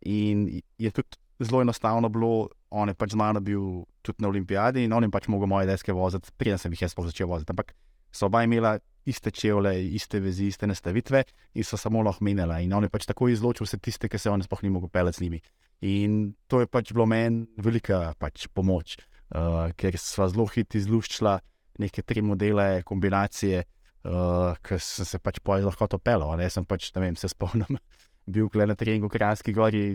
In 0.10 0.48
je 0.82 0.92
tudi 0.92 1.20
zelo 1.40 1.62
enostavno 1.62 2.10
bilo, 2.10 2.50
on 2.74 2.90
je 2.90 2.98
pač 2.98 3.14
znano 3.14 3.42
bil 3.46 3.86
tudi 4.02 4.24
na 4.24 4.32
olimpijadi 4.32 4.86
in 4.86 4.94
on 4.94 5.06
je 5.06 5.12
pač 5.14 5.28
mogel 5.30 5.50
moje 5.52 5.70
deske 5.70 5.94
voziti, 5.94 6.34
preden 6.38 6.58
sem 6.58 6.74
jih 6.74 6.86
jaz 6.86 6.96
sploh 6.96 7.06
začel 7.06 7.30
voziti. 7.30 7.54
Ampak 7.54 7.76
so 8.12 8.26
oba 8.30 8.42
imela 8.44 8.78
iste 9.06 9.30
čevlje, 9.32 9.76
iste 9.94 10.20
vezi, 10.20 10.50
iste 10.50 10.66
nastavitve 10.68 11.22
in 11.54 11.64
so 11.64 11.78
samo 11.78 12.02
lahko 12.02 12.26
menjala. 12.26 12.60
In 12.66 12.74
on 12.74 12.88
je 12.88 12.90
pač 12.90 13.06
tako 13.06 13.30
izločil 13.30 13.68
vse 13.68 13.78
tiste, 13.78 14.10
ki 14.10 14.18
se 14.18 14.32
on 14.32 14.42
sploh 14.42 14.64
ni 14.66 14.74
mogel 14.74 14.90
pelati 14.90 15.20
z 15.20 15.28
njimi. 15.28 15.42
In 15.86 16.34
to 16.50 16.64
je 16.64 16.72
pač 16.72 16.94
bilo 16.96 17.06
meni 17.06 17.46
velika 17.62 18.16
pač 18.18 18.48
pomoč, 18.50 18.98
uh, 19.36 19.70
ker 19.78 19.98
sva 20.02 20.32
zelo 20.32 20.48
hitro 20.50 20.82
izluščila 20.82 21.38
neke 21.82 22.04
tri 22.04 22.22
modele, 22.22 22.84
kombinacije, 22.88 23.64
uh, 24.06 24.58
ki 24.64 24.80
sem 24.82 25.08
se 25.08 25.20
pač 25.20 25.40
pojjo 25.44 25.70
lahko 25.70 25.88
to 25.92 26.00
pelal. 26.00 26.34
Jaz 26.40 26.58
sem 26.58 26.66
pač, 26.66 26.92
ne 26.96 27.04
vem, 27.04 27.16
se 27.20 27.30
spomnim, 27.32 27.80
bil 28.34 28.50
na 28.66 28.76
treningu 28.76 29.10
v 29.10 29.18
Kranjski 29.18 29.56
gori. 29.56 29.86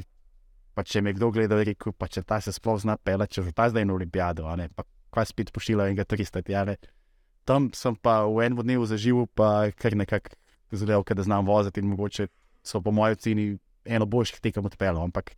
Pa 0.74 0.84
če 0.86 1.02
me 1.02 1.12
kdo 1.12 1.32
gleda, 1.34 1.58
rekel, 1.66 1.92
pa 1.92 2.06
če 2.06 2.22
ta 2.22 2.38
se 2.40 2.54
sploh 2.54 2.78
zna 2.78 2.96
pelati, 2.96 3.40
če 3.40 3.52
ta 3.52 3.66
zdaj 3.68 3.84
na 3.84 3.96
olimpijado, 3.96 4.46
a 4.46 4.54
ne 4.56 4.68
pa 4.70 4.86
kaj 5.10 5.32
spet 5.32 5.50
pošilja 5.52 5.88
enega 5.90 6.06
300 6.06 6.44
tjare. 6.46 6.76
Tam 7.44 7.70
sem 7.74 7.96
pa 7.98 8.22
v 8.30 8.46
enem 8.46 8.62
dnevu 8.62 8.86
zaživel, 8.86 9.26
pa 9.34 9.72
kar 9.74 9.96
nekako 9.98 10.36
zelo, 10.70 11.02
da 11.02 11.22
znam 11.22 11.46
voziti 11.46 11.82
in 11.82 11.90
mogoče 11.90 12.28
so 12.62 12.80
po 12.80 12.92
mojem 12.94 13.16
ceni 13.16 13.46
eno 13.84 14.06
boljših 14.06 14.40
tekem 14.40 14.64
odpeljal, 14.64 15.02
ampak 15.02 15.34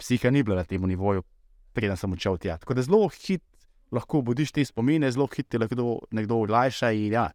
psiha 0.00 0.30
ni 0.30 0.42
bila 0.42 0.56
na 0.56 0.64
tem 0.64 0.82
nivoju, 0.82 1.22
preden 1.72 1.96
sem 1.96 2.12
odšel 2.12 2.38
tja. 2.38 2.58
Tako 2.58 2.74
da 2.74 2.82
zelo 2.82 3.08
hit 3.08 3.44
lahko 3.92 4.22
budiš 4.22 4.52
te 4.52 4.64
spomine, 4.64 5.10
zelo 5.10 5.28
hitro 5.30 5.60
lahko 5.60 5.86
nekdo 6.14 6.42
ulajša. 6.44 6.92
Ja, 7.10 7.30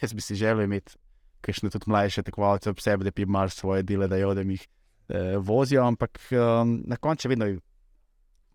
jaz 0.00 0.14
bi 0.14 0.24
si 0.24 0.38
želel 0.38 0.66
imeti 0.66 0.96
kakšne 1.42 1.72
tudi 1.74 1.90
mlajše 1.90 2.22
tekmovalce 2.22 2.70
ob 2.70 2.80
sebi, 2.80 3.04
da 3.04 3.10
bi 3.10 3.26
imeli 3.26 3.50
svoje 3.50 3.82
dele, 3.82 4.08
da 4.08 4.16
jih 4.16 4.62
eh, 5.08 5.36
vozijo, 5.38 5.84
ampak 5.84 6.20
um, 6.30 6.82
na 6.86 6.96
koncu 6.96 7.28
vedno 7.28 7.46
je 7.46 7.58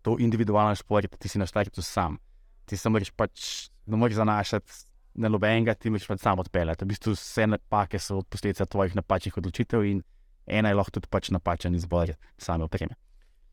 to 0.01 0.15
individualno 0.19 0.75
šport, 0.75 1.17
ti 1.19 1.27
si 1.27 1.39
na 1.39 1.45
štartu 1.45 1.81
sam. 1.81 2.17
Ti 2.65 2.77
se 2.77 2.89
moraš 2.89 3.11
pač, 3.11 3.41
ne 3.85 3.97
moreš 3.97 4.21
zanašati 4.21 4.71
na 5.19 5.29
nobenega, 5.29 5.73
ti 5.75 5.91
moraš 5.91 6.07
pač 6.07 6.23
sam 6.23 6.39
odpeljati. 6.39 6.85
V 6.85 6.93
bistvu 6.93 7.15
vse 7.15 7.47
napake 7.47 7.99
so 7.99 8.21
posledica 8.29 8.65
tvojih 8.65 8.95
napačnih 8.95 9.37
odločitev 9.37 9.83
in 9.83 10.01
ena 10.45 10.71
je 10.71 10.79
lahko 10.79 10.99
tudi 10.99 11.11
pač 11.11 11.31
napačen 11.35 11.75
izbor 11.75 12.15
same 12.37 12.63
opreme. 12.63 12.95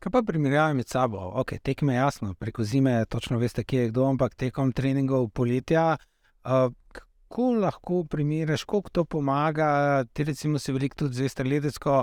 Kaj 0.05 0.11
pa 0.13 0.21
primerjave 0.23 0.75
med 0.75 0.89
sabo? 0.89 1.19
Okay, 1.41 1.59
tekme 1.59 1.95
je 1.95 1.97
jasno, 1.97 2.35
preko 2.35 2.65
zime 2.65 3.05
točno 3.09 3.39
veste, 3.39 3.63
kje 3.65 3.79
je 3.81 3.89
kdo, 3.89 4.03
ampak 4.05 4.35
tekom 4.35 4.73
treningov 4.73 5.29
poletja. 5.29 5.97
Uh, 6.45 6.75
kako 6.93 7.47
lahko 7.63 8.03
primerjaš, 8.05 8.65
koliko 8.65 8.91
to 8.91 9.05
pomaga? 9.05 10.05
Ti 10.05 10.25
recimo 10.25 10.59
si 10.59 10.73
veliko 10.73 10.97
tudi 10.97 11.15
zveste 11.15 11.45
ledecko, 11.45 12.03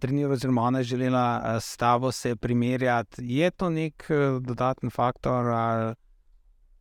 treniraš, 0.00 0.36
oziroma 0.36 0.62
ona 0.62 0.78
je 0.78 0.84
želela 0.84 1.58
s 1.60 1.76
tabo 1.76 2.12
se 2.12 2.36
primerjati. 2.36 3.26
Je 3.26 3.50
to 3.50 3.70
nek 3.70 4.06
dodaten 4.40 4.90
faktor 4.90 5.46
ali, 5.46 5.94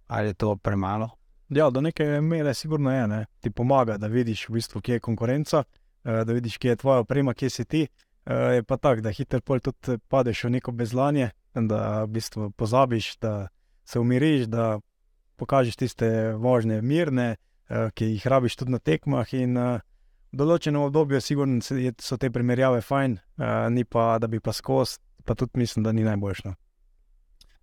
ali 0.07 0.27
je 0.27 0.33
to 0.33 0.55
premalo? 0.55 1.09
Ja, 1.49 1.69
do 1.69 1.81
neke 1.81 2.21
mere, 2.21 2.53
sigurno 2.53 2.93
je. 2.93 3.07
Ne? 3.07 3.25
Ti 3.39 3.49
pomaga, 3.49 3.97
da 3.97 4.07
vidiš, 4.07 4.49
v 4.49 4.53
bistvu, 4.53 4.81
kje 4.81 4.93
je 4.93 4.99
konkurenca, 4.99 5.63
da 6.03 6.33
vidiš, 6.33 6.57
kje 6.57 6.69
je 6.69 6.75
tvoja 6.85 6.99
oprema, 6.99 7.33
kje 7.33 7.49
si 7.49 7.65
ti. 7.65 7.87
Je 8.25 8.63
pa 8.63 8.77
tako, 8.77 9.01
da 9.01 9.11
hitro 9.11 9.59
tudi 9.59 9.97
padeš 10.07 10.43
v 10.43 10.49
neko 10.57 10.71
bezlanje, 10.71 11.31
da 11.53 12.03
v 12.03 12.07
bistvu 12.07 12.51
pozabiš, 12.51 13.17
da 13.17 13.47
se 13.85 13.99
umiriš, 13.99 14.45
da 14.45 14.79
pokažeš 15.35 15.75
tiste 15.75 16.33
vožnje 16.37 16.81
mirne, 16.81 17.35
ki 17.93 18.05
jih 18.05 18.27
rabiš 18.27 18.55
tudi 18.55 18.71
na 18.71 18.79
tekmah. 18.79 19.33
In 19.33 19.57
v 19.57 20.37
določenem 20.37 20.85
obdobju, 20.85 21.21
sigurno 21.21 21.61
so 21.61 22.17
te 22.17 22.29
primerjave 22.31 22.81
fajn, 22.85 23.17
ni 23.73 23.85
pa, 23.85 24.19
da 24.21 24.29
bi 24.29 24.39
pa 24.39 24.53
skozi, 24.53 25.01
pa 25.25 25.35
tudi 25.35 25.59
mislim, 25.59 25.83
da 25.83 25.91
ni 25.91 26.05
najboljša. 26.05 26.53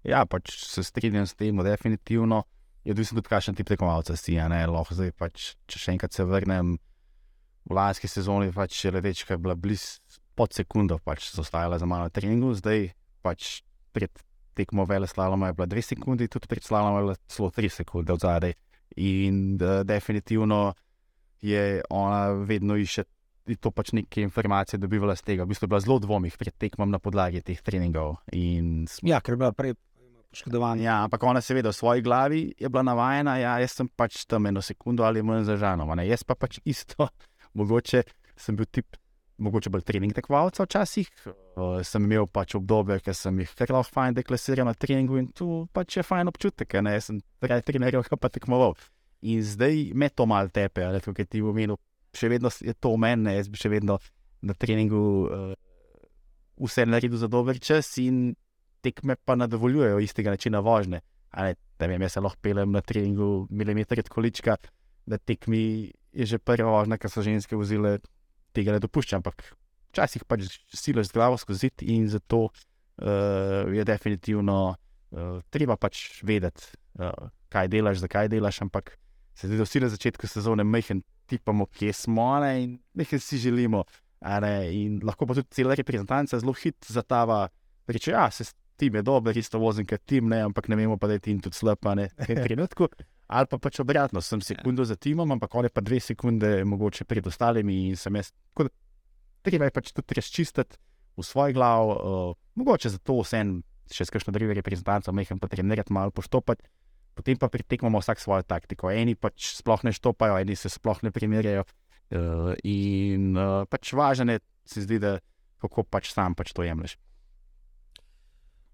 Ja, 0.09 0.24
pač 0.26 0.54
se 0.66 0.82
strinjam 0.82 1.26
s 1.26 1.34
tem, 1.34 1.59
definitivno 1.62 2.44
je 2.84 2.94
odvisno 2.94 3.18
tudi, 3.18 3.30
kakšen 3.30 3.54
tip 3.54 3.68
tekmovalca 3.68 4.16
si. 4.16 4.34
Zdaj, 4.34 5.12
pač, 5.18 5.52
če 5.68 5.78
še 5.78 5.94
enkrat 5.94 6.14
se 6.14 6.24
vrnem 6.24 6.78
v 7.68 7.76
lanski 7.76 8.09
sezoni, 8.09 8.50
pač 8.54 8.84
je 8.84 8.94
ledečka 8.94 9.36
bila 9.36 9.54
blizu 9.54 10.00
pod 10.39 10.55
sekundo, 10.55 11.01
pač 11.03 11.32
so 11.32 11.43
ostajala 11.43 11.80
za 11.82 11.86
malo 11.91 12.07
treningu, 12.14 12.55
zdaj 12.55 12.93
pač 13.26 13.61
pred 13.91 14.12
tekmo 14.59 14.86
vele 14.86 15.07
slaloma 15.11 15.51
je 15.51 15.59
bila 15.59 15.66
dve 15.70 15.82
sekundi, 15.82 16.30
tudi 16.30 16.51
pred 16.51 16.62
slaloma 16.62 16.99
je 17.01 17.07
bila 17.09 17.16
celo 17.30 17.51
tri 17.55 17.70
sekunde 17.70 18.14
od 18.14 18.22
zadaj. 18.22 18.55
In 19.03 19.57
da, 19.59 19.82
definitivno 19.86 20.74
je 21.43 21.82
ona 21.91 22.34
vedno 22.47 22.78
išče. 22.78 23.05
To 23.64 23.70
pač 23.72 23.95
neke 23.97 24.20
informacije 24.20 24.76
dobivala 24.76 25.14
z 25.16 25.24
tega. 25.24 25.45
V 25.47 25.55
bistvu 25.55 25.64
je 25.64 25.72
bila 25.72 25.80
zelo 25.80 25.97
dvomih 26.05 26.34
pred 26.36 26.53
tekmom 26.53 26.91
na 26.93 26.99
podlagi 27.01 27.41
teh 27.41 27.61
treningov. 27.64 28.18
In... 28.36 28.84
Ja, 29.01 29.22
ker 29.24 29.39
je 29.39 29.41
bila 29.41 29.55
prej 29.57 29.72
poškodovana. 30.28 30.82
Ja, 30.82 30.97
ampak 31.07 31.24
ona, 31.24 31.41
seveda, 31.41 31.72
v 31.72 31.78
svoji 31.78 32.05
glavi 32.05 32.43
je 32.59 32.68
bila 32.68 32.84
navajena, 32.84 33.39
ja, 33.41 33.57
sem 33.68 33.89
pač 33.89 34.26
tam 34.28 34.47
eno 34.47 34.61
sekundo 34.61 35.07
ali 35.09 35.24
manj 35.24 35.49
zažano. 35.49 35.89
Jaz 36.05 36.24
pa 36.28 36.36
pač 36.36 36.61
isto, 36.68 37.09
mogoče 37.59 38.05
sem 38.36 38.57
bil 38.57 38.68
tip, 38.68 39.01
mogoče 39.39 39.70
bolj 39.70 39.84
trening 39.86 40.14
tekmovalca 40.14 40.66
včasih. 40.66 41.09
Uh, 41.26 41.80
sem 41.86 42.05
imel 42.05 42.26
pač 42.26 42.57
obdobje, 42.59 42.99
ker 43.05 43.16
sem 43.16 43.39
jih 43.43 43.55
kar 43.59 43.72
lahko 43.74 43.95
fajn 43.95 44.18
deklasiral 44.18 44.68
na 44.68 44.74
treningu 44.74 45.18
in 45.20 45.28
tu 45.34 45.66
pač 45.74 45.99
je 45.99 46.07
fajn 46.07 46.30
občutek, 46.32 46.68
ker 46.70 46.86
jaz 46.86 47.11
sem 47.11 47.20
prej 47.43 47.62
treniral, 47.66 48.05
pa 48.18 48.30
tekmoval. 48.32 48.76
In 49.26 49.43
zdaj 49.43 49.93
me 49.95 50.11
to 50.11 50.26
malo 50.26 50.51
tepe, 50.55 50.84
ali 50.86 51.01
kaj 51.03 51.26
ti 51.26 51.43
imenu, 51.43 51.78
še 52.14 52.30
vedno 52.30 52.51
je 52.62 52.74
to 52.74 52.95
meni, 52.97 53.34
jaz 53.34 53.49
bi 53.51 53.59
še 53.59 53.70
vedno 53.72 53.99
na 54.43 54.55
treningu 54.55 55.03
uh, 55.26 55.55
vse 56.59 56.86
naredil 56.86 57.18
za 57.18 57.30
dober 57.30 57.59
čas 57.59 57.91
in 57.99 58.34
tekme 58.82 59.16
pa 59.16 59.34
nadaljujejo 59.34 59.99
istega 59.99 60.30
načina 60.34 60.61
vožnje. 60.61 61.01
Ne, 61.36 61.55
da 61.78 61.86
vem, 61.86 62.03
jaz 62.03 62.16
se 62.16 62.20
lahko 62.20 62.41
pelem 62.43 62.72
na 62.72 62.80
treningu 62.80 63.47
milimetre 63.51 64.03
količka, 64.03 64.57
da 65.07 65.18
tekmi 65.18 65.91
je 66.12 66.26
že 66.26 66.39
prva 66.39 66.70
vožnja, 66.70 66.99
kar 66.99 67.11
so 67.11 67.22
ženske 67.22 67.57
vozile, 67.57 67.99
tega 68.57 68.74
ne 68.74 68.82
dopuščam. 68.82 69.22
Ampak 69.22 69.44
včasih 69.92 70.24
pač 70.28 70.61
silo 70.74 71.05
z 71.05 71.14
glavo 71.14 71.38
skozi 71.40 71.70
in 71.88 72.09
zato 72.09 72.49
uh, 72.49 73.68
je 73.72 73.84
definitivno 73.84 74.59
uh, 74.74 75.40
treba 75.51 75.76
pač 75.76 76.22
vedeti, 76.22 76.72
uh, 77.01 77.30
kaj 77.53 77.70
delaš, 77.72 78.03
zakaj 78.05 78.30
delaš. 78.32 78.62
Ampak 78.66 78.96
se 79.34 79.49
zdi, 79.49 79.59
da 79.59 79.66
vsi 79.66 79.84
na 79.84 79.92
začetku 79.92 80.26
sezone 80.26 80.64
mehen 80.64 81.03
tipamo, 81.28 81.66
kje 81.66 81.92
smo 81.92 82.38
ne, 82.42 82.53
in 82.62 82.78
nekaj 82.99 83.20
si 83.20 83.38
želimo. 83.38 83.84
In 84.18 84.99
lahko 85.07 85.28
pa 85.28 85.36
tudi 85.38 85.53
cela 85.55 85.76
reprezentanca 85.78 86.40
zelo 86.40 86.53
hit 86.53 86.88
za 86.88 87.03
ta. 87.03 87.22
Reče, 87.88 88.11
ja, 88.11 88.26
se 88.30 88.44
tim 88.78 88.98
je 88.98 89.02
dober, 89.04 89.36
isto 89.36 89.60
vozim 89.60 89.86
kot 89.88 90.04
tim, 90.06 90.28
ne, 90.30 90.40
ampak 90.46 90.70
ne 90.70 90.78
vemo 90.78 90.96
pa, 91.00 91.10
da 91.10 91.18
je 91.18 91.24
tim 91.28 91.40
tudi 91.42 91.58
slab, 91.58 91.82
ne, 91.98 92.08
v 92.14 92.28
tem 92.30 92.42
trenutku. 92.44 92.88
Ali 93.28 93.50
pa 93.50 93.58
pač 93.60 93.82
obratno, 93.82 94.22
sem 94.24 94.40
sekundo 94.40 94.86
za 94.88 94.96
timom, 94.96 95.34
ampak 95.36 95.52
on 95.52 95.66
je 95.68 95.72
pa 95.74 95.82
dve 95.84 95.98
sekunde, 96.00 96.62
mogoče 96.64 97.04
pred 97.04 97.26
ostalimi 97.28 97.90
in 97.90 97.98
sem 98.00 98.14
jaz. 98.16 98.30
Treba 99.44 99.68
je 99.68 99.74
pač 99.76 99.90
tudi 99.92 100.16
razčistiti 100.16 100.80
v 101.18 101.24
svoj 101.26 101.52
glav, 101.52 101.92
uh, 101.92 102.30
mogoče 102.56 102.94
zato 102.94 103.18
vsem, 103.20 103.58
še 103.92 104.06
s 104.08 104.14
kakšno 104.14 104.32
drugo 104.32 104.56
reprezentanco, 104.56 105.12
mehem 105.12 105.40
pa 105.42 105.50
trenirati, 105.52 105.92
malo 105.92 106.14
poštopati, 106.14 106.64
potem 107.18 107.36
pa 107.36 107.50
pritekamo 107.52 108.00
vsak 108.00 108.22
svojo 108.22 108.46
taktiko. 108.48 108.88
Eni 108.88 109.12
pač 109.18 109.58
sploh 109.58 109.84
ne 109.84 109.92
štopajo, 109.92 110.38
eni 110.40 110.56
se 110.56 110.72
sploh 110.72 111.02
ne 111.04 111.12
primerjajo. 111.12 111.66
Uh, 112.08 112.54
in 112.64 113.36
uh, 113.36 113.68
pač 113.68 113.92
važno 113.92 114.38
je, 114.38 114.40
se 114.64 114.86
zdi, 114.86 115.02
da 115.02 115.18
kako 115.60 115.84
pač 115.84 116.14
sam 116.14 116.32
pač 116.38 116.54
to 116.56 116.64
jemliš. 116.64 116.96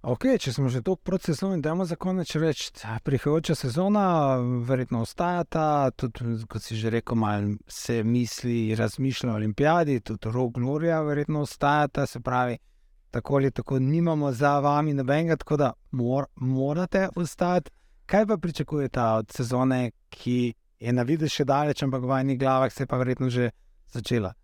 Okay, 0.04 0.36
če 0.36 0.52
smo 0.52 0.68
že 0.68 0.82
tako 0.84 1.00
procesovni, 1.00 1.62
da 1.64 1.70
imamo 1.70 1.84
za 1.88 1.96
konec 1.96 2.28
da 2.36 2.98
prihajajoča 3.04 3.54
sezona 3.54 4.36
verjetno 4.68 5.00
ostaja 5.00 5.44
ta, 5.44 5.90
tudi 5.96 6.44
kot 6.48 6.62
si 6.62 6.76
že 6.76 6.90
rekel, 6.90 7.16
malo 7.16 7.54
se 7.68 8.02
misli, 8.04 8.74
razmišlja 8.74 9.30
o 9.32 9.34
olimpijadi, 9.34 10.00
tudi 10.00 10.28
rok 10.28 10.52
Glorija 10.52 11.00
verjetno 11.00 11.40
ostaja 11.40 11.88
ta, 11.88 12.06
se 12.06 12.20
pravi, 12.20 12.58
tako 13.10 13.36
ali 13.36 13.50
tako 13.50 13.78
nimamo 13.78 14.32
za 14.32 14.58
vami 14.58 14.94
nobenega, 14.94 15.36
tako 15.36 15.56
da 15.56 15.72
mor, 15.90 16.26
morate 16.36 17.08
ostati. 17.16 17.70
Kaj 18.06 18.26
pa 18.26 18.36
pričakujete 18.36 19.00
od 19.00 19.32
sezone, 19.32 19.90
ki 20.10 20.54
je 20.80 20.92
na 20.92 21.02
vidi 21.02 21.28
še 21.28 21.48
daleč, 21.48 21.82
ampak 21.82 22.02
v 22.02 22.12
vajnih 22.12 22.38
glavah 22.38 22.72
se 22.72 22.82
je 22.82 22.86
pa 22.86 23.00
verjetno 23.00 23.30
že 23.30 23.50
začela? 23.88 24.34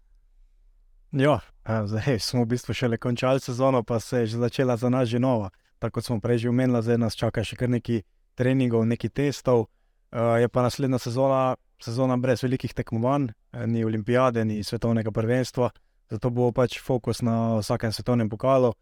Ja, 1.12 1.40
zdaj 1.86 2.18
smo 2.18 2.44
v 2.44 2.46
bistvu 2.54 2.74
šele 2.74 2.96
končali 2.96 3.40
sezono, 3.40 3.82
pa 3.82 4.00
se 4.00 4.18
je 4.18 4.26
že 4.26 4.38
začela 4.38 4.76
za 4.76 4.88
nas 4.88 5.08
že 5.08 5.18
nova. 5.18 5.50
Tako 5.78 5.94
kot 5.94 6.04
smo 6.04 6.20
prej 6.20 6.38
že 6.38 6.48
omenili, 6.48 6.82
zdaj 6.82 6.98
nas 6.98 7.16
čaka 7.16 7.44
še 7.44 7.56
kar 7.56 7.68
nekaj 7.68 8.02
treningov, 8.34 8.86
nekaj 8.86 9.10
testov. 9.10 9.66
Je 10.12 10.48
pa 10.48 10.62
naslednja 10.62 10.98
sezona, 10.98 11.56
sezona 11.82 12.16
brez 12.16 12.42
velikih 12.42 12.74
tekmovanj, 12.74 13.30
ni 13.66 13.84
olimpijade, 13.84 14.44
ni 14.44 14.62
svetovnega 14.62 15.10
prvenstva, 15.10 15.70
zato 16.10 16.30
bo 16.30 16.52
pač 16.52 16.78
fokus 16.78 17.22
na 17.22 17.58
vsakem 17.58 17.92
svetovnem 17.92 18.30
pokalu. 18.30 18.72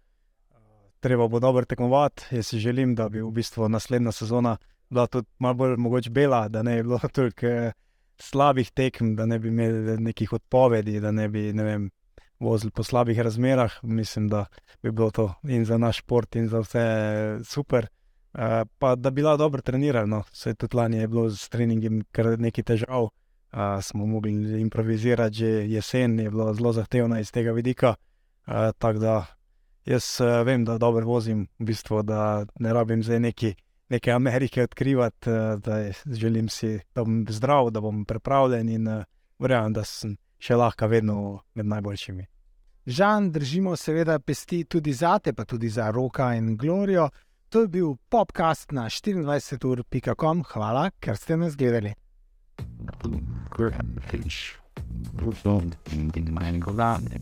Treba 1.01 1.29
bo 1.29 1.41
dobro 1.41 1.65
tekmovati. 1.65 2.37
Jaz 2.37 2.47
si 2.47 2.59
želim, 2.59 2.95
da 2.95 3.09
bi 3.09 3.23
v 3.23 3.31
bistvu 3.31 3.69
naslednja 3.69 4.13
sezona 4.13 4.57
bila 4.91 5.07
tudi 5.07 5.29
malo 5.39 5.55
bolj 5.55 5.77
mogoče 5.77 6.11
bela, 6.11 6.49
da 6.49 6.63
ne 6.63 6.77
bi 6.77 6.83
bilo 6.83 6.99
toliko 7.15 7.73
slabih 8.19 8.71
tekem, 8.71 9.17
da 9.17 9.27
ne 9.27 9.39
bi 9.39 9.49
imeli 9.49 9.97
nekih 10.01 10.33
odpovedi, 10.33 11.01
da 11.01 11.13
ne 11.13 11.29
bi, 11.29 11.53
ne 11.53 11.65
vem 11.65 11.91
vozili 12.41 12.71
po 12.71 12.83
slabih 12.83 13.21
razmerah. 13.21 13.73
Mislim, 13.83 14.29
da 14.29 14.45
bi 14.83 14.93
bilo 14.93 15.11
to 15.11 15.35
in 15.43 15.65
za 15.65 15.79
naš 15.79 15.99
šport, 15.99 16.37
in 16.37 16.49
za 16.49 16.61
vse 16.61 16.85
super. 17.45 17.87
Uh, 18.33 18.41
pa 18.79 18.95
da 18.95 19.11
bi 19.11 19.15
bila 19.15 19.37
dobro 19.37 19.61
trenirana, 19.61 20.17
no. 20.17 20.23
vse 20.33 20.55
tudi 20.55 20.77
lani 20.77 20.97
je 20.97 21.09
bilo 21.09 21.29
z 21.31 21.49
treningom 21.49 22.05
kar 22.13 22.39
nekaj 22.39 22.65
težav, 22.65 23.03
uh, 23.03 23.11
smo 23.83 24.07
mogli 24.07 24.61
improvizirati 24.61 25.37
že 25.37 25.47
jesen, 25.47 26.21
je 26.21 26.31
bilo 26.31 26.55
zelo 26.55 26.73
zahtevno 26.73 27.19
iz 27.19 27.33
tega 27.33 27.53
vidika. 27.53 27.95
Uh, 28.47 28.53
Tako 28.79 28.99
da 28.99 29.27
jaz 29.85 30.21
uh, 30.21 30.47
vem, 30.47 30.65
da 30.65 30.79
dobro 30.79 31.07
vozim, 31.07 31.49
v 31.59 31.65
bistvu, 31.65 32.03
da 32.03 32.47
ne 32.61 32.73
rabim 32.73 33.03
zdaj 33.03 33.21
neki. 33.21 33.55
Nekaj 33.89 34.13
Amerike 34.13 34.63
odkrivati, 34.63 35.31
da 35.65 35.91
želim 36.07 36.49
si, 36.49 36.81
da 36.95 37.05
bom 37.05 37.27
zdrav, 37.29 37.71
da 37.71 37.81
bom 37.81 38.05
pripravljen 38.05 38.69
in 38.69 38.89
uh, 38.89 39.05
verjamem, 39.39 39.73
da 39.73 39.85
sem 39.85 40.17
še 40.39 40.57
lahko 40.57 40.89
vedno 40.89 41.41
med 41.55 41.67
najboljšimi. 41.67 42.27
Žan, 42.89 43.33
držimo 43.33 43.77
seveda 43.77 44.19
pesti 44.19 44.65
tudi 44.65 44.93
za 44.93 45.19
te, 45.19 45.33
pa 45.33 45.45
tudi 45.45 45.69
za 45.69 45.91
roka 45.91 46.35
in 46.35 46.57
glorijo. 46.57 47.09
To 47.49 47.61
je 47.61 47.69
bil 47.69 47.97
podcast 48.09 48.73
na 48.73 48.89
24.com. 48.89 50.45
Hvala, 50.53 50.91
ker 51.01 51.17
ste 51.17 51.37
nas 51.37 51.57
gledali. 51.57 51.95
Gremo, 53.57 54.01
piš, 54.11 54.59
v 55.21 55.35
dom, 55.45 55.73
in 55.93 56.33
manj 56.33 56.61
govane. 56.61 57.21